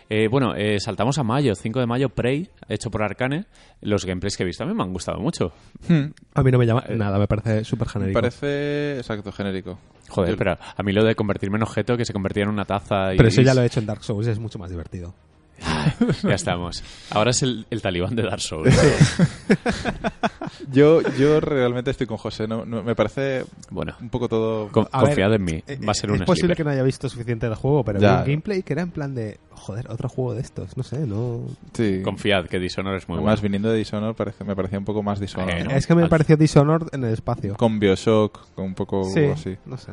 [0.10, 3.46] Eh, bueno, eh, saltamos a mayo, 5 de mayo, Prey, hecho por Arcane.
[3.82, 5.52] Los gameplays que he visto a mí me han gustado mucho.
[5.88, 8.20] Hmm, A mí no me llama nada, me parece súper me genérico.
[8.22, 9.80] parece exacto, genérico.
[10.10, 12.66] Joder, Yo- pero a mí lo de convertirme en objeto que se convertía en una
[12.66, 13.18] taza y...
[13.18, 15.16] Pero eso ya lo he hecho en Dark Souls, es mucho más divertido.
[16.24, 16.84] Ya estamos.
[17.12, 18.76] Ahora es el, el talibán de Dark Souls.
[20.72, 22.48] Yo, yo realmente estoy con José.
[22.48, 24.70] No, no- me parece bueno, un poco todo.
[24.70, 25.64] con- A ver, confiad en mí.
[25.68, 26.58] Eh, Va a ser es un posible sleeper.
[26.58, 28.16] que no haya visto suficiente del juego, pero Ya.
[28.18, 31.06] vi un gameplay que era en plan de, joder, otro juego de estos, no sé,
[31.06, 31.42] no...
[31.74, 32.02] Sí.
[32.04, 33.44] Confiad que Dishonor es muy Además, bueno.
[33.44, 35.54] viniendo de Dishonored, parece, me parecía un poco más Dishonored.
[35.56, 35.72] Bueno.
[35.72, 35.78] ¿no?
[35.78, 37.56] Es que me al- pareció Dishonored en el espacio.
[37.56, 39.58] Con Bioshock, con un poco Sí, así.
[39.66, 39.92] no sé.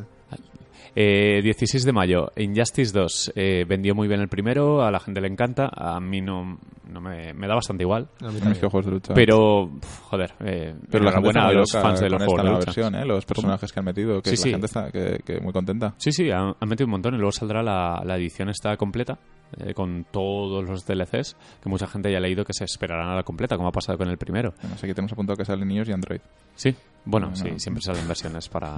[0.95, 3.33] Eh, 16 de mayo, Injustice 2.
[3.35, 5.71] Eh, vendió muy bien el primero, a la gente le encanta.
[5.75, 6.59] A mí no,
[6.91, 8.09] no me, me da bastante igual.
[8.21, 8.61] A mí también.
[8.61, 9.15] que juegos de lucha.
[9.15, 9.71] Pero,
[10.03, 12.65] joder, eh, Pero la está a los fans de los juegos de lucha.
[12.67, 13.05] versión, ¿eh?
[13.07, 14.51] Los personajes que han metido, que Sí, la sí.
[14.51, 15.95] gente está que, que muy contenta.
[15.97, 19.19] Sí, sí, han, han metido un montón y luego saldrá la, la edición esta completa
[19.59, 23.15] eh, con todos los DLCs que mucha gente ya ha leído que se esperarán a
[23.17, 24.53] la completa, como ha pasado con el primero.
[24.59, 26.21] Además, aquí tenemos apuntado que salen niños y Android.
[26.55, 26.75] Sí,
[27.05, 27.59] bueno, No, sí, no.
[27.59, 28.75] siempre salen versiones para,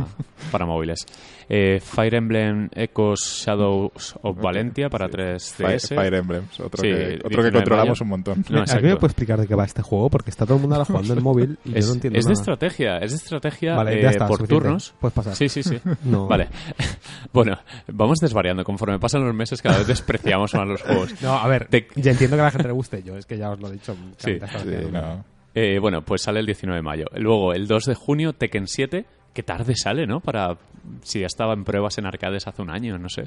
[0.51, 1.07] para móviles.
[1.49, 5.57] Eh, Fire Emblem Echoes Shadows of Valentia para 3DS.
[5.57, 8.39] Fire, Fire Emblems, otro, Sí, que, 19 otro que controlamos un montón.
[8.49, 8.99] No, ¿Alguien me exacto.
[9.01, 10.09] puede explicar de qué va este juego?
[10.09, 12.19] Porque está todo el mundo ahora jugando en el móvil y Es, yo no entiendo
[12.19, 14.65] es de estrategia, es de estrategia Vale, eh, está, por suficiente.
[14.65, 14.95] turnos.
[15.01, 15.37] Puedes pasar.
[15.37, 15.79] Sí, sí, sí.
[16.05, 16.27] No.
[16.27, 16.49] Vale.
[17.33, 18.65] bueno, vamos desvariando.
[18.65, 21.21] Conforme pasan los meses, cada vez despreciamos más los juegos.
[21.23, 23.37] No, a ver, Te- ya entiendo que a la gente le guste yo, es que
[23.37, 23.95] ya os lo he dicho.
[24.17, 25.25] Sí, Sí, no.
[25.55, 27.07] Eh, bueno, pues sale el 19 de mayo.
[27.17, 29.07] Luego, el 2 de junio, Tekken 7.
[29.33, 30.21] Que tarde sale, ¿no?
[30.21, 30.57] Para
[31.03, 33.23] si ya estaba en pruebas en arcades hace un año, no sé.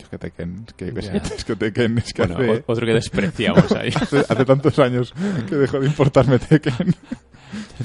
[0.00, 1.12] Es que Tekken, es que, Ya.
[1.36, 3.90] es que Tekken, es que Bueno, hace, otro que despreciamos ahí.
[3.94, 5.14] hace, hace tantos años
[5.48, 6.94] que dejó de importarme Tekken.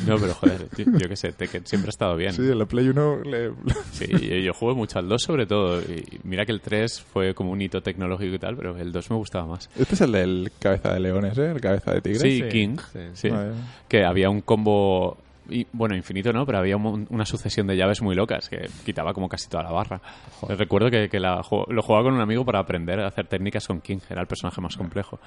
[0.08, 2.34] No, pero joder, yo, yo qué sé, Tekken siempre ha estado bien.
[2.34, 3.52] Sí, en la Play 1 le...
[3.92, 5.82] Sí, yo, yo juego mucho al 2 sobre todo.
[5.82, 9.10] Y mira que el 3 fue como un hito tecnológico y tal, pero el 2
[9.12, 9.70] me gustaba más.
[9.78, 11.52] Este es el del cabeza de leones, ¿eh?
[11.52, 12.20] El cabeza de tigre.
[12.20, 12.78] Sí, Sí, King.
[13.14, 13.30] sí.
[13.88, 15.18] Que había un combo...
[15.50, 19.14] Y, bueno, infinito no, pero había un una sucesión de llaves muy locas que quitaba
[19.14, 20.02] como casi toda la barra.
[20.50, 21.38] Recuerdo que, que la
[21.70, 24.60] lo jugaba con un amigo para aprender a hacer técnicas con King, era el personaje
[24.60, 25.20] más complejo.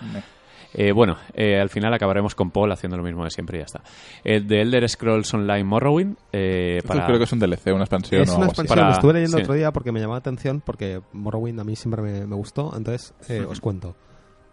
[0.75, 3.65] Eh, bueno, eh, al final acabaremos con Paul haciendo lo mismo de siempre y ya
[3.67, 3.83] está.
[4.25, 6.17] El de Elder Scrolls Online Morrowind.
[6.33, 7.07] eh, para...
[7.07, 8.61] creo que es un DLC, una expansión Es o una algo así.
[8.63, 9.43] expansión, Para- lo estuve leyendo sí.
[9.43, 12.73] otro día porque me llamó la atención, porque Morrowind a mí siempre me, me gustó,
[12.77, 13.97] entonces eh, os cuento.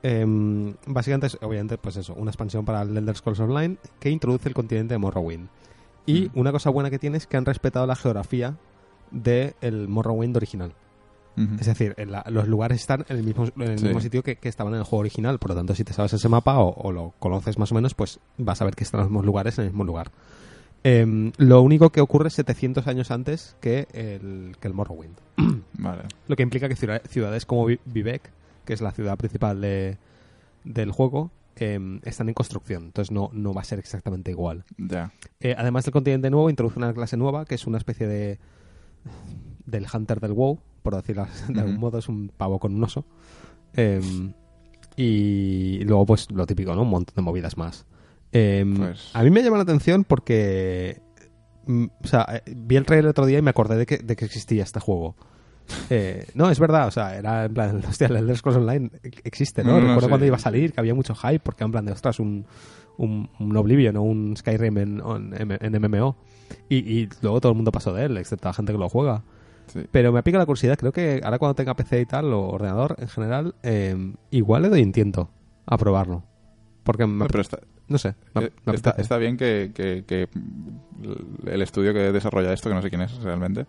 [0.03, 4.47] Em, básicamente es, obviamente, pues eso, una expansión para el Elder Scrolls Online que introduce
[4.47, 5.49] el continente de Morrowind.
[6.05, 8.55] Y una cosa buena que tiene es que han respetado la geografía
[9.11, 10.73] del Morrowind original.
[11.59, 13.85] Es decir, en la- los lugares están en el mismo, en el Sí.
[13.85, 15.37] mismo sitio que, que estaban en el juego original.
[15.37, 17.93] Por lo tanto, si te sabes ese mapa o, o lo conoces más o menos,
[17.93, 20.11] pues vas a ver que están los mismos lugares en el mismo lugar.
[20.83, 25.15] Em, lo único que ocurre 700 años antes que el, que el Morrowind.
[25.73, 26.03] Vale.
[26.27, 28.31] Lo que implica que ciudad- ciudades como Vi- Vivek,
[28.65, 29.97] que es la ciudad principal de,
[30.63, 32.85] del juego, em, están en construcción.
[32.85, 34.63] Entonces no, no va a ser exactamente igual.
[35.39, 38.39] Eh, además del continente nuevo, introduce una clase nueva que es una especie de.
[39.65, 43.05] del Hunter del WoW, por decirlo de algún modo, es un pavo con un oso.
[43.73, 44.33] Em,
[44.95, 46.81] y luego, pues lo típico, ¿no?
[46.81, 47.85] Un montón de movidas más.
[48.31, 51.01] Em, Pues- A mí me llama la atención porque.
[51.65, 53.97] mm, o sea, eh, vi el trailer el otro día y me acordé de que,
[53.97, 55.15] de que existía este juego.
[55.89, 58.89] Eh, no, es verdad, o sea, era en plan, hostia, el Elder Scrolls Online
[59.25, 59.71] existe, ¿no?
[59.71, 60.09] No, no, Recuerdo sí.
[60.09, 62.45] cuando iba a salir que había mucho hype porque en plan de, ostras, un,
[62.97, 65.01] un, un Oblivion o un Skyrim en,
[65.37, 66.15] en, en MMO.
[66.69, 69.23] Y, y luego todo el mundo pasó de él, excepto la gente que lo juega.
[69.67, 69.81] Sí.
[69.91, 72.95] Pero me pica la curiosidad, creo que ahora cuando tenga PC y tal, o ordenador
[72.99, 75.29] en general, eh, igual le doy intento
[75.65, 76.23] a probarlo.
[76.83, 80.29] Porque me, No, pero está, no sé, me- eh, me está, bien que, que- que
[81.51, 83.65] el estudio que desarrolla esto, que no sé quién es realmente,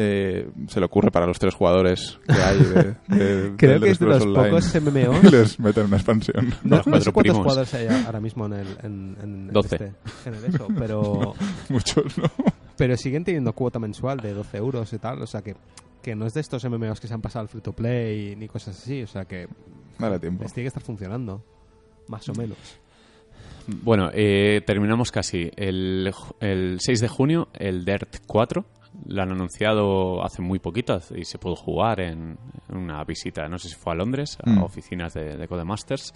[0.00, 3.98] eh, se le ocurre para los tres jugadores que hay de, de- Creo que es
[3.98, 4.48] de los Online.
[4.48, 5.24] pocos MMOs.
[5.32, 6.54] les meten una expansión.
[6.62, 7.38] No, Los cuatro cuántos primos.
[7.42, 9.74] jugadores hay ahora mismo en el, en, en- en 12.
[9.74, 9.92] este-
[10.26, 11.34] en el eso, pero,
[11.68, 12.30] Muchos, ¿no?
[12.78, 15.54] Pero siguen teniendo cuota mensual de 12 euros y tal, o sea que,
[16.00, 18.48] que no es de estos MMOs que se han pasado al free to play ni
[18.48, 19.48] cosas así, o sea que
[19.98, 20.44] Dale tiempo.
[20.44, 21.42] les tiene que estar funcionando,
[22.06, 22.56] más o menos.
[23.82, 25.50] Bueno, eh, terminamos casi.
[25.56, 26.10] El,
[26.40, 28.64] el 6 de junio, el Dirt 4.
[29.08, 32.38] Lo han anunciado hace muy poquito y se pudo jugar en,
[32.70, 34.62] en una visita, no sé si fue a Londres, a Mm.
[34.62, 36.14] oficinas de, de Codemasters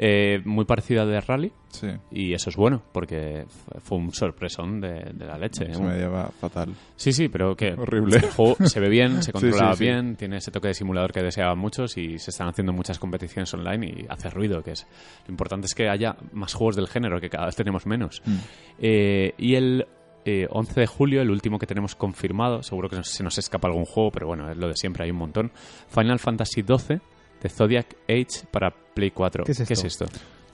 [0.00, 1.52] eh, muy parecida de Rally.
[1.70, 1.88] Sí.
[2.12, 3.44] Y eso es bueno, porque
[3.82, 5.66] fue un sorpresón de, de la leche.
[5.66, 5.84] Se ¿eh?
[5.84, 6.72] me lleva fatal.
[6.94, 7.72] Sí, sí, pero que.
[7.72, 8.16] Horrible.
[8.16, 11.20] Este se ve bien, se controla sí, sí, bien, tiene ese toque de simulador que
[11.20, 14.86] deseaban muchos y se están haciendo muchas competiciones online y hace ruido, que es.
[15.26, 18.22] Lo importante es que haya más juegos del género, que cada vez tenemos menos.
[18.24, 18.36] Mm.
[18.78, 19.86] Eh, y el
[20.24, 23.84] eh, 11 de julio, el último que tenemos confirmado, seguro que se nos escapa algún
[23.84, 25.50] juego, pero bueno, es lo de siempre, hay un montón.
[25.88, 27.00] Final Fantasy 12
[27.40, 29.44] The Zodiac Age para Play 4.
[29.44, 29.68] ¿Qué es esto?
[29.68, 30.06] ¿Qué es esto?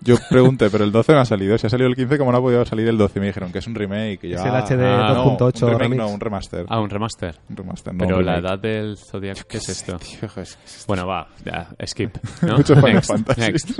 [0.04, 1.56] Yo pregunté, pero el 12 no ha salido.
[1.56, 3.20] Si ha salido el 15, ¿cómo no ha podido salir el 12?
[3.20, 4.24] Me dijeron que es un remake.
[4.24, 5.60] Y yo, es el HD ah, 2.8.
[5.60, 6.66] No, un no, un remaster.
[6.68, 7.36] Ah, un remaster.
[7.48, 9.96] Un remaster, no, Pero la edad del Zodiac, ¿qué, ¿qué es esto?
[9.98, 10.84] Tío, ¿qué es esto?
[10.88, 12.16] Bueno, va, ya, skip.
[12.42, 12.58] ¿no?
[12.58, 13.70] Mucho next, next.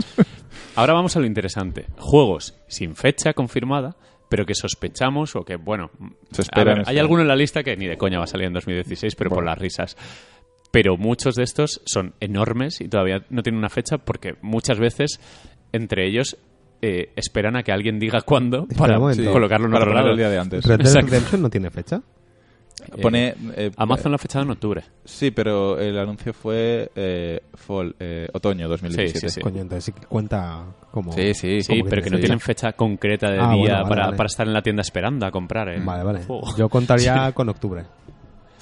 [0.77, 1.87] Ahora vamos a lo interesante.
[1.99, 3.95] Juegos sin fecha confirmada,
[4.31, 5.91] pero que sospechamos o que, bueno...
[6.33, 8.29] Se espera ver, este hay alguno en la lista que ni de coña va a
[8.29, 9.41] salir en 2016, pero bueno.
[9.41, 9.97] por las risas.
[10.75, 15.21] Pero muchos de estos son enormes y todavía no tienen una fecha porque muchas veces
[15.73, 16.37] entre ellos
[16.83, 18.97] eh, esperan a que alguien diga cuándo para.
[19.15, 20.11] Sí, colocarlo en para otro ponerlo lado.
[20.11, 20.65] el día de antes.
[20.67, 20.95] Red Dead.
[21.05, 22.03] Redemption no tiene fecha.
[22.97, 23.35] Eh, Pone...
[23.57, 24.83] eh, Amazon lo ha fechado en octubre.
[25.05, 29.21] Sí, pero el anuncio fue eh, fall, eh, otoño 2017.
[29.21, 29.41] Sí, sí, sí.
[29.41, 31.13] Coño, entonces cuenta como...
[31.13, 31.63] Sí, sí.
[31.63, 32.27] Sí, ¿Cómo que pero que no fecha?
[32.27, 34.17] tienen fecha concreta de Ah, día bueno, vale, para, vale.
[34.17, 36.21] para estar en la tienda esperando a comprar Vale, vale.
[36.59, 37.85] Yo contaría con octubre.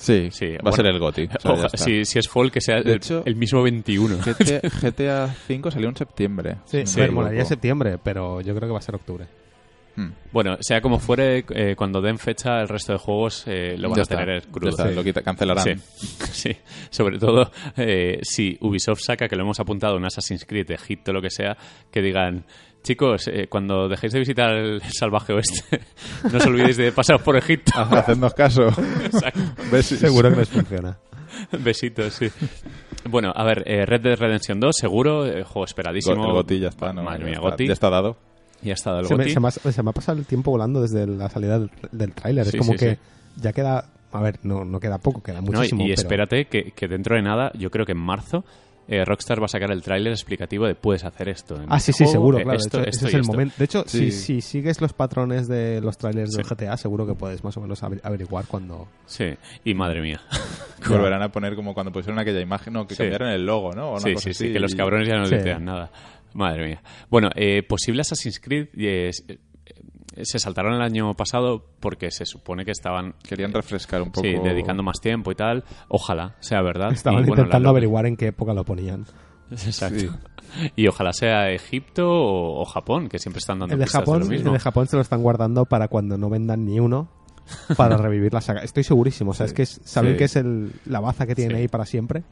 [0.02, 0.76] Sí, Sí, va a bueno.
[0.76, 1.28] ser el GOTI.
[1.44, 1.78] o sea, está.
[1.78, 4.18] si, si es Fall, que sea De el, hecho- el mismo 21.
[4.18, 6.56] GTA, GTA 5 salió en septiembre.
[6.64, 9.26] Sí, me molaría septiembre, pero yo creo que va a ser octubre.
[9.94, 10.08] Hmm.
[10.32, 13.96] Bueno, sea como fuere, eh, cuando den fecha, el resto de juegos eh, lo van
[13.96, 14.70] Ya a está, tener ya crudo.
[14.70, 15.78] está, lo quita- cancelarán.
[15.78, 16.56] Sí, sí.
[16.90, 21.20] Sobre todo eh, si Ubisoft saca, que lo hemos apuntado en Assassin's Creed, Egipto, lo
[21.20, 21.56] que sea,
[21.90, 22.44] que digan,
[22.82, 25.80] chicos, eh, cuando dejéis de visitar el salvaje oeste,
[26.32, 27.72] no os olvidéis de pasar por Egipto.
[27.78, 28.68] Hacednos caso.
[29.82, 30.98] Seguro que les funciona.
[31.60, 32.28] Besitos, sí.
[33.08, 36.26] Bueno, a ver, eh, Red Dead Redemption 2, seguro, eh, juego esperadísimo.
[36.26, 37.02] El GOTI ya está, ¿no?
[37.02, 37.66] Madre Ya mía, está- GOTY.
[37.66, 38.16] Ya está dado.
[38.62, 41.04] Y el Se me, se me ha, se me ha pasado el tiempo volando desde
[41.06, 42.44] la salida del, del tráiler.
[42.46, 43.00] Sí, es como sí, que sí.
[43.42, 43.86] ya queda...
[44.12, 45.82] A ver, no, no queda poco, queda No, y- muchísimo.
[45.82, 48.44] y pero- espérate que, que dentro de nada, yo creo que en marzo,
[48.88, 51.56] eh, Rockstar va a sacar el tráiler explicativo de puedes hacer esto.
[51.56, 52.58] en Ah, sí, este sí, juego, seguro, eh, claro.
[52.58, 53.32] Esto, de hecho, esto ese y es el esto.
[53.32, 53.54] momento.
[53.58, 54.10] De hecho, Sí.
[54.10, 56.54] si, si sigues los patrones de los trailers del Sí.
[56.54, 58.88] GTA, seguro que puedes más o menos averi- averiguar cuando...
[59.06, 59.34] Sí,
[59.64, 60.20] y madre mía.
[60.88, 63.02] Volverán a poner como cuando pusieron aquella imagen, no, que Sí.
[63.02, 63.88] cambiaron el logo, ¿no?
[63.88, 65.36] O una Sí, cosa sí, sí, que los cabrones ya no Sí.
[65.36, 65.90] decían nada.
[66.34, 66.82] Madre mía.
[67.10, 69.38] Bueno, eh, posible Assassin's Creed eh, es- eh,
[70.22, 74.26] se saltaron el año pasado porque se supone que estaban Querían refrescar un poco.
[74.26, 75.64] sí, dedicando más tiempo y tal.
[75.88, 76.92] Ojalá sea verdad.
[76.92, 79.06] Estaban Y, bueno, intentando la- averiguar en qué época lo ponían.
[79.50, 79.98] Exacto.
[79.98, 80.08] Sí.
[80.76, 84.24] Y ojalá sea Egipto o, o Japón, que siempre están dando El de, Japón, lo
[84.26, 84.52] el mismo.
[84.52, 87.08] de Japón se lo están guardando para cuando no vendan ni uno
[87.76, 88.62] para revivir la saga.
[88.62, 89.30] Estoy segurísimo.
[89.32, 89.50] O sea, Sí.
[89.50, 90.18] es que es- saben Sí.
[90.18, 91.62] que es el, la baza que tienen Sí.
[91.62, 92.22] ahí para siempre.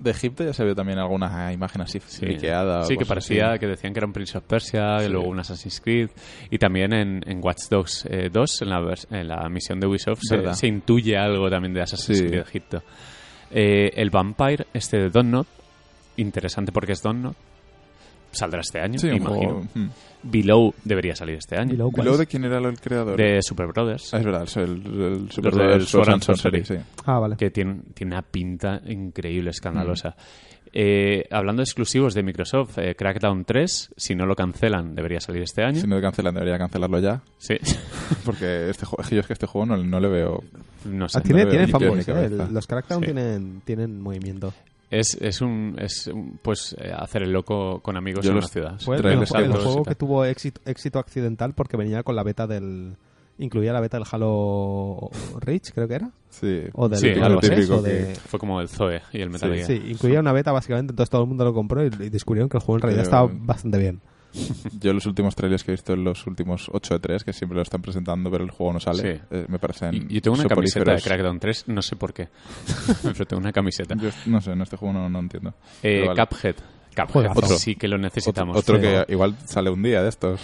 [0.00, 3.60] De Egipto ya se vio también alguna imagen así Sí, Sí, que parecía así.
[3.60, 6.10] que decían que era un Prince of Persia, y luego un Assassin's Creed.
[6.50, 9.86] Y también en, en Watch Dogs eh, 2, en la, vers- en la misión de
[9.86, 12.26] Ubisoft, se, se intuye algo también de Assassin's Sí.
[12.26, 12.82] Creed Egipto.
[13.52, 15.46] Eh, el Vampire, este de Donut,
[16.16, 17.36] interesante porque es Donut,
[18.32, 19.30] saldrá este año, Sí, imagino.
[19.30, 19.66] juego.
[19.74, 19.88] hmm.
[20.24, 21.70] Below debería salir este año.
[21.72, 22.18] Below, ¿cuál ¿Below es?
[22.20, 23.16] de quién era el creador?
[23.16, 24.14] De Super Brothers.
[24.14, 26.80] Ah, es verdad, el, el Super Los Brothers Sword and Sorcery, Sorcery.
[26.80, 26.86] sí.
[27.06, 27.36] Ah, vale.
[27.36, 30.10] que tiene, tiene una pinta increíble, escandalosa.
[30.10, 30.62] Mm.
[30.74, 35.42] Eh, hablando de exclusivos de Microsoft, eh, Crackdown 3, si no lo cancelan, debería salir
[35.42, 35.78] este año.
[35.80, 37.20] Si no lo cancelan, debería cancelarlo ya.
[37.36, 37.56] Sí,
[38.24, 40.42] Porque este juego, yo es que este juego no, no le veo.
[40.86, 41.18] no sé.
[41.18, 42.30] Ah, tiene no tiene fanboys, ¿eh?
[42.50, 43.06] Los Crackdown Sí.
[43.06, 44.54] tienen, tienen movimiento.
[44.92, 45.74] Es, es un.
[45.78, 48.78] Es un, pues eh, hacer el loco con amigos Yo en los- una ciudad.
[48.80, 52.96] Fue el, el juego que tuvo éxito, éxito accidental porque venía con la beta del...
[53.38, 55.10] Incluía la beta del Halo
[55.40, 56.10] Reach, creo que era.
[56.28, 57.48] Sí, O del Sí, así.
[57.48, 59.66] típico de- Fue como el Zoe y el Metal Sí, Gear.
[59.66, 62.58] Sí, incluía una beta básicamente, entonces todo el mundo lo compró y, y descubrieron que
[62.58, 64.00] el juego en realidad Pero- estaba bastante bien.
[64.80, 67.56] Yo los últimos trailers que he visto en los últimos 8 de 3, que siempre
[67.56, 69.20] lo están presentando, pero el juego no sale, Sí.
[69.30, 71.00] eh, me parecen Y- Yo tengo una camiseta de.
[71.02, 72.28] Crackdown 3, no sé por qué.
[73.02, 73.94] Pero tengo una camiseta.
[73.96, 75.54] Yo no sé, en este juego no, no entiendo.
[75.82, 76.26] Eh, vale.
[76.26, 76.56] Cuphead.
[76.96, 77.30] Cuphead.
[77.36, 77.58] Otro.
[77.58, 78.56] sí que lo necesitamos.
[78.56, 80.40] Otro que igual sale un día de estos.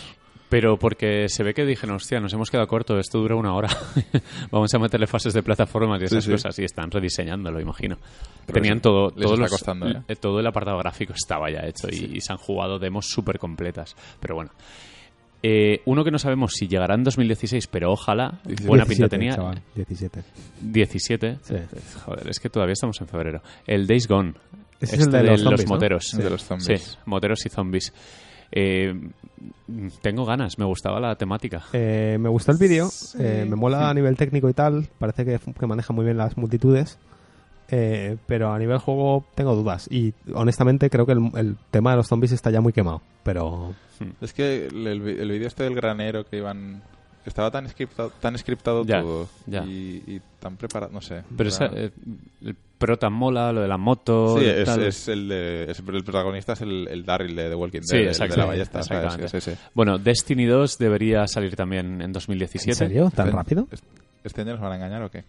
[0.49, 3.69] Pero porque se ve que dijeron, hostia, nos hemos quedado cortos, esto dura una hora.
[4.51, 6.31] Vamos a meterle fases de plataformas y esas sí.
[6.31, 6.59] cosas.
[6.59, 7.99] Y están rediseñándolo, imagino.
[8.47, 10.03] Pero Tenían todo, les todos está los- costando, ¿eh?
[10.09, 13.39] eh, todo el apartado gráfico estaba ya hecho y, y se han jugado demos súper
[13.39, 13.95] completas.
[14.21, 14.51] Pero bueno.
[15.43, 19.35] Eh, uno que no sabemos si llegará en 2016, pero ojalá, buena pinta 17, tenía.
[19.37, 20.23] chaval, 17.
[20.63, 21.39] 17.
[21.43, 21.55] Sí.
[22.05, 23.41] Joder, es que todavía estamos en febrero.
[23.67, 24.35] El Days Gone.
[24.81, 25.75] Ese es el de los zombies, ¿no?
[25.77, 26.05] moteros.
[26.09, 26.17] Sí.
[26.23, 26.83] De los zombies.
[26.83, 27.93] Sí, moteros y zombies.
[28.53, 28.95] Eh,
[30.03, 31.65] tengo ganas, me gustaba la temática.
[31.73, 32.89] Eh, me gustó el vídeo,
[33.19, 36.37] eh, me mola a nivel técnico y tal, parece que, que maneja muy bien las
[36.37, 36.99] multitudes,
[37.71, 41.99] eh, pero a nivel juego tengo dudas y honestamente creo que el, el tema de
[41.99, 43.75] los zombies está ya muy quemado, pero
[44.21, 46.83] Es que el, el vídeo este del granero que iban...
[47.29, 49.65] Estaba tan scriptado, tan scriptado Ya, todo ya.
[49.65, 51.23] Y, y tan preparado, no sé.
[51.37, 51.91] Pero esa, eh,
[52.43, 54.39] el prota mola, lo de la moto.
[54.39, 54.83] Sí, y es, tal.
[54.85, 55.71] es el de...
[55.71, 58.47] es- el protagonista es el, el Daryl de The Walking Dead, Sí, el de la
[58.47, 58.81] ballesta.
[59.75, 62.71] Bueno, Destiny 2 debería salir también en 2017.
[62.71, 63.11] ¿en serio?
[63.15, 63.69] ¿Tan Este- rápido?
[64.25, 65.25] ¿Este año nos van a engañar o qué?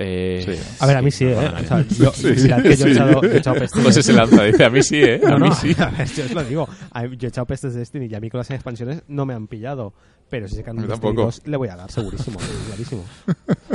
[0.00, 0.76] Eh, Sí.
[0.78, 1.34] A ver, a mí sí, ¿eh?
[1.36, 1.88] O sea, engañar.
[1.88, 2.90] yo, Sí, mirad que yo he sí.
[2.92, 3.82] echado, yo he echado pestes.
[3.82, 5.20] José se lanza, dice, a mí sí, ¿eh?
[5.26, 5.74] A No, mí no, sí.
[5.76, 6.68] a ver, yo os lo digo.
[6.68, 9.34] Mí- Yo he echado pestes de Destiny y a mí con las expansiones no me
[9.34, 9.92] han pillado.
[10.30, 11.22] Pero si Destiny tampoco.
[11.22, 12.38] 2 le voy a dar segurísimo,
[12.68, 13.02] clarísimo.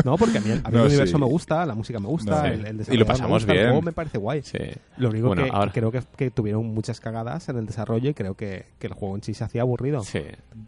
[0.06, 1.22] No, porque a mí, a mí No, el universo sí.
[1.22, 2.92] me gusta, la música me gusta, No, el, sí.
[2.92, 3.64] el Y lo me pasamos el bien.
[3.66, 4.44] juego me parece guay.
[4.44, 4.60] Sí.
[4.98, 8.14] Lo único Bueno, que ahora- creo que, que tuvieron muchas cagadas en el desarrollo y
[8.14, 10.04] creo que, que el juego en sí se hacía aburrido.
[10.04, 10.22] Sí.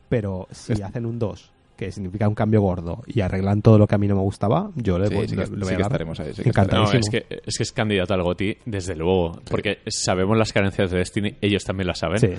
[0.09, 3.95] Pero si hacen un 2, que significa un cambio gordo, y arreglan todo lo que
[3.95, 5.73] a mí no me gustaba, yo le Sí, voy, sí le voy sí a que
[5.73, 5.81] dar.
[5.81, 6.33] estaremos ahí.
[6.33, 6.51] sí que.
[6.71, 9.39] No, es que, es que es candidato al GOTI, desde luego.
[9.49, 12.19] Porque sabemos las carencias de Destiny, ellos también las saben.
[12.19, 12.29] Sí.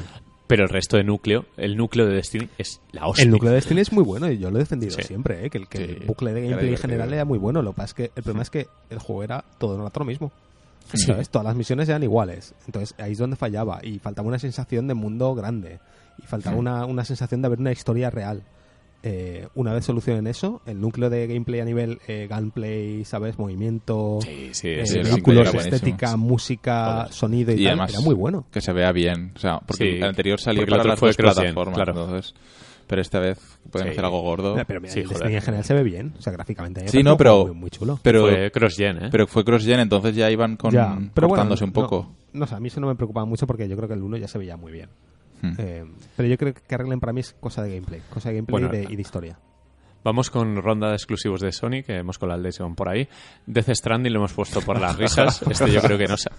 [0.47, 3.25] Pero el resto de núcleo, el núcleo de Destiny es la hostia.
[3.25, 5.03] El núceo de Destiny es muy bueno y yo lo he defendido Sí.
[5.03, 5.51] siempre, ¿eh?
[5.51, 7.63] que, el, que el Sí, bucle de gameplay en general era muy bueno.
[7.63, 9.99] Lo que pasa es que el problema es que el juego era todo el rato
[10.01, 10.31] lo mismo.
[10.95, 10.99] Sí.
[11.07, 11.31] ¿Sabes?
[11.31, 12.55] Todas las misiones eran iguales.
[12.67, 15.81] Entonces ahí es donde fallaba y faltaba una sensación de mundo grande
[16.23, 16.61] y faltaba Sí.
[16.61, 18.45] una, una sensación de haber una historia real.
[19.09, 23.39] Eh, una vez solucionen eso, el núcleo de gameplay a nivel eh, gunplay, ¿sabes?
[23.39, 28.15] Movimiento, Sí, sí, eh, sí, vehículos, estética, música, sonido y, Y tal, además era muy
[28.17, 28.47] bueno.
[28.51, 29.31] que se vea bien.
[29.37, 31.75] O sea, porque Sí, el anterior salió para las fue dos plataformas.
[31.77, 31.93] claro.
[31.93, 32.35] Entonces,
[32.89, 33.39] pero esta vez
[33.71, 33.93] pueden Sí.
[33.93, 34.57] hacer algo gordo.
[34.67, 35.09] Pero mira, Sí, el.
[35.09, 36.83] Destiny en general se ve bien, o sea, gráficamente.
[36.83, 38.01] me Sí, no, pero- Muy, muy chulo.
[38.03, 39.09] Pero, Fue cross-gen, ¿eh?
[39.13, 42.13] pero fue cross-gen, entonces ya iban con, Ya, pero bueno, cortándose un no- poco.
[42.33, 44.17] No, sé, a mí eso no me preocupaba mucho porque yo creo que el 1
[44.17, 44.89] ya se veía muy bien.
[45.43, 45.53] Hmm.
[45.59, 45.85] Eh,
[46.17, 48.75] pero yo creo que arreglen para mí es cosa de gameplay, cosa de gameplay Bueno,
[48.75, 49.39] y, de, y de historia.
[50.05, 53.09] Vamos con ronda de exclusivos de Sony, que hemos colado el Days Gone por ahí.
[53.45, 55.43] Death Stranding lo hemos puesto por las risas.
[55.51, 56.31] Este yo creo que no, sa-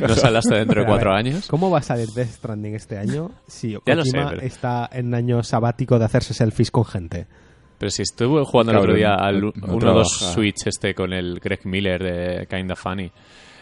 [0.00, 1.46] no sale hasta dentro de cuatro ver, años.
[1.48, 4.88] ¿Cómo va a salir Death Stranding este año si Ya lo sé, Kojima pero- está
[4.90, 7.26] en un año sabático de hacerse selfies con gente?
[7.76, 10.08] Pero si estuve jugando el otro día al no 1-2 trabaja.
[10.32, 13.12] Switch este con el Greg Miller de Kinda Funny.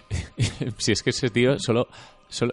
[0.78, 1.88] si es que ese tío solo...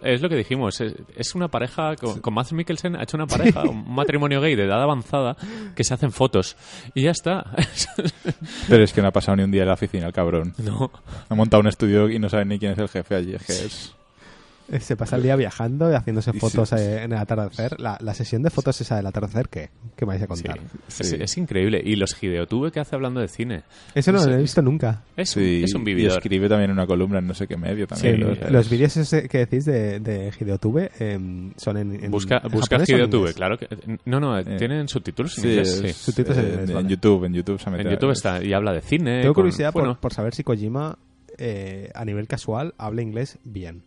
[0.02, 3.26] es lo que dijimos, es, es una pareja, con, con Mads Mikkelsen ha hecho una
[3.26, 5.36] pareja, un matrimonio gay de edad avanzada
[5.74, 6.56] que se hacen fotos
[6.94, 7.44] y ya está.
[8.68, 10.54] Pero es que no ha pasado ni un día en la oficina, el cabrón.
[10.58, 10.90] no.
[11.28, 13.34] Ha montado un estudio y no sabe ni quién es el jefe allí.
[13.34, 13.94] Es que es...
[14.70, 17.80] Eh, Se pasa el día viajando y haciéndose fotos sí, eh, en el atardecer.
[17.80, 19.70] La, la sesión de fotos esa del atardecer, ¿qué?
[19.96, 20.58] ¿Qué me vais a contar?
[20.88, 21.02] Sí.
[21.02, 21.80] Es, es increíble.
[21.84, 23.62] Y los Gideotube que hace hablando de cine.
[23.94, 25.02] Eso no lo he visto nunca.
[25.16, 26.12] Es, un- Sí, es un y vividor.
[26.18, 28.20] escribe también una columna en no sé qué medio también.
[28.20, 32.50] Los es- vídeos ese que decís de, de Hideotube em, son en, en Busca, en
[32.50, 33.68] busca Gideotube, claro que...
[34.04, 35.68] No, no, Eh, tienen subtítulos en Sí, inglés.
[35.84, 36.04] es- sí.
[36.04, 36.88] Subtítulos en eh, inglés, en vale.
[36.88, 39.20] YouTube, en YouTube se En YouTube está y habla de cine.
[39.22, 40.98] Tengo con- curiosidad por- por, saber si Kojima
[41.38, 43.82] eh, a nivel casual habla inglés bien.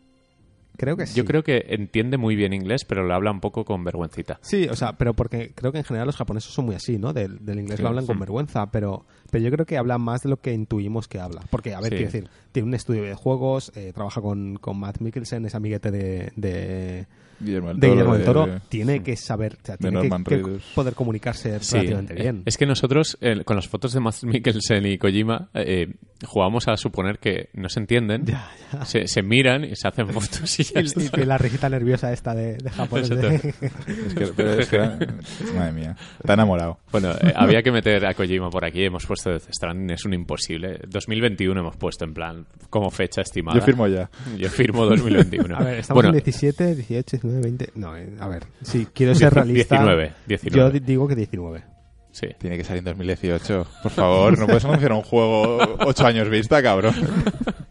[0.78, 1.16] Creo que sí.
[1.16, 4.40] Yo creo que entiende muy bien inglés, pero lo habla un poco con vergüencita.
[4.41, 7.14] Sí, o sea, pero porque creo que en general los japoneses son muy así, ¿no?
[7.14, 7.84] Del, del inglés Sí.
[7.84, 8.22] lo hablan con Mm.
[8.22, 11.41] vergüenza, pero, pero yo creo que habla más de lo que intuimos que habla.
[11.52, 11.95] Porque, a ver, Sí.
[11.98, 15.91] quiero decir, tiene un estudio de juegos, eh, trabaja con, con Matt Mikkelsen, es amiguete
[15.91, 17.06] de, de,
[17.44, 20.10] Guillermo del de Toro, Guillermo del Toro, de- tiene que saber, o sea, de tiene
[20.24, 22.44] que, que poder comunicarse Sí, relativamente eh, bien.
[22.45, 25.94] Es que nosotros, eh, con las fotos de Mads Mikkelsen y Kojima, eh,
[26.26, 28.86] jugamos a suponer que no se entienden, Ya, ya.
[28.86, 31.22] Se, se miran y se hacen fotos y ya Y, está.
[31.22, 33.10] y la risita nerviosa esta de, de japonés.
[33.10, 36.80] de- Es que, pero es que madre mía, está enamorado.
[36.91, 38.84] Bueno, eh, había que meter a Kojima por aquí.
[38.84, 40.80] Hemos puesto Death Stranding, es un imposible.
[40.88, 43.60] 2021 hemos puesto en plan como fecha estimada.
[43.60, 44.10] Yo firmo ya.
[44.38, 45.56] Yo firmo 2021.
[45.56, 47.70] A ver, estamos bueno, en 17, 18, 19, 20.
[47.76, 49.76] No, eh, a ver, si quiero ser realista.
[49.78, 50.58] 19, 19.
[50.58, 51.64] Yo di- digo que 19.
[52.12, 52.28] Sí.
[52.38, 53.68] Tiene que salir en 2018.
[53.82, 56.94] Por favor, no puedes anunciar un juego ocho años vista, cabrón.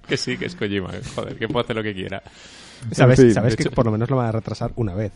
[0.07, 0.91] Que sí, que es Kojima.
[1.15, 2.23] Joder, que puede hacer lo que quiera.
[2.91, 5.13] Sabes, fin, sabes que hecho- por lo menos lo van a retrasar una vez.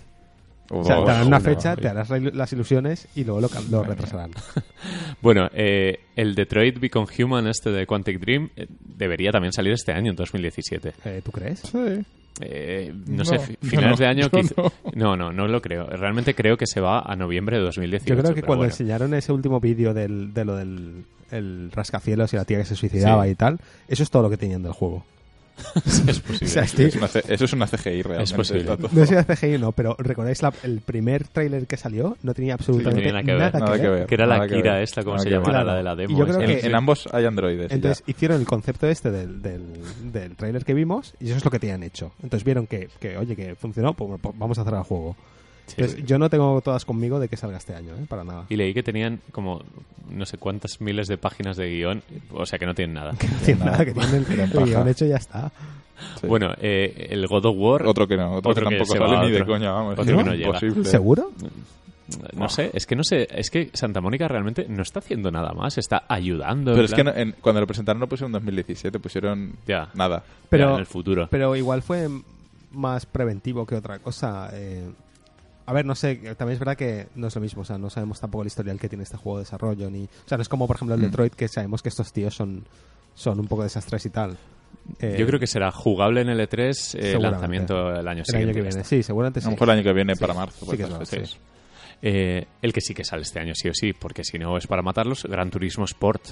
[0.71, 3.83] O O sea, te darán una fecha, te harás las ilusiones y luego lo, lo
[3.85, 4.31] retrasarán.
[5.21, 9.93] Bueno, eh, el Detroit Become Human este de Quantic Dream eh, debería también salir este
[9.93, 10.93] año, en 2017.
[11.05, 11.61] Eh, ¿Tú crees?
[11.61, 12.05] Sí.
[12.41, 14.73] Eh, no, No, sé, finales no, de año no.
[14.95, 15.17] no.
[15.17, 15.87] no, no lo creo.
[15.87, 18.15] Realmente creo que se va a noviembre de 2018.
[18.15, 18.73] Yo creo que cuando bueno.
[18.73, 22.77] enseñaron ese último vídeo del, de lo del el rascacielos y la tía que se
[22.77, 23.31] suicidaba Sí.
[23.31, 23.59] y tal,
[23.89, 25.05] eso es todo lo que tenían del juego.
[26.07, 26.47] es posible.
[26.47, 28.35] O sea, estoy- Es una C- eso es una CGI realmente.
[28.35, 28.61] posible.
[28.63, 28.89] está todo.
[28.93, 32.17] no sé si CGI no, pero ¿recordáis la- el primer tráiler que salió?
[32.23, 33.41] No tenía absolutamente tenía nada que ver.
[33.55, 34.07] nada, Nada que ver.
[34.07, 34.83] Que era la Nada que Kira ver.
[34.83, 35.39] esta, como se que ver.
[35.41, 35.67] llamara, Claro.
[35.67, 36.19] la de la demo.
[36.19, 36.41] Yo creo.
[36.41, 37.73] En, que- en ambos hay androides.
[37.73, 38.11] Entonces ya.
[38.11, 39.63] hicieron el concepto este del, del,
[40.13, 42.13] del tráiler que vimos y eso es lo que tenían hecho.
[42.23, 45.17] Entonces vieron que, que oye, que funcionó, pues, pues vamos a hacer el juego.
[45.69, 48.07] Entonces, yo no tengo todas conmigo de que salga este año, ¿eh?
[48.09, 48.47] para nada.
[48.49, 49.63] Y leí que tenían como
[50.11, 52.03] no sé cuántas miles de páginas de guion,
[52.33, 53.13] o sea que no tienen nada.
[53.31, 55.51] No tiene nada, que tienen el, el guion hecho y ya está.
[56.21, 56.27] Sí.
[56.27, 58.99] Bueno, eh, el God of War, Otro que no, otro, Otro que que tampoco se
[58.99, 59.99] sale va, ni de coña, vamos.
[59.99, 60.61] otro que no llega.
[60.85, 61.33] ¿Seguro?
[62.35, 65.53] no sé, es que no sé, es que Santa Mónica realmente no está haciendo nada
[65.53, 66.71] más, está ayudando.
[66.71, 69.89] en Pero es que plan- no- en- cuando lo presentaron no pusieron 2017, pusieron Ya.
[69.95, 70.23] nada.
[70.49, 71.27] Pero- Ya, en el futuro.
[71.31, 72.09] Pero igual fue
[72.73, 74.51] más preventivo que otra cosa.
[74.53, 74.89] eh.
[75.67, 77.91] A ver, no sé, también es verdad que no es lo mismo, o sea, no
[77.91, 80.05] sabemos tampoco el historial que tiene este juego de desarrollo, ni...
[80.05, 81.05] O sea, no es como, por ejemplo, el Mm.
[81.05, 82.65] Detroit, que sabemos que estos tíos son,
[83.15, 84.37] son un poco desastres y tal.
[85.01, 88.25] Eh, Yo creo que será jugable en el E3, eh, lanzamiento el año el año
[88.25, 88.55] siguiente.
[88.55, 88.85] que viene.
[88.85, 89.47] Sí, seguramente A sí.
[89.49, 90.59] lo mejor el año que viene Sí, para marzo.
[90.61, 91.27] sí pues, que es no verdad, sé.
[91.27, 91.37] sí.
[92.03, 94.67] Eh, el que sí que sale este año, sí o sí, porque si no es
[94.67, 96.23] para matarlos, Gran Turismo Sport,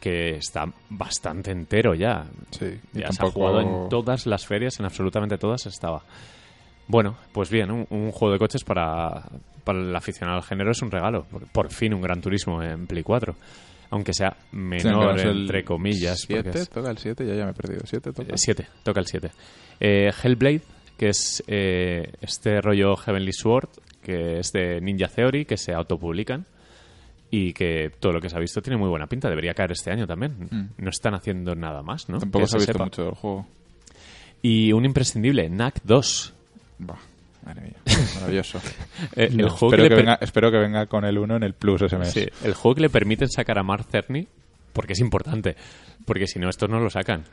[0.00, 2.24] que está bastante entero ya.
[2.50, 6.02] Sí, y Ya se ha jugado en todas las ferias, en absolutamente todas estaba.
[6.86, 9.24] Bueno, pues bien, un, un juego de coches para,
[9.64, 11.24] para el aficionado al género es un regalo.
[11.24, 13.34] Por, por fin un Gran Turismo en Play 4.
[13.90, 16.26] Aunque sea menor, es el entre comillas.
[16.26, 16.58] porque ¿Siete?
[16.60, 17.26] es- ¿Toca el 7?
[17.26, 17.80] Ya, ya me he perdido.
[17.84, 18.32] ¿Siete toca?
[18.34, 19.30] eh, Siete, toca el 7.
[19.80, 20.62] Hellblade,
[20.98, 23.68] que es eh, este rollo Heavenly Sword,
[24.02, 26.44] que es de Ninja Theory, que se autopublican
[27.30, 29.28] y que todo lo que se ha visto tiene muy buena pinta.
[29.28, 30.48] Debería caer este año también.
[30.50, 30.82] Mm.
[30.82, 32.18] No están haciendo nada más, ¿no?
[32.18, 32.84] Tampoco Que se ha visto sepa.
[32.84, 33.46] mucho del juego.
[34.42, 36.34] Y un imprescindible, NAC 2.
[36.86, 36.98] Bah,
[37.44, 37.76] madre mía,
[38.14, 38.58] maravilloso.
[39.16, 39.50] Eh, el, No.
[39.50, 42.10] juego espero, que venga, espero que venga con el 1 en el Plus ese mes.
[42.12, 44.26] sí, el juego que le permiten sacar a Mark Cerny,
[44.72, 45.56] porque es importante.
[46.04, 47.24] Porque si no, estos no lo sacan.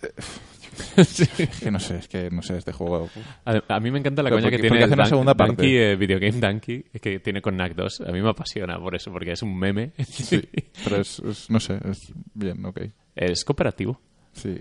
[0.96, 3.08] Es que no sé, es que no sé, este juego...
[3.44, 5.34] A, a mí me encanta la Pero coña que tiene hace el una Dan- segunda
[5.34, 5.54] parte.
[5.56, 8.02] Donkey, eh, Video Game Donkey que tiene con NAC 2.
[8.02, 9.90] A mí me apasiona por eso, porque es un meme.
[10.08, 10.40] Sí,
[10.84, 12.80] pero es, es- no sé, es bien, ok.
[13.16, 14.00] Es cooperativo.
[14.32, 14.56] Sí,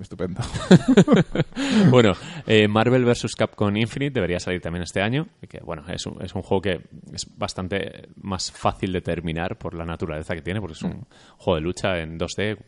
[0.00, 0.40] estupendo.
[1.90, 2.14] bueno,
[2.46, 3.34] eh, Marvel vs.
[3.36, 5.28] Capcom Infinite debería salir también este año.
[5.48, 6.80] Que, bueno, es un, es un juego que
[7.12, 11.06] es bastante más fácil de terminar por la naturaleza que tiene, porque es un
[11.38, 12.58] juego de lucha en 2D.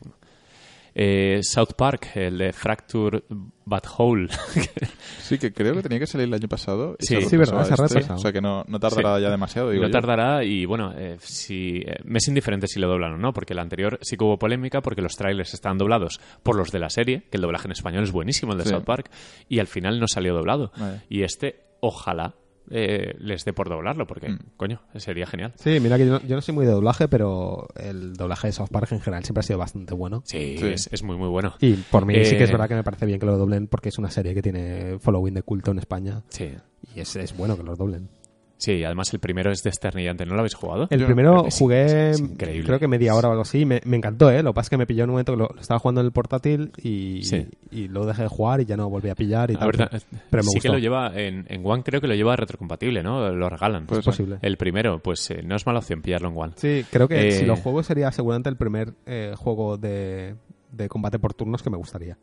[0.98, 3.22] Eh, South Park, el de Fracture
[3.66, 4.28] But Whole.
[5.18, 6.96] Sí, que creo que tenía que salir el año pasado.
[7.00, 7.20] y Sí.
[7.22, 8.12] Sí, verdad, se ha este.
[8.12, 9.22] O sea que no, no tardará Sí.
[9.22, 9.92] ya demasiado, digo no yo.
[9.92, 13.52] tardará y bueno, eh, si, eh, me es indiferente si lo doblan o no, porque
[13.52, 16.88] el anterior sí que hubo polémica porque los trailers estaban doblados por los de la
[16.90, 18.70] serie, que el doblaje en español es buenísimo, el de Sí.
[18.70, 19.10] South Park,
[19.48, 20.70] y al final no salió doblado.
[20.78, 21.02] Vale.
[21.08, 22.34] Y este, ojalá
[22.70, 24.38] eh, les dé por doblarlo, porque, Mm.
[24.56, 25.52] coño, sería genial.
[25.56, 28.52] Sí, mira que yo no, yo no soy muy de doblaje, pero el doblaje de
[28.52, 30.22] South Park en general siempre ha sido bastante bueno.
[30.26, 30.66] Sí, Sí.
[30.66, 31.54] Es, es muy, muy bueno.
[31.60, 33.66] Y por mí sí que es Eh, verdad que me parece bien que lo doblen
[33.68, 36.50] porque es una serie que tiene following de culto en España Sí.
[36.94, 38.08] y es, es bueno que lo doblen.
[38.58, 40.24] Sí, además el primero es desternillante.
[40.24, 40.86] ¿No lo habéis jugado?
[40.90, 42.66] El Yo primero sí, jugué, es increíble.
[42.66, 44.42] creo que media hora o algo así, me, me encantó, ¿eh?
[44.42, 46.00] Lo que pasa es que me pilló en un momento que lo, lo estaba jugando
[46.00, 47.46] en el portátil y, Sí.
[47.70, 49.68] y luego dejé de jugar y ya no volví a pillar y La tal.
[49.72, 49.90] verdad,
[50.30, 50.60] pero me sí gustó.
[50.62, 53.30] que lo lleva en, en One, creo que lo lleva retrocompatible, ¿no?
[53.30, 53.86] Lo regalan.
[53.86, 54.38] Pues es posible.
[54.40, 56.52] el primero, pues eh, no es mala opción pillarlo en One.
[56.56, 60.34] Sí, creo que Eh, si lo juego sería seguramente el primer eh, juego de,
[60.72, 62.16] de combate por turnos que me gustaría.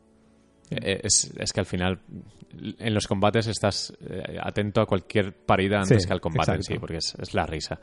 [0.82, 1.98] Eh, Es, es que al final
[2.78, 6.62] en los combates estás eh, atento a cualquier parida antes Sí, que al combate en
[6.62, 7.80] sí, porque es, es la risa.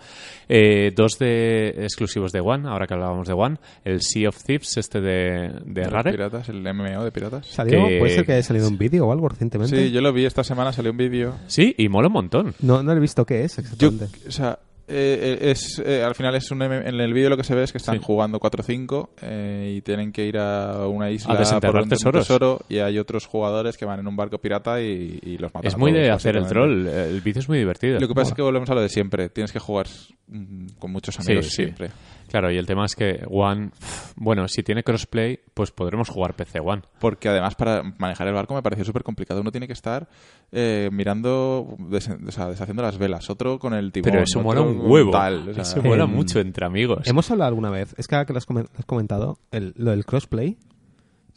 [0.47, 4.77] Eh, dos de exclusivos de One, ahora que hablábamos de One, el Sea of Thieves,
[4.77, 6.11] este de, de Rare.
[6.11, 7.47] piratas, el MMO de piratas.
[7.47, 7.85] ¿Salió?
[7.87, 9.75] Que- ¿Puede ser que haya salido un vídeo o algo recientemente?
[9.75, 11.35] Sí, yo lo vi esta semana, salió un vídeo.
[11.47, 12.55] Sí, y mola un montón.
[12.61, 14.05] No, no he visto qué es Yo, exactamente.
[14.27, 14.57] o sea,
[14.93, 17.63] eh, es, eh, al final es un M- en el vídeo lo que se ve
[17.63, 18.01] es que están Sí.
[18.03, 21.83] jugando 4 o 5 eh, y tienen que ir a una isla A desenterrar por
[21.83, 22.27] un tesoros.
[22.27, 25.67] tesoro y hay otros jugadores que van en un barco pirata y, y los matan.
[25.67, 26.87] Es a muy todos, de hacer el troll.
[26.87, 27.99] El vídeo es muy divertido.
[27.99, 29.29] Lo que pasa es que volvemos a lo de siempre.
[29.29, 29.87] Tienes que jugar
[30.27, 31.51] mm, con muchos amigos sí.
[31.63, 31.89] siempre.
[32.31, 33.71] Claro, y el tema es que One,
[34.15, 36.81] bueno, si tiene crossplay, pues podremos jugar PC One.
[36.99, 39.41] Porque además para manejar el barco me pareció súper complicado.
[39.41, 40.07] Uno tiene que estar
[40.53, 43.29] eh, mirando, des- o sea, deshaciendo las velas.
[43.29, 44.11] Otro con el timón.
[44.11, 45.11] Pero eso mola un huevo.
[45.11, 47.05] tal, o sea, eso mola em, mucho entre amigos.
[47.05, 49.73] Hemos hablado alguna vez, es que ahora que lo has, comen- lo has comentado, el-
[49.75, 50.57] lo del crossplay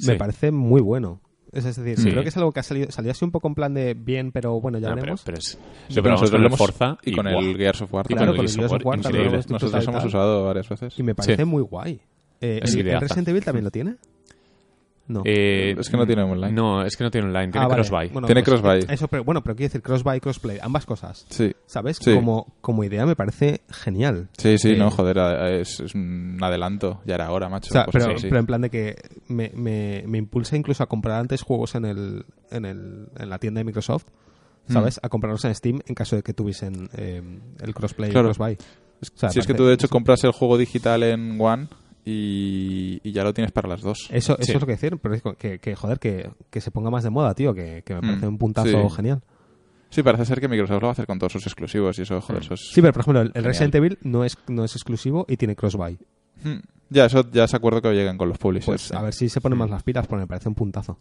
[0.07, 0.17] me Sí.
[0.17, 1.21] parece muy bueno.
[1.55, 2.11] Es decir, Sí.
[2.11, 4.33] creo que es algo que ha salido, salió así un poco en plan de bien,
[4.33, 5.23] pero bueno, ya No, pero, veremos.
[5.25, 5.59] pero es, Sí,
[5.95, 8.07] pero nosotros con lo el hemos- Forza y con el Gears of War.
[8.07, 9.25] Claro, con el con el Gears of War, War también increíble.
[9.25, 10.99] lo hemos Nosotros hemos usado varias veces.
[10.99, 11.45] Y me parece Sí.
[11.49, 12.01] muy guay.
[12.41, 13.01] Eh, Es ¿el, el.
[13.01, 13.97] Resident Evil también lo tiene?
[15.07, 15.23] No.
[15.27, 16.53] Eh, Es que no tiene online.
[16.53, 17.83] No, es que no tiene online, tiene Ah, vale.
[17.83, 18.09] crossbuy.
[18.09, 18.87] Bueno, Tiene pues, crossbuy.
[18.95, 21.27] Eso, pero bueno, pero quiero decir crossbuy, crossplay, ambas cosas.
[21.29, 21.53] Sí.
[21.67, 21.99] ¿Sabes?
[22.01, 22.15] Sí.
[22.15, 24.29] Como, como idea me parece genial.
[24.39, 25.19] Sí, sí, Eh, no, joder,
[25.61, 27.01] es, es un adelanto.
[27.05, 27.69] Ya era hora, macho.
[27.71, 28.97] O sea, cosas pero, en plan de que
[29.29, 33.39] me, me, me impulsa incluso a comprar antes juegos en, el, en, el, en la
[33.39, 34.05] tienda de Microsoft,
[34.69, 34.99] ¿sabes?
[35.03, 37.21] A comprarlos en Steam en caso de que tuviesen eh,
[37.61, 38.29] el crossplay Claro.
[38.31, 38.57] y crossbuy.
[39.03, 41.69] O sea, si es que tú, de hecho, compras el juego digital en One
[42.05, 44.09] y, y ya lo tienes para las dos.
[44.11, 44.53] Eso, eso Sí.
[44.53, 47.11] es lo que decir, pero es que, que, joder, que, que se ponga más de
[47.11, 48.95] moda, tío, que, que me Mm, parece un puntazo sí.
[48.97, 49.23] genial.
[49.91, 52.21] Sí, parece ser que Microsoft lo va a hacer con todos sus exclusivos y eso,
[52.21, 52.61] joder, eso es...
[52.73, 53.45] Sí, pero por ejemplo, el, el.
[53.45, 55.99] Resident Evil no es, no es exclusivo y tiene crossbuy.
[56.43, 56.59] Hmm.
[56.91, 58.67] Ya, eso ya se acuerdo que lleguen con los publishers.
[58.67, 58.95] Pues sí.
[58.95, 60.99] a ver si se ponen más las pilas, porque me parece un puntazo.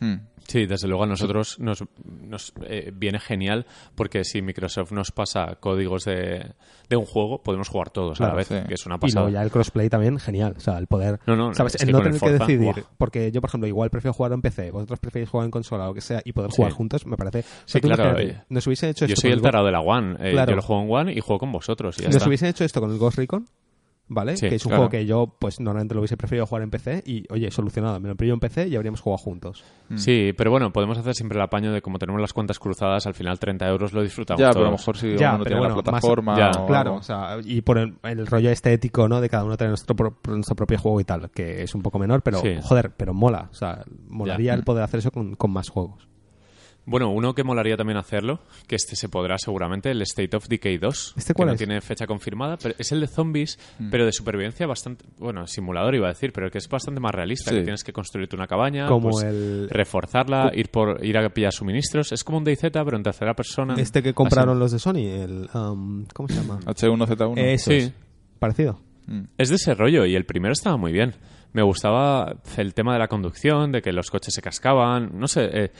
[0.00, 0.16] Hmm.
[0.46, 3.66] Sí, desde luego a nosotros nos, nos eh, viene genial
[3.96, 6.52] porque si Microsoft nos pasa códigos de,
[6.88, 8.54] de un juego, podemos jugar todos a la vez, sí.
[8.68, 9.22] que es una Y pasada.
[9.22, 10.54] luego ya el crossplay también, genial.
[10.56, 11.18] O sea, el poder.
[11.26, 11.74] No, no, ¿Sabes?
[11.74, 12.84] es el no el tener que decidir.
[12.96, 15.88] Porque yo, por ejemplo, igual prefiero jugar en PC, vosotros preferís jugar en consola o
[15.88, 16.56] lo que sea, y poder Sí.
[16.58, 17.42] jugar juntos, me parece.
[17.64, 20.14] Sí, claro, eh, Nos hecho Yo esto soy el tarado de la One.
[20.20, 20.50] eh, Claro.
[20.52, 21.98] Yo lo juego en One y juego con vosotros.
[21.98, 22.28] Y ya Nos está.
[22.28, 23.48] hubiesen hecho esto con el Ghost Recon,
[24.08, 24.36] ¿vale?
[24.36, 24.82] Sí, que es un claro.
[24.84, 27.98] juego que yo, pues normalmente lo hubiese preferido jugar en PC, y oye, solucionado.
[28.00, 29.64] Me lo pillo en PC y habríamos jugado juntos.
[29.96, 33.14] Sí, pero bueno, podemos hacer siempre el apaño de como tenemos las cuentas cruzadas, al
[33.14, 34.56] final 30 euros lo disfrutamos Ya, todos.
[34.56, 36.90] pero a lo mejor si Ya, uno tiene bueno, la más- plataforma ya, o Claro,
[36.90, 37.00] algo.
[37.00, 39.20] o sea, y por el, el rollo estético, ¿no?
[39.20, 41.98] De cada uno tener nuestro, pro- nuestro propio juego y tal, que es un poco
[41.98, 42.56] menor, pero Sí.
[42.62, 43.48] joder, pero mola.
[43.50, 44.54] O sea, molaría Ya.
[44.54, 46.08] el poder hacer eso con, con más juegos.
[46.88, 48.38] Bueno, uno que molaría también hacerlo,
[48.68, 51.14] que este se podrá seguramente, el State of Decay 2.
[51.16, 51.58] ¿Este que cuál no es?
[51.58, 53.90] tiene fecha confirmada, pero es el de zombies, Mm.
[53.90, 57.50] pero de supervivencia bastante, bueno, simulador iba a decir, pero que es bastante más realista,
[57.50, 57.56] Sí.
[57.56, 61.52] que tienes que construirte una cabaña, Como pues, el- reforzarla, ir por ir a pillar
[61.52, 63.74] suministros, es como un DayZ pero en tercera persona.
[63.76, 65.48] Este que compraron los de Sony, el.
[65.54, 66.60] um, ¿Cómo se llama?
[66.66, 67.34] H1Z1.
[67.38, 67.76] Eso Sí.
[67.78, 67.92] es.
[68.38, 68.80] Parecido.
[69.08, 69.22] Hmm.
[69.38, 71.14] Es de ese rollo y el primero estaba muy bien.
[71.52, 75.48] Me gustaba el tema de la conducción, de que los coches se cascaban, no sé,
[75.52, 75.72] eh,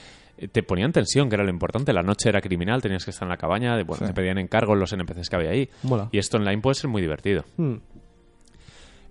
[0.52, 1.92] te ponían tensión, que era lo importante.
[1.92, 4.12] La noche era criminal, tenías que estar en la cabaña, de- bueno, Sí.
[4.12, 5.68] te pedían encargos los NPCs que había ahí.
[5.82, 6.08] Mola.
[6.12, 7.44] Y esto online puede ser muy divertido.
[7.56, 7.76] Hmm.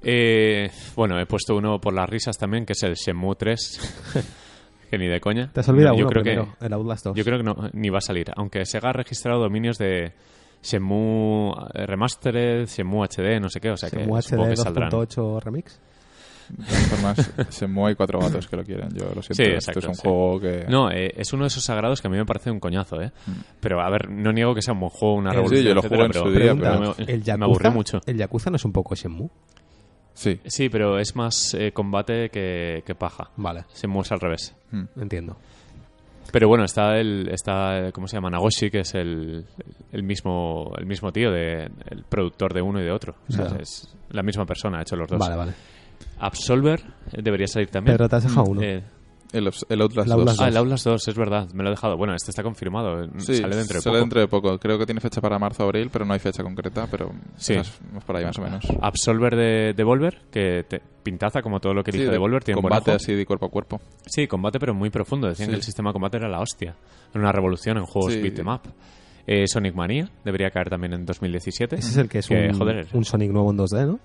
[0.04, 3.80] Eh, bueno, he puesto uno por las risas también, que es el Shenmue 3.
[4.92, 5.50] que ni de coña.
[5.52, 7.18] Te has olvidado No, yo uno creo primero, que el Outlast 2.
[7.18, 8.32] Yo creo que no, ni va a salir.
[8.36, 10.14] Aunque Sega ha registrado dominios de
[10.62, 13.72] Shenmue eh, Remastered, Shenmue HD, no sé qué.
[13.72, 14.92] O sea que Shenmue HD que saldrán.
[14.92, 15.80] 2.8 Remix.
[16.50, 18.90] De todas formas, Shenmue hay cuatro gatos que lo quieren.
[18.94, 19.36] Yo lo siento.
[19.36, 20.02] Sí, esto es un sí.
[20.02, 20.66] juego que...
[20.70, 23.12] No, eh, es uno de esos sagrados que a mí me parece un coñazo, ¿eh?
[23.60, 25.80] Pero, a ver, no niego que sea un buen juego, una sí, revolución, yo lo
[25.82, 28.02] etcétera, jugué en pero, su día, pero Pregunta, me, ¿el me aburrió mucho.
[28.06, 29.30] ¿El Yakuza no es un poco Shenmue?
[30.14, 30.40] Sí.
[30.46, 33.32] Sí, pero es más eh, combate que, que paja.
[33.36, 34.56] Vale, Se mueve al revés.
[34.72, 34.84] Mm.
[35.02, 35.38] entiendo.
[36.32, 38.30] Pero bueno, está el, está, ¿cómo se llama?
[38.30, 39.46] Nagoshi, que es el,
[39.92, 43.16] el mismo, el mismo tío, de, el productor de uno y de otro.
[43.30, 45.20] O sea, es la misma persona, ha hecho los dos.
[45.20, 45.54] Vale, vale.
[46.20, 46.82] Absolver
[47.12, 47.96] eh, debería salir también.
[47.98, 48.62] Pedro, te has dejado uno.
[48.62, 48.84] Eh,
[49.34, 50.42] El, el Outlast El Outlast 2.
[50.42, 51.98] ah, el Outlast 2, es verdad, me lo he dejado.
[51.98, 54.00] Bueno, este está confirmado, Sí, sale dentro de sale poco.
[54.00, 54.58] dentro de poco.
[54.60, 57.56] Creo que tiene fecha para marzo o abril, pero no hay fecha concreta, pero Sí.
[57.56, 58.66] más, más por ahí más o menos.
[58.82, 62.62] Absolver de Devolver, que te, pintaza como todo lo que Sí, dice de Devolver, tiene
[62.62, 63.82] combate así de cuerpo a cuerpo.
[64.06, 65.28] Sí, combate pero muy profundo.
[65.28, 65.52] Decían Sí.
[65.52, 66.76] que el sistema de combate era la hostia.
[67.12, 68.22] Era una revolución en juegos Sí.
[68.22, 68.62] beat 'em up.
[69.28, 71.76] Eh, Sonic Mania debería caer también en 2017.
[71.78, 74.00] Ese es el que es un, joder, un Sonic nuevo en 2D, ¿no?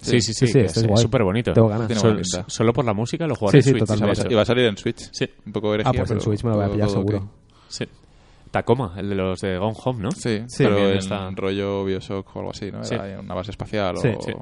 [0.00, 1.52] Sí, sí, sí, Sí, sí, es súper bonito.
[1.54, 1.92] Tengo ganas.
[1.98, 3.88] Sol- solo por la música lo jugaré Sí, en sí, Switch.
[3.88, 4.28] totalmente.
[4.30, 5.08] Y va a salir en Switch.
[5.12, 7.18] Sí, Un poco herejía, Ah, pues en Switch me lo voy a pillar todo seguro.
[7.18, 7.24] ok.
[7.68, 7.84] sí.
[8.50, 10.10] Tacoma, el de los de Gone Home, ¿no?
[10.12, 10.62] Sí, Sí.
[10.62, 12.84] pero en está- rollo Bioshock o algo así, ¿no?
[12.84, 12.94] Sí.
[12.94, 14.22] Era una base espacial Sí, o...
[14.22, 14.32] sí.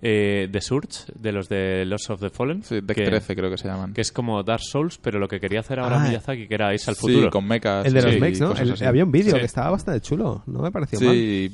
[0.00, 2.62] Eh, The Surge, de los de Lost of the Fallen.
[2.62, 3.92] Sí, Deck que, 13 creo que se llaman.
[3.94, 6.72] que es como Dark Souls, pero lo que quería hacer ahora Ah, Miyazaki, que era
[6.72, 7.30] irse al Sí, futuro.
[7.30, 7.84] con mechas.
[7.84, 8.52] El de los sí, mechs, ¿no?
[8.54, 9.40] El- había un vídeo Sí.
[9.40, 10.42] que estaba bastante chulo.
[10.46, 11.14] No me pareció mal.
[11.14, 11.50] Sí,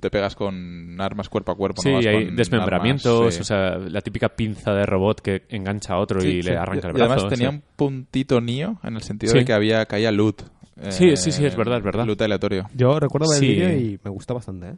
[0.00, 1.82] te pegas con armas cuerpo a cuerpo.
[1.82, 3.40] Sí, no hay desmembramientos, armas, sí.
[3.40, 6.48] o sea, la típica pinza de robot que engancha a otro Sí, y sí.
[6.50, 7.12] le arranca el Y brazo.
[7.12, 7.54] además tenía sí.
[7.56, 9.38] un puntito Nio en el sentido Sí.
[9.38, 10.42] de que había caía loot.
[10.82, 12.04] eh, Sí, sí, sí, es verdad, es verdad.
[12.06, 12.68] Loot aleatorio.
[12.74, 13.46] Yo recuerdo ver Sí.
[13.46, 14.74] el vídeo y me gustó bastante, ¿eh?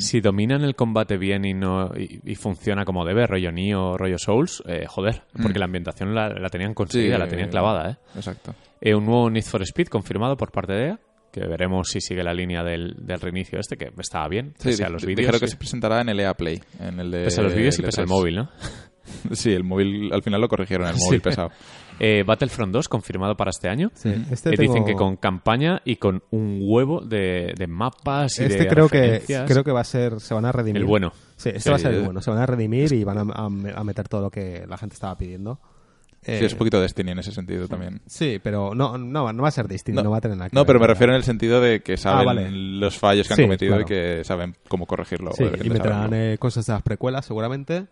[0.00, 4.18] Si dominan el combate bien y no y, y funciona como debe, rollo Nioh, rollo
[4.18, 5.60] Souls, eh, joder, porque Mm.
[5.60, 7.96] la ambientación la, la tenían conseguida, Sí, la tenían clavada, ¿eh?
[8.16, 8.52] Exacto.
[8.80, 10.98] Eh, Un nuevo Need for Speed confirmado por parte de EA,
[11.40, 14.84] que veremos si sigue la línea del, del reinicio este, que estaba bien, Sí, pese
[14.84, 15.18] a los vídeos.
[15.18, 16.60] dijeron que se presentará en el EA Play.
[16.80, 18.10] En el de Pese a los vídeos y el pese al E3.
[18.10, 18.50] móvil, ¿no?
[19.32, 21.04] Sí, el móvil al final lo corrigieron, el Sí.
[21.04, 21.50] móvil pesado.
[21.98, 23.90] Eh, Battlefront 2 confirmado para este año.
[23.94, 28.38] Sí, este Eh, tengo- Dicen que con campaña y con un huevo de, de mapas
[28.38, 30.20] y Este de creo que, creo que va a ser...
[30.20, 30.82] Se van a redimir.
[30.82, 31.12] El bueno.
[31.36, 32.20] Sí, este Sí, va a ser el bueno.
[32.20, 33.46] Se van a redimir y van a, a-
[33.80, 35.58] a meter todo lo que la gente estaba pidiendo.
[36.28, 38.00] Eh, Sí, es un poquito Destiny en ese sentido también.
[38.06, 40.54] Sí, pero no, no, no va a ser Destiny, no, va a tener nada que
[40.56, 42.50] No, ver, pero me refiero en el sentido de que saben vale.
[42.50, 43.82] los fallos que han Sí, cometido claro.
[43.82, 45.30] y que saben cómo corregirlo.
[45.32, 47.86] Sí, y meterán eh, cosas de las precuelas seguramente.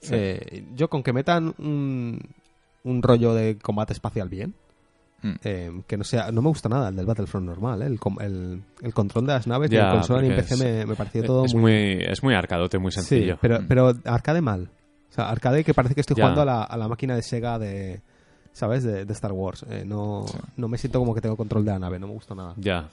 [0.00, 0.14] Sí.
[0.16, 2.18] Eh, yo con que metan un,
[2.84, 4.54] un rollo de combate espacial bien,
[5.22, 5.32] Mm.
[5.44, 8.62] eh, que no sea no me gusta nada el del Battlefront normal, eh, el, el,
[8.80, 11.44] el control de las naves, Ya, en consola ni en PC me, me pareció todo
[11.44, 11.60] es muy...
[11.72, 12.04] muy...
[12.08, 13.34] Es muy arcadote, muy sencillo.
[13.34, 13.66] Sí, pero, Mm.
[13.68, 14.70] pero arcade mal.
[15.10, 16.24] O sea, arcade que parece que estoy Ya.
[16.24, 18.00] jugando a la, a la máquina de Sega de...
[18.52, 18.82] ¿Sabes?
[18.82, 19.64] De, de Star Wars.
[19.70, 20.36] Eh, no, Sí.
[20.56, 22.54] no me siento como que tengo control de la nave, no me gusta nada.
[22.56, 22.88] Ya.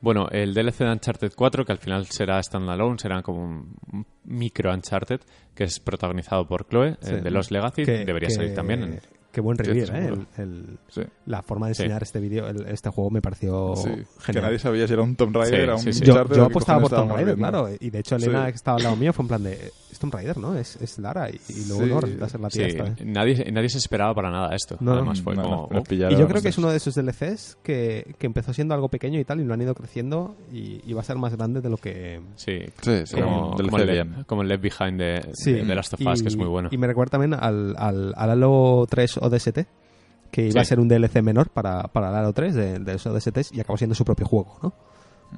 [0.00, 4.72] Bueno, el DLC de Uncharted 4, que al final será standalone, será como un micro
[4.72, 5.20] Uncharted,
[5.54, 7.14] que es protagonizado por Chloe, Sí.
[7.14, 8.82] el de Los Legacy, Que- debería que- salir también.
[8.82, 9.00] en-
[9.32, 10.02] Qué buen review, estoy ¿eh?
[10.04, 10.26] seguro.
[10.36, 11.00] El- el- Sí.
[11.26, 11.82] la forma de Sí.
[11.82, 14.44] enseñar este vídeo, el- este juego me pareció Sí, que genial.
[14.44, 16.04] nadie sabía si era un Tomb Raider, era un sí, sí.
[16.04, 17.68] Yo, yo apostaba por Tomb Raider, claro.
[17.80, 18.26] Y de hecho, Sí.
[18.26, 19.72] Elena, que estaba al lado mío, fue en plan de.
[19.90, 20.54] Es Tomb Raider, ¿no?
[20.56, 21.28] Es, es Lara.
[21.30, 21.90] Y, y luego Sí.
[21.90, 22.86] no, resulta ser la tía Sí, esta.
[22.88, 23.04] ¿eh?
[23.06, 24.76] nadie, nadie se esperaba para nada esto.
[24.80, 24.96] No, no.
[24.98, 25.62] Además fue No, como...
[25.72, 28.74] oh, pillaron Y yo creo que es uno de esos DLCs que, que empezó siendo
[28.74, 31.34] algo pequeño y tal, y lo han ido creciendo y, y va a ser más
[31.36, 32.20] grande de lo que.
[32.36, 35.94] Sí, Sí, sí, como, como el, como el Left Behind de, Sí, de, de Last
[35.94, 36.68] of Us, que es muy bueno.
[36.70, 39.66] Y me recuerda también al, al, al Halo 3 ODST,
[40.30, 40.58] que iba Sí.
[40.58, 43.60] a ser un DLC menor para, para el Halo 3 de, de esos ODSTs y
[43.60, 44.72] acabó siendo su propio juego, ¿no?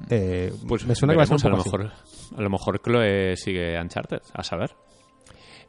[0.09, 1.69] Eh, Pues me suena que va a ser un poco a lo así.
[1.69, 1.91] mejor
[2.37, 4.71] A lo mejor Chloe sigue Uncharted, a saber.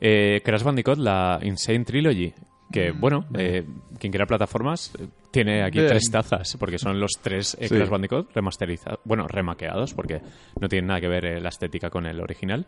[0.01, 2.33] Eh, Crash Bandicoot, la Insane Trilogy.
[2.73, 3.65] Que, bueno, eh,
[4.01, 5.89] quien quiera plataformas eh, tiene aquí Bien.
[5.89, 7.75] tres tazas, porque son los tres eh, Sí.
[7.77, 10.21] Crash Bandicoot remasterizados, bueno, remaqueados, porque
[10.61, 12.67] no tienen nada que ver eh, la estética con el original.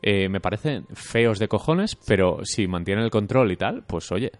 [0.00, 4.30] Eh, me parecen feos de cojones, pero si mantienen el control y tal, pues oye,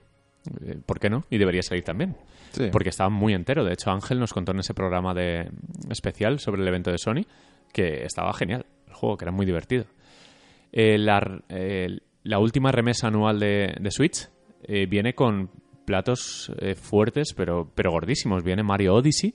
[0.87, 1.25] ¿por qué no?
[1.31, 2.17] Y debería salir también
[2.53, 2.69] Sí.
[2.71, 3.65] porque estaba muy entero.
[3.65, 5.51] De hecho, Ángel nos contó en ese programa de
[5.91, 7.25] especial sobre el evento de Sony
[7.73, 9.85] que estaba genial el juego, que era muy divertido.
[10.73, 14.29] Eh, la, eh, la última remesa anual de, de Switch
[14.65, 15.51] eh, viene con
[15.87, 18.43] platos eh, fuertes, pero, pero gordísimos.
[18.45, 19.35] Viene Mario Odyssey,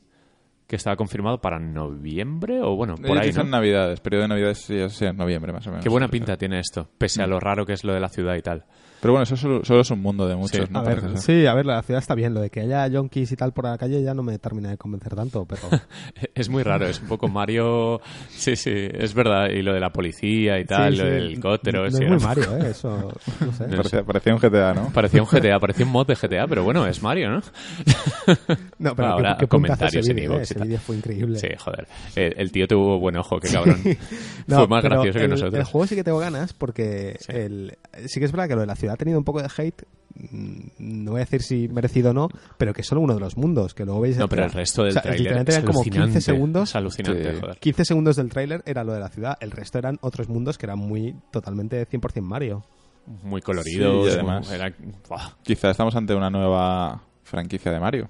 [0.68, 3.58] que estaba confirmado para noviembre o bueno, por Ellos ahí, dicen ¿no?
[3.58, 5.84] Navidades, periodo de Navidades sí, noviembre más o menos.
[5.84, 7.24] Qué buena pinta tiene esto, pese Mm.
[7.24, 8.66] a lo raro que es lo de la ciudad y tal.
[9.02, 10.72] Pero bueno, eso solo, solo es un mundo de muchos, Sí.
[10.74, 10.80] ¿no?
[10.80, 12.34] A ver, sí, a ver, la ciudad está bien.
[12.34, 14.78] Lo de que haya yonkis y tal por la calle ya no me termina de
[14.78, 15.62] convencer tanto, pero...
[16.36, 18.00] Es muy raro, es un poco Mario.
[18.30, 19.50] Sí, sí, es verdad.
[19.50, 21.10] Y lo de la policía y tal, Sí, lo sí.
[21.12, 21.84] del helicóptero.
[21.86, 22.70] No, sí, es muy Mario, ¿eh?
[22.72, 23.12] Eso,
[23.42, 23.68] no sé.
[23.68, 24.90] No Parecía, parecía un GTA, ¿no?
[24.94, 27.42] Parecía un GTA, parecía un mod de GTA, pero bueno, es Mario, ¿no?
[28.80, 30.24] No, pero Ahora, ¿qué, qué comentarios ese en eh?
[30.24, 31.40] iVoox y Ese vídeo fue increíble.
[31.40, 31.88] Sí, joder.
[32.16, 33.82] El, el tío tuvo buen ojo, qué cabrón.
[34.48, 35.54] No, Fue más gracioso que el, nosotros.
[35.56, 37.32] El juego sí que tengo ganas porque Sí.
[37.34, 39.50] el, sí que es verdad que lo de la ciudad ha tenido un poco de
[39.56, 39.84] hate.
[40.16, 43.20] mm, No voy a decir si merecido o no, pero que es solo uno de
[43.20, 44.18] los mundos, que luego veis...
[44.18, 46.12] No, pero el resto del O sea, tráiler eran como alucinante.
[46.14, 46.70] 15 segundos.
[46.70, 47.40] Es alucinante, Sí.
[47.40, 47.58] joder.
[47.58, 50.66] 15 segundos del tráiler era lo de la ciudad, el resto eran otros mundos que
[50.66, 52.64] eran muy totalmente 100% Mario.
[53.24, 54.06] Muy coloridos.
[54.08, 54.74] Sí, y además- era-.
[55.44, 58.10] Quizá estamos ante una nueva franquicia de Mario.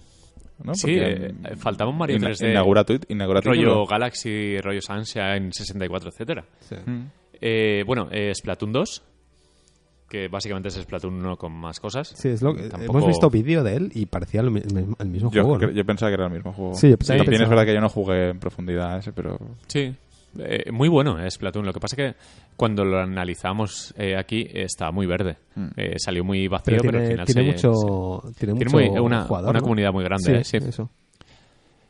[0.64, 0.74] ¿no?
[0.74, 2.50] Sí, eh, faltaba un Mario ina- 3D.
[2.50, 3.86] Inaugura, tu- inaugura rollo.
[3.86, 6.44] Galaxy, rollo Sunshine 64, etcétera.
[6.84, 7.02] Mm.
[7.40, 9.04] Eh, bueno, eh, Splatoon 2,
[10.10, 12.08] que básicamente es Splatoon 1 con más cosas.
[12.16, 14.62] Sí, es lo que, Tampoco- hemos visto vídeo de él y parecía el, mi-
[15.00, 15.58] el mismo Yo, juego.
[15.68, 15.72] ¿no?
[15.72, 16.74] yo pensaba que era el mismo juego.
[16.76, 19.38] Sí, yo pensaba- También es verdad que yo no jugué en profundidad ese, pero...
[19.68, 19.94] Sí,
[20.40, 21.66] eh, muy bueno es Splatoon.
[21.66, 22.20] Lo que pasa es que
[22.56, 25.38] cuando lo analizamos eh, aquí eh, estaba muy verde.
[25.56, 25.68] Mm.
[25.76, 28.78] Eh, salió muy vacío, Pero pero, tiene, al final tiene se- mucho, tiene Tiene mucho
[28.78, 29.64] muy- una, jugador, una ¿no?
[29.64, 30.68] comunidad muy grande, Sí, eh, sí.
[30.70, 30.90] eso.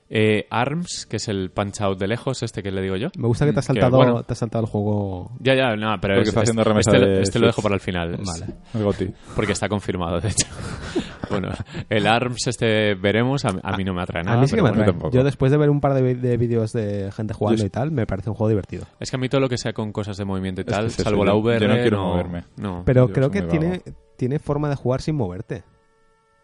[0.10, 3.10] Eh, ARMS, que es el punch out de lejos, este que le digo yo.
[3.18, 4.24] Me gusta que te has Que, saltado, bueno.
[4.24, 5.32] te has saltado el juego.
[5.42, 7.76] Ya, ya, no, pero Porque es- está remesa este, lo- de este lo dejo para
[7.76, 8.14] el final.
[8.14, 8.54] es- Vale.
[8.74, 9.14] El.
[9.36, 10.48] Porque está confirmado, de hecho.
[11.30, 11.50] bueno,
[11.90, 14.38] el ARMS este veremos, a, a mí no me atrae nada.
[14.38, 14.76] a mí sí que me bueno.
[14.84, 14.94] atrae.
[14.94, 15.14] tampoco.
[15.14, 17.92] Yo después de ver un par de, de vídeos de gente jugando Yo- y tal,
[17.92, 18.86] me parece un juego divertido.
[19.02, 20.94] Es que a mí todo lo que sea con cosas de movimiento y tal, es
[20.94, 22.46] salvo yo- la yo VR, no quiero moverme.
[22.56, 23.82] No, Pero yo creo que tiene,
[24.16, 25.64] tiene forma de jugar sin moverte.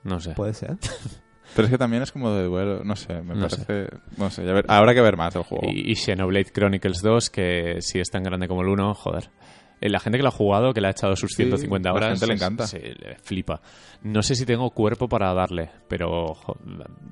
[0.03, 0.33] no sé.
[0.33, 0.75] Puede ser.
[1.55, 3.87] Pero es que también es como de bueno, no sé, me No parece...
[4.17, 5.67] No sé, ya ver- habrá que ver más del juego.
[5.71, 9.29] Y, y Xenoblade Chronicles 2, que si es tan grande como el 1, joder.
[9.81, 11.95] Eh, La gente que lo ha jugado, que le ha echado sus Sí, 150 la
[11.95, 12.65] horas, gente le encanta.
[12.67, 13.61] sí, le flipa.
[14.03, 16.35] No sé si tengo cuerpo para darle, pero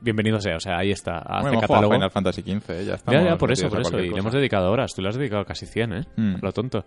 [0.01, 0.55] bienvenido sea.
[0.55, 1.17] O sea, ahí está.
[1.19, 1.93] Hace Bueno, catálogo.
[1.93, 3.99] Final Fantasy XV, eh, ya Ya, por eso, por eso.
[3.99, 4.91] Y le hemos dedicado horas.
[4.95, 6.01] Tú le has dedicado casi 100, ¿eh?
[6.17, 6.35] Mm.
[6.41, 6.85] Lo tonto.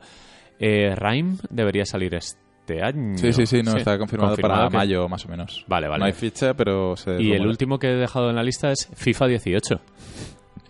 [0.59, 2.41] Eh, Rime debería salir este
[2.83, 3.17] año.
[3.19, 5.65] Sí, sí, sí, no, está confirmado, para que- mayo, más o menos.
[5.69, 6.01] Vale, vale.
[6.01, 7.21] No hay ficha, pero se...
[7.23, 9.81] Y el último que he dejado en la lista es FIFA 18.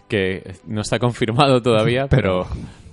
[0.08, 2.46] Que no está confirmado todavía, pero...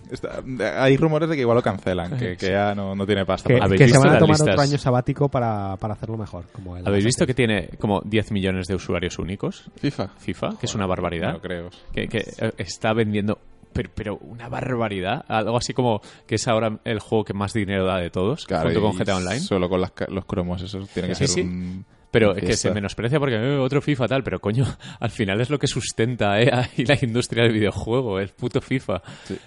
[0.10, 0.42] Está-
[0.84, 3.48] hay rumores de que igual lo cancelan, que, que ya no, no tiene pasta.
[3.48, 4.48] Que, para- ¿Habéis que se visto van a tomar listas?
[4.50, 6.44] otro año sabático para, para hacerlo mejor.
[6.52, 9.72] Como el ¿Habéis visto que tiene como 10 millones de usuarios únicos?
[9.78, 10.10] FIFA.
[10.20, 11.28] FIFA, que es una barbaridad.
[11.28, 11.70] No lo creo.
[11.94, 13.40] que, que, eh, está vendiendo
[13.74, 17.86] pero, pero una barbaridad algo así como que es ahora el juego que más dinero
[17.86, 21.10] da de todos Claro, junto con GTA Online Solo con las los cromos, eso tiene
[21.10, 21.42] que Sí, ser sí.
[21.42, 21.86] un...
[22.12, 24.66] pero es que se menosprecia porque eh, otro FIFA tal pero coño
[25.00, 29.02] al final es lo que sustenta eh, ahí la industria del videojuego el puto FIFA
[29.26, 29.38] Sí.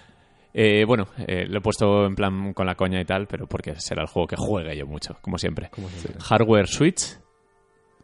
[0.57, 3.75] Eh, bueno, eh, lo he puesto en plan con la coña y tal, pero porque
[3.77, 5.67] será el juego que juegue yo mucho, como siempre.
[5.69, 6.23] Como siempre.
[6.23, 7.17] Hardware Switch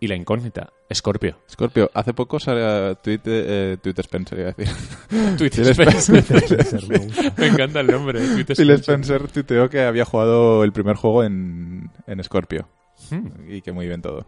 [0.01, 1.37] y la incógnita, Scorpio.
[1.49, 4.75] Scorpio, hace poco salió tweet, eh, tweet Spencer, iba a decir.
[5.37, 6.17] Twitter Spencer.
[6.17, 7.33] Spencer, me gusta.
[7.37, 8.19] Me encanta el nombre.
[8.19, 8.79] Twitter Spencer.
[8.79, 12.67] Spencer tuiteó que había jugado el primer juego en, en Scorpio.
[13.09, 14.25] Hmm, Y que muy bien todo.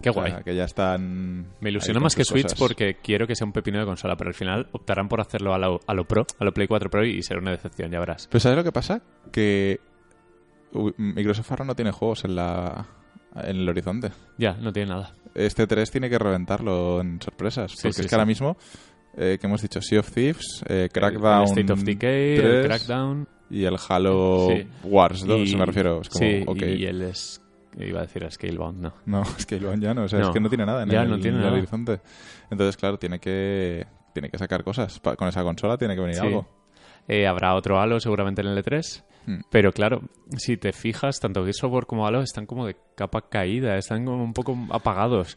[0.00, 0.42] qué O sea, guay.
[0.44, 1.48] que ya están...
[1.60, 2.58] Me ilusiona más que Switch cosas.
[2.58, 5.58] porque quiero que sea un pepino de consola, pero al final optarán por hacerlo a
[5.58, 8.28] lo, a lo Pro, a lo Play 4 Pro y será una decepción, ya verás.
[8.30, 9.02] Pero ¿sabes lo que pasa?
[9.32, 9.80] Que
[10.96, 12.86] Microsoft ahora no tiene juegos en la
[13.44, 14.10] en el horizonte.
[14.38, 15.12] Ya, no tiene nada.
[15.34, 17.70] Este 3 tiene que reventarlo en sorpresas.
[17.72, 18.14] Sí, porque sí, es que sí.
[18.14, 18.56] ahora mismo,
[19.16, 22.66] eh, que hemos dicho, Sea of Thieves, eh, Crackdown El State of Decay, el 3
[22.66, 23.28] Crackdown.
[23.50, 24.48] y el Halo.
[24.84, 26.00] Wars 2, y- me refiero.
[26.00, 26.44] Es como, sí,
[26.78, 27.40] y el es,
[27.78, 28.92] iba a decir Scalebound, no.
[29.06, 29.22] No,
[29.60, 30.26] lo ya no, o sea, No.
[30.28, 31.58] es que no tiene nada en Ya, el, no tiene en el nada.
[31.58, 32.00] horizonte.
[32.50, 35.00] Entonces, claro, tiene que tiene que sacar cosas.
[35.16, 36.48] Con esa consola tiene que venir algo.
[37.06, 39.04] Eh, habrá otro Halo seguramente en el E3.
[39.26, 39.40] Hmm.
[39.50, 40.02] Pero claro,
[40.36, 44.32] si te fijas, tanto Gears como Halo están como de capa caída, están como un
[44.32, 45.36] poco apagados.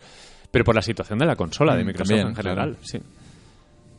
[0.51, 2.83] Pero por la situación de la consola de Mm, Microsoft también, en general, claro.
[2.83, 2.99] sí.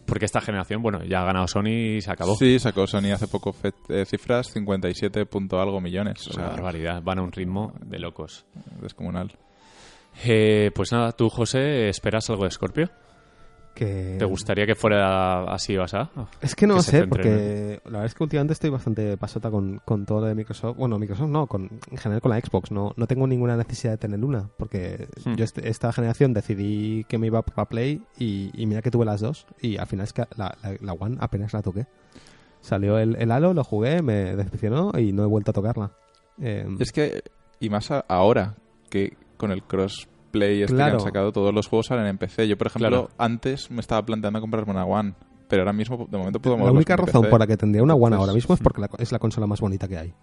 [0.04, 2.34] Porque esta generación, bueno, ya ha ganado Sony y se acabó.
[2.36, 3.54] Sí, sacó Sony hace poco
[3.88, 6.26] eh, cifras, 57 punto algo millones.
[6.28, 8.44] O una barbaridad, van a un ritmo de locos.
[8.82, 9.32] descomunal.
[10.24, 12.90] Eh, pues nada, tú, José, ¿esperas algo de Scorpio?
[13.74, 14.16] Que...
[14.18, 15.96] ¿Te gustaría que fuera así o así?
[16.42, 19.50] Es que no que sé, centren porque la verdad es que últimamente estoy bastante pasota
[19.50, 20.76] con, con todo lo de Microsoft.
[20.76, 22.70] Bueno, Microsoft no, con, en general con la Xbox.
[22.70, 25.34] No, no tengo ninguna necesidad de tener una, porque Hmm.
[25.36, 28.90] yo este- esta generación decidí que me iba por la Play y, y mira que
[28.90, 29.46] tuve las dos.
[29.60, 31.86] Y al final es que la, la- la One apenas la toqué.
[32.60, 35.92] Salió el, el Halo, lo jugué, me decepcionó y no he vuelto a tocarla.
[36.40, 37.22] Eh, Es que,
[37.58, 38.54] y más a- ahora,
[38.90, 39.62] que con el
[40.32, 40.92] crossplay este Claro.
[40.92, 42.48] que han sacado, todos los juegos salen en PC.
[42.48, 43.08] Yo, por ejemplo, Claro.
[43.18, 45.14] antes me estaba planteando comprarme una One,
[45.48, 47.30] pero ahora mismo, de momento, puedo la única razón PC.
[47.30, 49.46] por la que tendría una One Entonces, ahora mismo es porque la- es la consola
[49.46, 50.14] más bonita que hay.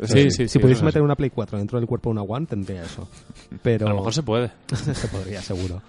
[0.00, 0.30] Sí, sí.
[0.30, 0.58] sí, si sí.
[0.58, 3.08] pudiese meter una Play 4 dentro del cuerpo de una One, tendría eso.
[3.62, 3.86] Pero.
[3.86, 4.50] A lo mejor se puede.
[4.74, 5.80] se podría, seguro.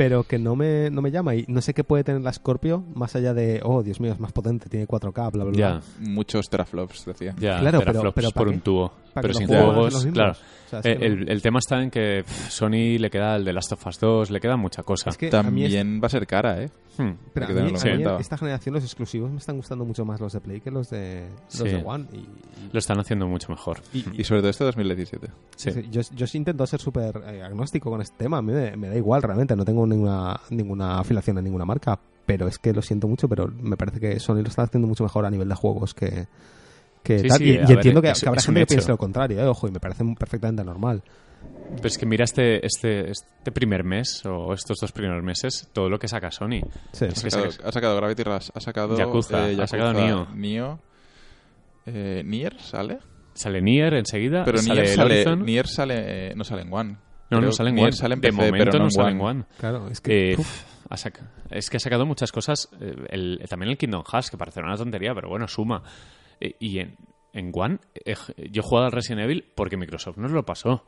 [0.00, 2.82] Pero que no me, no me llama y no sé qué puede tener la Scorpio
[2.94, 5.52] más allá de, oh, Dios mío, es más potente, tiene 4K, bla, bla, bla.
[5.52, 7.34] Ya, Muchos teraflops, decía.
[7.38, 7.60] ya.
[7.60, 8.54] Claro, pero- teraflops pero ¿para por qué?
[8.54, 8.92] un tubo.
[9.12, 10.32] Pero sin juegos claro.
[10.32, 13.34] O sea, es que Eh, el, el tema está en que pff, Sony le queda
[13.36, 15.10] el de Last of Us 2, le queda mucha cosa.
[15.10, 16.70] es que mí es- También va a ser cara, ¿eh?
[16.96, 17.12] Hmm.
[17.34, 20.20] Pero a mí, a en mí esta generación los exclusivos me están gustando mucho más
[20.20, 21.64] los de Play que los de, los Sí.
[21.64, 22.04] de One.
[22.12, 22.28] Y,
[22.72, 23.78] Lo están haciendo mucho mejor.
[23.92, 25.28] y- y- Y sobre todo este 2017.
[25.56, 25.72] Sí.
[25.72, 28.38] Sí, Yo, yo sí intento ser súper eh, agnóstico con este tema.
[28.38, 29.56] A mí me, me da igual, realmente.
[29.56, 31.98] No tengo ninguna, ninguna afiliación a ninguna marca.
[32.26, 35.02] Pero es que lo siento mucho, pero me parece que Sony lo está haciendo mucho
[35.02, 36.26] mejor a nivel de juegos que,
[37.02, 37.38] que Sí, tal.
[37.38, 39.40] sí, y a y ver, entiendo que, es- que habrá gente que piense lo contrario,
[39.40, 41.02] eh, ojo, y me parece perfectamente normal.
[41.74, 45.88] Pero es que mira este, este, este primer mes, o estos dos primeros meses, todo
[45.88, 46.60] lo que saca Sony.
[46.92, 47.06] Sí.
[47.06, 50.26] Ha sacado, saca- ha sacado Gravity Rush, ha sacado Yakuza, eh, ha sacado Nioh.
[50.34, 50.78] Nioh.
[51.86, 52.98] Eh, Nier sale,
[53.32, 55.36] Sale Nier enseguida, pero sale Nier sale.
[55.36, 55.94] Nier sale,
[56.30, 56.96] eh, no sale en One.
[57.30, 57.92] No, no sale en One.
[57.92, 59.16] sale en de momento pero no en sale One.
[59.16, 59.44] en One.
[59.58, 60.32] Claro, es que.
[60.32, 60.36] Eh,
[60.88, 60.96] ha
[61.50, 62.68] es que ha sacado muchas cosas.
[62.80, 65.82] eh, el- también el Kingdom Hearts, que parecerá una tontería, pero bueno, suma.
[66.40, 66.96] Eh, y en,
[67.32, 68.14] en One, eh,
[68.50, 70.84] yo he jugado al Resident Evil porque Microsoft nos lo pasó.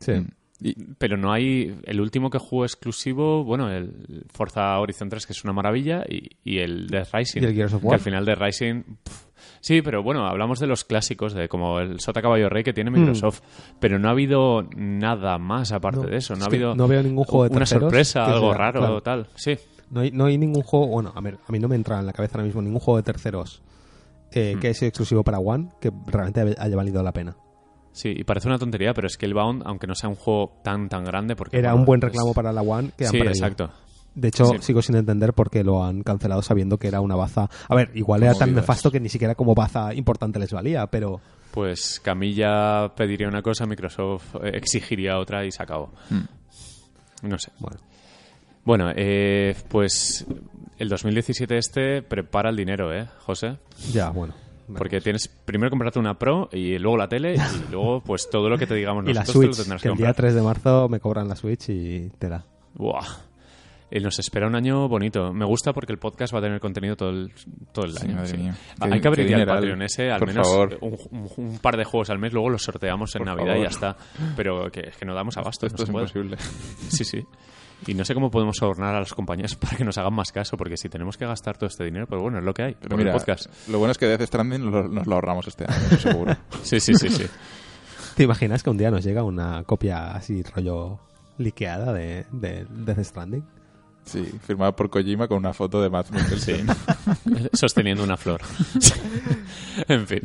[0.00, 0.12] sí.
[0.12, 0.28] Mm.
[0.60, 1.78] Y, Pero no hay.
[1.84, 6.30] El último que juego exclusivo, bueno, el Forza Horizon 3, que es una maravilla, y,
[6.42, 7.42] y el Death Rising.
[7.42, 7.94] Y el Gears of que War.
[7.94, 8.82] al final de Rising.
[8.82, 9.27] pf,
[9.60, 12.90] sí, pero bueno, hablamos de los clásicos, de como el Sota Caballo Rey que tiene
[12.90, 13.40] Microsoft.
[13.80, 16.02] Pero no ha habido nada más aparte Mm.
[16.04, 16.34] No, de eso.
[16.34, 16.74] No es ha habido.
[16.74, 19.02] no veo ningún juego de Una sorpresa, algo sea- raro, claro.
[19.02, 19.26] tal.
[19.34, 19.56] Sí.
[19.90, 22.04] No hay, no hay ningún juego, bueno, a ver, a mí no me entra en
[22.06, 23.62] la cabeza ahora mismo ningún juego de terceros
[24.32, 24.60] eh, Hmm.
[24.60, 27.34] que haya sido exclusivo para One que realmente haya- valido la pena.
[27.92, 30.52] Sí, y parece una tontería, pero es que el Bound, aunque no sea un juego
[30.62, 33.16] tan tan grande, porque Era bueno, un buen es- reclamo para la One que Sí,
[33.16, 33.70] exacto.
[34.18, 37.14] De hecho, Sí, sigo sin entender por qué lo han cancelado sabiendo que era una
[37.14, 37.48] baza.
[37.68, 41.20] A ver, igual era tan nefasto que ni siquiera como baza importante les valía, pero
[41.52, 45.92] Pues Camilla pediría una cosa, Microsoft eh, exigiría otra y se acabó.
[46.10, 47.28] mm.
[47.28, 47.50] No sé.
[47.58, 47.78] bueno.
[48.64, 50.26] Bueno, eh, pues
[50.78, 53.56] el 2017 este prepara el dinero, ¿eh, José?
[53.92, 54.34] Ya, bueno.
[54.76, 57.38] Porque tienes primero comprarte una Pro y luego la tele y
[57.72, 59.88] luego pues todo lo que te digamos y la nosotros te lo Switch, tendrás que
[59.88, 60.14] que el día comprar.
[60.16, 62.44] 3 de marzo me cobran la Switch y te da.
[62.74, 63.06] Buah.
[63.90, 65.32] Eh, nos espera un año bonito.
[65.32, 67.32] Me gusta porque el podcast va a tener contenido todo el,
[67.72, 68.16] todo el Sí, año.
[68.16, 68.36] madre sí.
[68.36, 68.54] mía.
[68.80, 69.46] Ah, Hay que abrir el.
[69.46, 72.62] Patreon ese, al Por menos un, un- un par de juegos al mes, luego los
[72.62, 73.96] sorteamos en Por Navidad y ya está.
[74.36, 76.36] Pero que, que no damos abasto, Esto no es imposible.
[76.88, 77.24] Sí, sí.
[77.86, 80.56] Y no sé cómo podemos sobornar a las compañías para que nos hagan más caso,
[80.56, 82.74] porque si tenemos que gastar todo este dinero, pues bueno, es lo que hay.
[82.74, 83.46] Pero por mira, el podcast.
[83.68, 86.36] lo bueno es que Death Stranding lo- nos lo ahorramos este año, seguro.
[86.62, 87.24] Sí, sí, sí, sí.
[88.16, 90.98] ¿Te imaginas que un día nos llega una copia así rollo
[91.38, 93.44] liqueada de, de Death Stranding?
[94.08, 96.66] Sí, firmado por Kojima con una foto de Matt Mikkelsen.
[97.52, 98.40] Sosteniendo una flor.
[99.88, 100.22] en fin.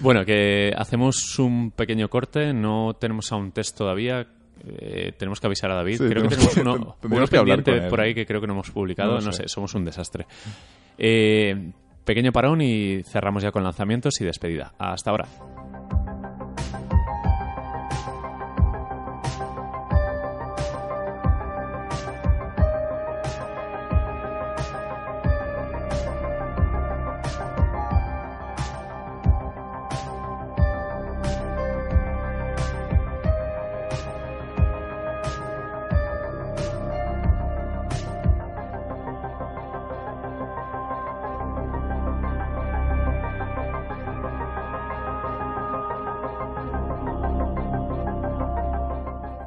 [0.00, 4.26] Bueno, que hacemos un pequeño corte, no tenemos aún test todavía.
[4.66, 5.98] eh, tenemos que avisar a David.
[5.98, 8.70] Sí, creo que tenemos uno, uno que pendiente por ahí que creo que no hemos
[8.70, 9.14] publicado.
[9.20, 9.42] No sé.
[9.42, 9.48] sé.
[9.48, 10.26] somos un desastre.
[10.98, 11.72] Eh,
[12.04, 14.74] pequeño parón y cerramos ya con lanzamientos y despedida.
[14.78, 15.26] Hasta ahora.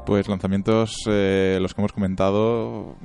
[0.06, 2.96] Pues lanzamientos, eh, los que hemos comentado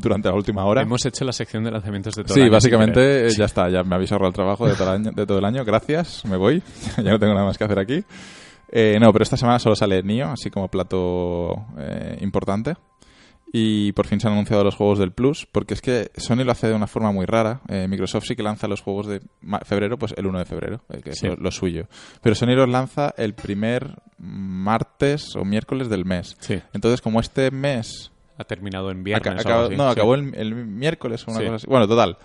[0.00, 0.80] durante la última hora.
[0.82, 3.34] Hemos hecho la sección de lanzamientos de todo Sí, el año, si básicamente quieres.
[3.34, 5.10] eh, ya está, ya me habéis ahorrado el trabajo de todo el año.
[5.12, 5.64] De todo el año.
[5.64, 6.62] Gracias, me voy.
[6.96, 8.02] ya no tengo nada más que hacer aquí.
[8.72, 12.74] Eh, no, pero esta semana solo sale Nio, así como plato eh, importante.
[13.52, 16.52] Y por fin se han anunciado los juegos del Plus, porque es que Sony lo
[16.52, 17.62] hace de una forma muy rara.
[17.68, 19.20] Eh, Microsoft sí que lanza los juegos de
[19.64, 21.26] febrero, pues el 1 de febrero, eh, que Sí.
[21.26, 21.86] es lo, lo suyo.
[22.22, 26.36] Pero Sony los lanza el primer martes o miércoles del mes.
[26.40, 29.44] Sí, Entonces, como este mes ha terminado en viernes.
[29.44, 29.76] Acabó- así.
[29.76, 29.92] no, Sí.
[29.92, 31.66] acabó el, el miércoles o una cosa así.
[31.66, 32.18] Bueno, total.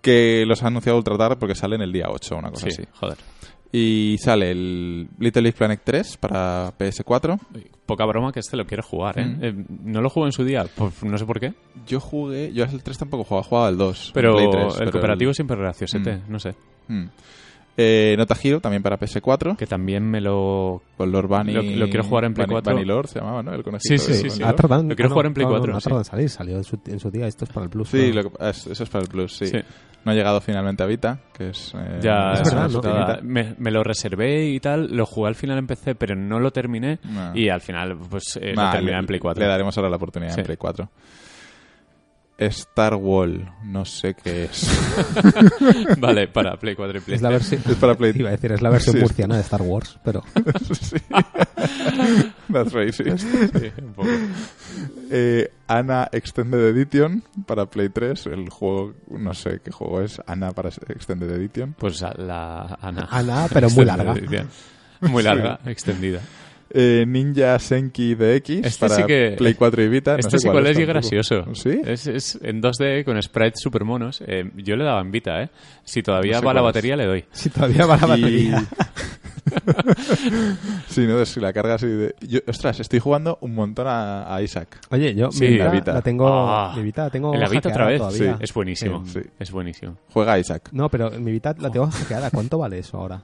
[0.00, 2.82] Que los han anunciado ultra tarde porque salen el día 8 o una cosa Sí,
[2.82, 2.88] así.
[2.92, 3.16] joder.
[3.74, 7.38] Y sale el Little Big Planet 3 para PS4.
[7.86, 9.24] Poca broma que este lo quiero jugar, ¿eh?
[9.24, 9.38] Mm.
[9.44, 11.54] Eh, no lo juego en su día, pues no sé por qué.
[11.86, 14.10] Yo jugué, yo el 3 tampoco jugaba, jugaba el 2.
[14.12, 16.20] Pero Play 3, el cooperativo siempre es graciosete, Mm.
[16.28, 16.54] no sé.
[16.88, 17.04] Mm.
[17.76, 19.56] Eh, Nota Hero, también para PS4.
[19.56, 20.82] Que también me lo...
[20.96, 21.52] Con Lord Bunny.
[21.54, 22.72] Lo- lo quiero jugar en Play Bunny- 4.
[22.74, 23.54] Bunny Lord se llamaba, ¿no?
[23.54, 24.42] El conejito Sí, sí, sí, sí.
[24.44, 25.84] Ah, tardan- Lo quiero ah, no, jugar en Play no, no, 4, No, ha sí.
[25.84, 27.26] tardado en salir, salió en su, en su día.
[27.26, 27.88] Esto es para el Plus.
[27.88, 28.22] Sí, ¿no?
[28.22, 29.46] lo que- eso es para el Plus, sí.
[29.46, 29.58] Sí.
[30.04, 31.72] No ha llegado finalmente a Vita, que es...
[31.76, 35.58] eh, Ya, Es es verdad, me, me lo reservé y tal, lo jugué al final
[35.58, 37.30] en PC, pero no lo terminé No.
[37.36, 39.40] y al final pues eh, Nah, lo terminé le- en Play 4.
[39.42, 40.40] Le daremos ahora la oportunidad Sí.
[40.40, 40.88] en Play 4.
[42.46, 44.66] Star Wall, no sé qué es.
[45.98, 47.62] vale, para Play 4 y Play Es la versión...
[47.68, 49.02] Es para Play Iba a decir, es la versión Sí.
[49.02, 50.22] murciana de Star Wars, pero...
[50.80, 50.96] sí.
[52.52, 53.18] That's racist.
[53.20, 54.08] Sí, un poco.
[55.10, 58.26] Eh, Ana Extended Edition para Play 3.
[58.26, 60.20] El juego, no sé qué juego es.
[60.26, 61.74] Ana para Extended Edition.
[61.78, 63.08] Pues a la Ana.
[63.10, 64.12] Ana, pero muy Extendida larga.
[64.20, 64.48] edición.
[65.00, 66.20] Muy larga, extendida.
[66.74, 70.12] Eh, Ninja Senki DX Este para sí que- Play 4 y Vita.
[70.12, 71.44] No Este sé sí cuál es y gracioso.
[71.54, 71.80] ¿Sí?
[71.84, 74.22] Es, es en 2D con sprites super monos.
[74.26, 75.50] Eh, yo le daba en Vita, ¿eh?
[75.84, 76.64] Si todavía No sé va la es.
[76.64, 77.24] batería, le doy.
[77.32, 78.64] Si todavía va la Y- batería.
[80.88, 81.24] sí, ¿no?
[81.24, 82.14] Si la carga así de...
[82.20, 84.78] Yo, ostras, estoy jugando un montón a, a Isaac.
[84.90, 85.92] Oye, yo Sí, mi Vita la Vita.
[85.92, 86.28] la tengo...
[86.48, 86.72] Ah.
[86.76, 88.00] mi Vita la tengo ¿En la Vita otra vez?
[88.40, 89.04] Es buenísimo.
[89.06, 89.20] Sí.
[89.38, 89.96] Es buenísimo.
[90.12, 90.68] Juega a Isaac.
[90.72, 92.30] No, pero mi Vita la tengo hackeada.
[92.30, 93.22] ¿Cuánto vale eso ahora?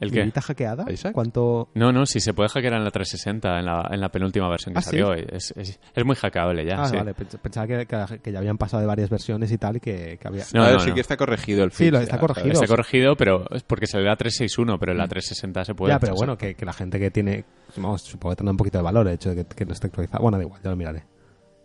[0.00, 0.22] ¿El ¿Mi qué?
[0.24, 0.84] Vita hackeada?
[0.92, 1.12] ¿Isaac?
[1.12, 1.70] ¿Cuánto...?
[1.74, 4.72] No, no, si se puede hackear en la 360, en la, en la penúltima versión
[4.74, 4.90] que ¿Ah, sí?
[4.90, 5.12] salió.
[5.12, 6.82] Es, es, es muy hackeable ya.
[6.82, 6.96] ah, sí.
[6.96, 7.14] vale.
[7.14, 10.28] Pensaba que, que- que ya habían pasado de varias versiones y tal y que, que
[10.28, 10.44] había...
[10.54, 10.94] No, ver, no, sí no.
[10.94, 12.28] que está corregido el Sí, lo ya, está ¿sabes?
[12.28, 12.52] corregido.
[12.54, 15.92] Está corregido, pero es porque salió la 361, pero en la 360 se puede.
[15.94, 17.44] ya, pero bueno, que, que la gente que tiene...
[17.76, 19.88] Vamos, supongo que tendrá un poquito de valor el hecho de que, que no esté
[19.88, 20.22] actualizado.
[20.22, 21.02] Bueno, da igual, ya lo miraré.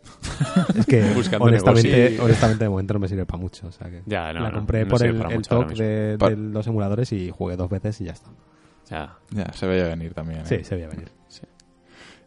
[0.78, 2.24] es que Buscando honestamente, negocio.
[2.24, 3.68] honestamente de momento no me sirve para mucho.
[3.68, 7.12] O sea que Ya, no, la compré no por el, el talk de, los emuladores
[7.12, 8.30] y jugué dos veces y ya está.
[8.90, 9.18] Ya.
[9.32, 10.42] Ya, se veía venir también.
[10.42, 10.46] ¿eh?
[10.46, 11.10] Sí, se veía venir.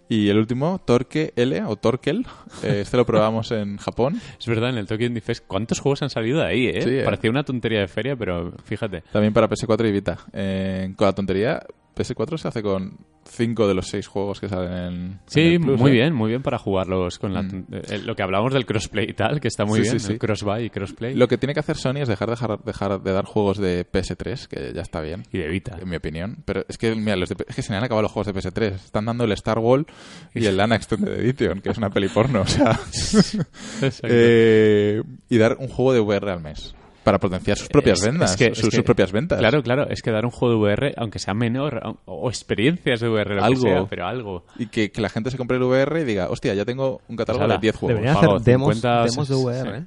[0.09, 2.27] Y el último, Torque L o Torkel.
[2.63, 4.21] eh, este lo probamos en Japón.
[4.39, 6.83] Es verdad, en el Tokyo Indie Fest, ¿cuántos juegos han salido de ahí, eh?
[6.83, 7.03] Sí, eh.
[7.05, 9.03] Parecía una tontería de feria, pero fíjate.
[9.13, 10.19] También para PS4 y Vita.
[10.33, 11.67] Eh, con la tontería,
[11.97, 14.95] PS4 se hace con 5 de los 6 juegos que salen en.
[14.95, 15.95] en Sí, el Plus, muy ¿eh?
[15.95, 17.43] bien, muy bien para jugarlos con la...
[17.43, 17.67] Mm.
[17.73, 20.13] eh, lo que hablábamos del crossplay y tal, que está muy Sí, bien, sí, sí.
[20.13, 21.15] el cross-buy y crossplay.
[21.15, 24.47] Lo que tiene que hacer Sony es dejar, dejar, dejar de dar juegos de PS3,
[24.47, 25.23] que ya está bien.
[25.33, 25.79] Y de Vita.
[25.81, 26.43] En mi opinión.
[26.45, 28.39] Pero es que, mira, los de es que se me han acabado los juegos de
[28.41, 28.75] PS3.
[28.75, 29.87] Están dando el Star Wall
[30.35, 32.43] y el Lana Extended Edition, que es una peli porno.
[32.43, 32.79] O sea,
[34.03, 36.75] eh, y dar un juego de VR al mes.
[37.07, 39.39] Para potenciar sus propias Es- que- sus, es que- sus propias ventas.
[39.39, 42.99] Claro, claro, es que dar un juego de VR, aunque sea menor, o, o experiencias
[43.01, 43.63] de VR, lo Algo.
[43.63, 44.45] que sea, pero algo.
[44.59, 47.15] Y que, que la gente se compre el VR y diga, hostia, ya tengo un
[47.17, 47.95] catálogo Pues ala, de 10 juegos.
[48.03, 49.85] Deberían hacer demos, 50, demos de sí, VR, ¿eh?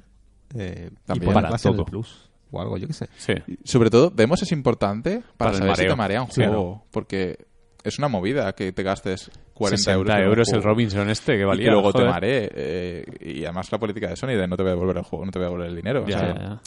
[0.56, 1.28] Eh, y También.
[1.28, 1.84] el Barato.
[1.84, 3.08] Plus o algo, yo qué sé.
[3.18, 3.34] Sí.
[3.46, 6.84] Y Sobre todo, demos es importante para, Para saber si te marea un Sí, juego.
[6.90, 7.36] Porque
[7.84, 10.16] es una movida que te gastes 40 60 euros.
[10.26, 10.62] euros el.
[10.62, 11.66] Robinson este que y valía.
[11.66, 12.50] que luego te maree.
[12.54, 15.24] eh, y además la política de Sony de no te voy a devolver el juego,
[15.26, 16.02] no te voy a devolver el dinero.
[16.02, 16.60] O sea, ya, ya.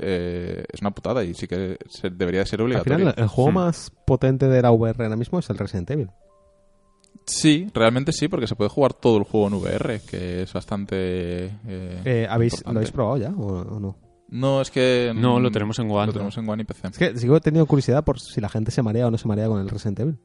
[0.00, 2.98] Eh, es una putada y sí que se- debería de ser Al obligatorio.
[2.98, 3.54] final, el juego Hmm.
[3.54, 6.10] más potente de la VR ahora mismo es el Resident Evil.
[7.26, 10.96] Sí, realmente sí, porque se puede jugar todo el juego en VR, que es bastante.
[11.66, 13.96] eh, Eh, ¿habéis, ¿Lo habéis probado ya o, o no?
[14.30, 15.12] No, es que.
[15.14, 16.06] No, mm, lo tenemos en One.
[16.06, 16.88] Lo tenemos en One y PC.
[16.88, 19.46] Es que sigo teniendo curiosidad por si la gente se marea o no se marea
[19.48, 20.18] con el Resident Evil.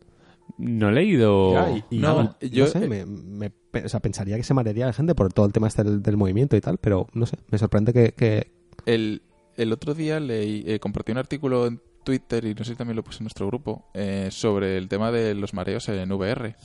[0.59, 1.53] No he leído...
[1.53, 3.51] Ya, y- y no, nada, yo- no sé, me, me-
[3.83, 6.17] o sea, pensaría que se marearía la gente por todo el tema este del, del
[6.17, 8.13] movimiento y tal, pero no sé, me sorprende que...
[8.13, 8.51] que-
[8.85, 9.23] El,
[9.57, 12.95] el otro día leí, eh, compartí un artículo en Twitter y no sé si también
[12.95, 16.55] lo puse en nuestro grupo eh, sobre el tema de los mareos en VR.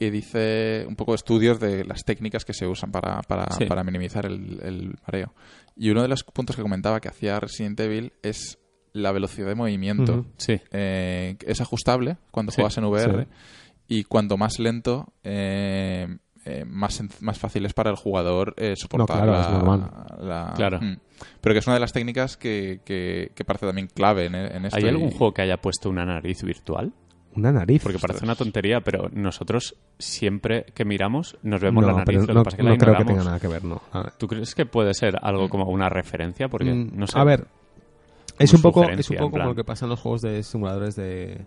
[0.00, 3.66] y dice un poco estudios de las técnicas que se usan para, para, Sí.
[3.66, 5.32] para minimizar el, el mareo.
[5.76, 8.58] Y uno de los puntos que comentaba que hacía Resident Evil es
[8.92, 10.26] la velocidad de movimiento.
[10.36, 10.60] Sí.
[10.72, 13.28] Eh, es ajustable cuando Sí, juegas en VR sí.
[13.86, 16.08] y cuanto más lento, eh,
[16.44, 19.90] eh, más, más fácil es para el jugador eh, soportar claro, la, es normal.
[20.20, 20.80] la- Claro.
[20.80, 20.96] Mm.
[21.40, 24.64] Pero que es una de las técnicas que, que, que parece también clave en, en
[24.66, 24.76] esto.
[24.78, 26.92] ¿Hay algún y- juego que haya puesto una nariz virtual?
[27.34, 27.82] Una nariz.
[27.82, 32.06] Porque parece una tontería, pero nosotros siempre que miramos nos vemos la no, nariz.
[32.06, 33.64] pero lo que no, pasa es que no la creo que tenga nada que ver,
[33.64, 33.80] no.
[33.92, 34.12] A ver.
[34.18, 36.48] ¿Tú crees que puede ser algo como una referencia?
[36.48, 37.18] Porque, Mm, no sé.
[37.18, 37.46] A ver,
[38.38, 40.94] es un poco, es un poco como lo que pasa en los juegos de simuladores
[40.96, 41.46] de,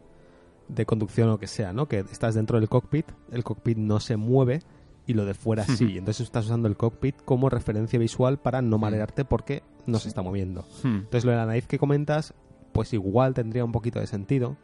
[0.70, 1.88] de conducción o lo que sea, ¿no?
[1.88, 4.62] Que estás dentro del cockpit, el cockpit no se mueve
[5.08, 5.98] y lo de fuera sí.
[5.98, 10.22] Entonces estás usando el cockpit como referencia visual para no marearte porque no se está
[10.22, 10.66] moviendo.
[10.84, 12.34] Entonces lo de la nariz que comentas,
[12.72, 14.58] pues igual tendría un poquito de sentido,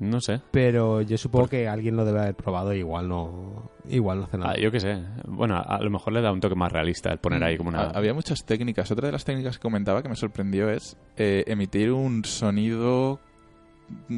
[0.00, 0.40] no sé.
[0.50, 4.38] pero yo supongo que alguien lo debe haber probado y igual no, igual no hace
[4.38, 4.52] nada.
[4.52, 5.02] Ah, yo qué sé.
[5.26, 7.82] Bueno, a, lo mejor le da un toque más realista el poner ahí como una...
[7.82, 8.90] Ha- Había muchas técnicas.
[8.90, 13.20] Otra de las técnicas que comentaba que me sorprendió es eh, emitir un sonido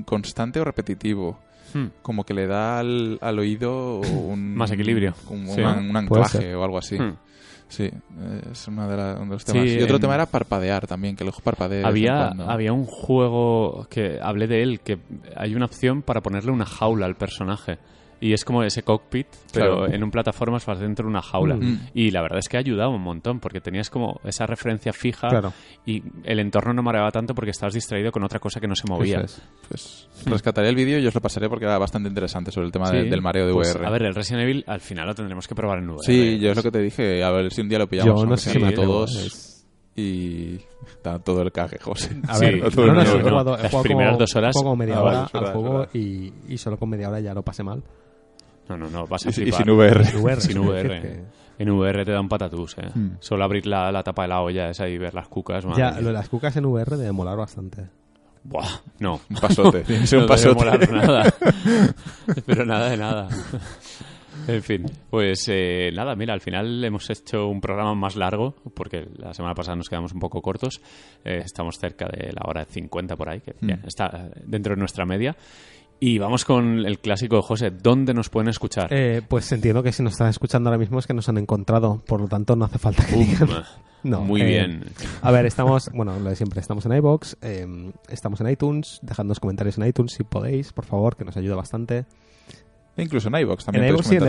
[0.04, 1.38] constante o repetitivo.
[1.76, 1.90] Hmm.
[2.02, 4.54] Como que le da al, al oído un...
[4.54, 5.14] Más equilibrio.
[5.26, 5.60] Como Sí.
[5.60, 6.98] una- un Puede anclaje o algo así.
[6.98, 7.16] Hmm.
[7.68, 7.90] Sí,
[8.52, 9.64] es una de la- uno de los temas.
[9.64, 11.78] Sí, y otro en- tema era parpadear también, que el ojo parpadee.
[11.78, 14.98] de vez en Había, había un juego que hablé de él, que
[15.36, 17.78] hay una opción para ponerle una jaula al personaje.
[18.18, 19.92] Y es como ese cockpit, pero Claro.
[19.92, 21.56] en un plataformas vas dentro de una jaula.
[21.56, 21.88] Mm.
[21.92, 25.28] Y la verdad es que ha ayudado un montón, porque tenías como esa referencia fija
[25.28, 25.52] Claro.
[25.84, 28.88] y el entorno no mareaba tanto porque estabas distraído con otra cosa que no se
[28.88, 29.20] movía.
[29.20, 29.42] Eso es.
[29.68, 32.90] Pues rescataré el vídeo y os lo pasaré porque era bastante interesante sobre el tema
[32.90, 33.86] de- Sí, del mareo de pues, VR.
[33.86, 36.02] a ver, el Resident Evil al final lo tendremos que probar en VR.
[36.04, 37.22] sí, yo es lo que te dije.
[37.22, 38.18] A ver si un día lo pillamos.
[38.22, 39.14] Yo no sé para atrevo, todos.
[39.16, 39.52] es-
[39.98, 40.58] Y
[41.02, 42.14] da todo el caje, José.
[42.28, 44.10] A Sí, ver, no, no, no, no, sí, no, he jugado, he las jugado primeras
[44.12, 47.20] como, dos horas- como media Ah, hora al juego y, y solo con media hora
[47.20, 47.82] ya lo pasé mal.
[48.68, 50.04] No, no, no, vas a Y, sin VR.
[50.40, 51.00] Sin VR.
[51.00, 51.22] que-
[51.58, 52.88] En VR te da un patatús, ¿eh?
[52.94, 53.12] Hmm.
[53.20, 55.64] Solo abrir la, la tapa de la olla esa y ver las cucas.
[55.64, 57.86] madre Ya, lo de las cucas en VR debe molar bastante.
[58.44, 58.68] Buah,
[59.00, 59.20] no.
[59.30, 59.80] Un pasote.
[59.86, 60.64] Tiene ser un No debe pasote.
[60.64, 61.34] molar nada.
[62.44, 63.28] Pero nada de nada.
[64.48, 69.08] En fin, pues eh, nada, mira, al final hemos hecho un programa más largo, porque
[69.16, 70.80] la semana pasada nos quedamos un poco cortos.
[71.24, 74.74] Eh, estamos cerca de la hora de 50 por ahí, que bien, está eh, dentro
[74.74, 75.34] de nuestra media.
[75.98, 77.70] Y vamos con el clásico de José.
[77.70, 78.88] ¿Dónde nos pueden escuchar?
[78.92, 82.02] Eh, pues entiendo que si nos están escuchando ahora mismo es que nos han encontrado,
[82.06, 83.48] por lo tanto no hace falta que digan.
[84.02, 84.84] No, Muy eh, bien.
[85.20, 87.66] A ver, estamos, bueno, lo de siempre, estamos en iBox, eh,
[88.08, 92.04] estamos en iTunes, dejadnos comentarios en iTunes si podéis, por favor, que nos ayuda bastante.
[92.96, 94.24] E Incluso en iVoox también En iVoox sí, en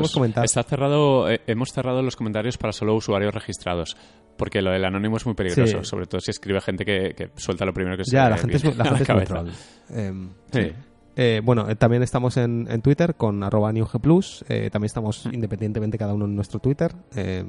[0.00, 0.44] los en comentar.
[0.46, 3.98] Está cerrado, eh, hemos cerrado los comentarios para solo usuarios registrados.
[4.38, 5.84] Porque lo del anónimo es muy peligroso, Sí.
[5.84, 8.36] sobre todo si escribe gente que, que suelta lo primero que se Ya, le la
[8.38, 9.34] gente es, la a gente es muy cabeza.
[9.34, 9.50] troll.
[9.90, 10.72] Eh, Sí.
[11.18, 15.34] Eh, bueno, eh, también estamos en, en Twitter con arroba newgplus, eh, también estamos Mm.
[15.34, 16.94] independientemente cada uno en nuestro Twitter.
[17.14, 17.44] eh,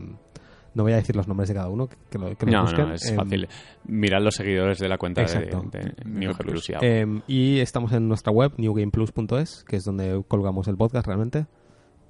[0.76, 2.88] no voy a decir los nombres de cada uno, que, lo, que lo No, busquen.
[2.90, 3.48] no, es eh, fácil.
[3.86, 5.64] Mirad los seguidores de la cuenta de, Exacto.
[5.72, 6.72] de New Plus.
[6.82, 11.48] Eh, y estamos en nuestra web, newgameplus.es, que es donde colgamos el podcast realmente.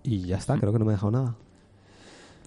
[0.04, 1.36] Y ya está, creo que no me he dejado nada.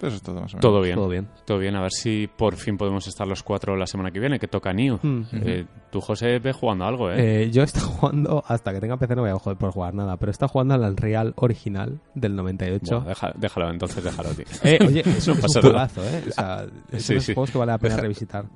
[0.03, 0.61] Pues eso es todo más o menos.
[0.63, 0.97] Todo bien.
[0.97, 1.29] Todo bien.
[1.45, 4.41] Todo bien, a ver si por fin podemos estar los cuatro la semana que viene,
[4.41, 4.99] que toca New.
[5.01, 5.23] Hmm.
[5.33, 7.45] Eh, tú, José, ve jugando algo, ¿eh?
[7.45, 9.95] Eh, yo he estado jugando, hasta que tenga PC no voy a joder por jugar
[9.95, 12.97] nada, pero he estado jugando al Unreal original del 98.
[13.01, 14.45] Buah, deja- déjalo, entonces déjalo, tío.
[14.65, 16.25] Eh, oye, eso es un juegazo, ¿eh?
[16.29, 17.35] O sea, es Sí, de esos sí.
[17.35, 18.47] juegos que vale la pena Deja- revisitar.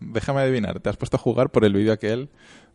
[0.00, 2.30] Déjame adivinar, te has puesto a jugar por el vídeo aquel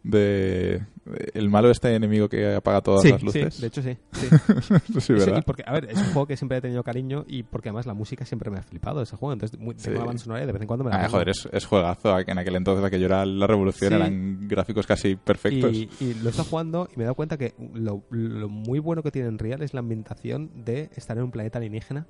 [0.09, 3.61] de, de el malo este enemigo que apaga todas Sí, las sí, luces.
[3.61, 3.97] de hecho sí.
[4.13, 4.99] sí.
[5.01, 5.43] Sí, ¿verdad?
[5.45, 7.93] porque, a ver, es un juego que siempre he tenido cariño y porque además la
[7.93, 9.34] música siempre me ha flipado ese juego.
[9.34, 9.99] Entonces, muy, tengo Sí.
[9.99, 12.17] la banda sonora y de vez en cuando me la Ah, joder, es, es juegazo.
[12.19, 13.95] En aquel entonces, aquello era la revolución, Sí.
[13.95, 15.71] eran gráficos casi perfectos.
[15.73, 19.03] Y, y lo estado jugando y me he dado cuenta que lo, lo muy bueno
[19.03, 22.05] que tiene en Real es la ambientación de estar en un planeta alienígena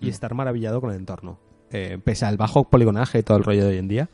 [0.00, 0.08] y Mm.
[0.10, 1.38] estar maravillado con el entorno.
[1.72, 4.08] Eh, pese al bajo poligonaje y todo el rollo de hoy en día.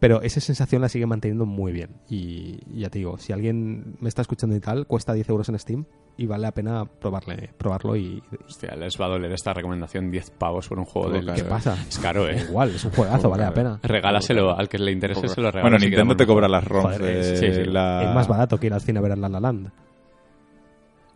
[0.00, 1.90] Pero esa sensación la sigue manteniendo muy bien.
[2.08, 5.58] Y, ya te digo, si alguien me está escuchando y tal, cuesta 10 euros en
[5.58, 8.22] Steam y vale la pena probarle, probarlo y...
[8.46, 11.44] Hostia, les va a doler esta recomendación 10 pavos por un juego caro, ¿Qué eh.
[11.44, 11.76] pasa?
[11.88, 12.44] Es caro, ¿eh?
[12.48, 13.80] Igual, es un juegazo, Poco vale la pena.
[13.82, 15.68] Regálaselo, al que le interese Poco- se lo regala.
[15.70, 17.64] Bueno, Nintendo te cobra las ROMs Joder, de sí, sí.
[17.70, 18.04] la...
[18.08, 19.70] Es más barato que ir al cine a ver La La Land.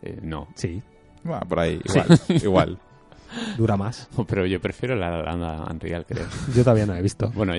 [0.01, 0.81] Eh, no, Sí,
[1.23, 2.07] Bueno, por ahí, igual.
[2.43, 2.79] igual.
[3.57, 4.07] Dura más.
[4.27, 6.25] pero yo prefiero la Landa Unreal, creo.
[6.55, 7.31] Yo todavía no he visto.
[7.35, 7.53] Bueno,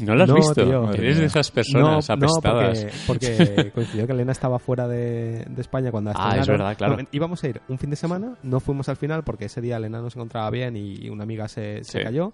[0.00, 0.54] ¿no lo has No, visto?
[0.64, 0.92] tío.
[0.92, 2.86] Eres de esas personas no, apestadas.
[3.06, 6.76] porque, porque coincidió que Elena estaba fuera de, de España cuando la Ah, es verdad,
[6.76, 6.94] claro.
[6.94, 9.76] Bueno, íbamos a ir un fin de semana, no fuimos al final porque ese día
[9.76, 12.04] Elena no se encontraba bien y una amiga se, se Sí.
[12.04, 12.32] cayó.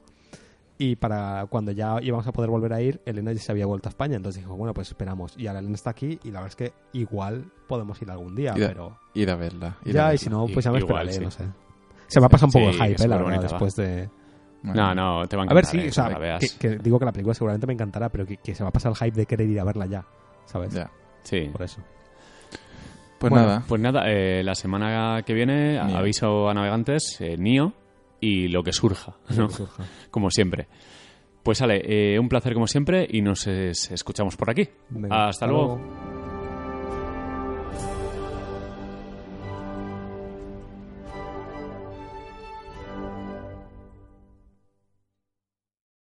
[0.82, 3.89] Y para cuando ya íbamos a poder volver a ir, Elena ya se había vuelto
[3.89, 4.16] a España.
[4.16, 5.35] Entonces dijo, bueno, pues esperamos.
[5.36, 8.55] Y ahora Elena está aquí y la verdad es que igual podemos ir algún día,
[8.56, 8.98] Y pero...
[9.12, 9.77] Ir a verla.
[9.85, 10.16] ir a Ya, y verla.
[10.18, 11.20] si no, pues ya me Igual, esperaré, sí.
[11.20, 11.44] no sé.
[12.11, 13.43] Se me ha pasado un poco Sí, el hype, eh, la verdad, va.
[13.43, 14.09] después de...
[14.62, 15.65] No, Bueno, no, te va a A ver, encantar.
[15.65, 18.37] sí, eh, o sea, que, que digo que la película seguramente me encantará, pero que,
[18.37, 20.05] que se va a pasar el hype de querer ir a verla ya,
[20.45, 20.74] ¿sabes?
[20.74, 20.91] ya.
[21.23, 21.49] Sí.
[21.53, 21.81] Por eso.
[23.19, 23.65] Pues Bueno, nada.
[23.69, 25.97] Pues nada, eh, la semana que viene Nio.
[25.97, 27.73] aviso a navegantes, eh, Nio
[28.20, 29.49] y lo que surja, ¿no?
[29.49, 29.85] Que surja.
[30.11, 30.69] como siempre.
[31.43, 34.69] Pues sale, un placer como siempre y nos es- escuchamos por aquí.
[34.91, 35.77] Venga, Hasta luego.
[35.78, 36.10] luego.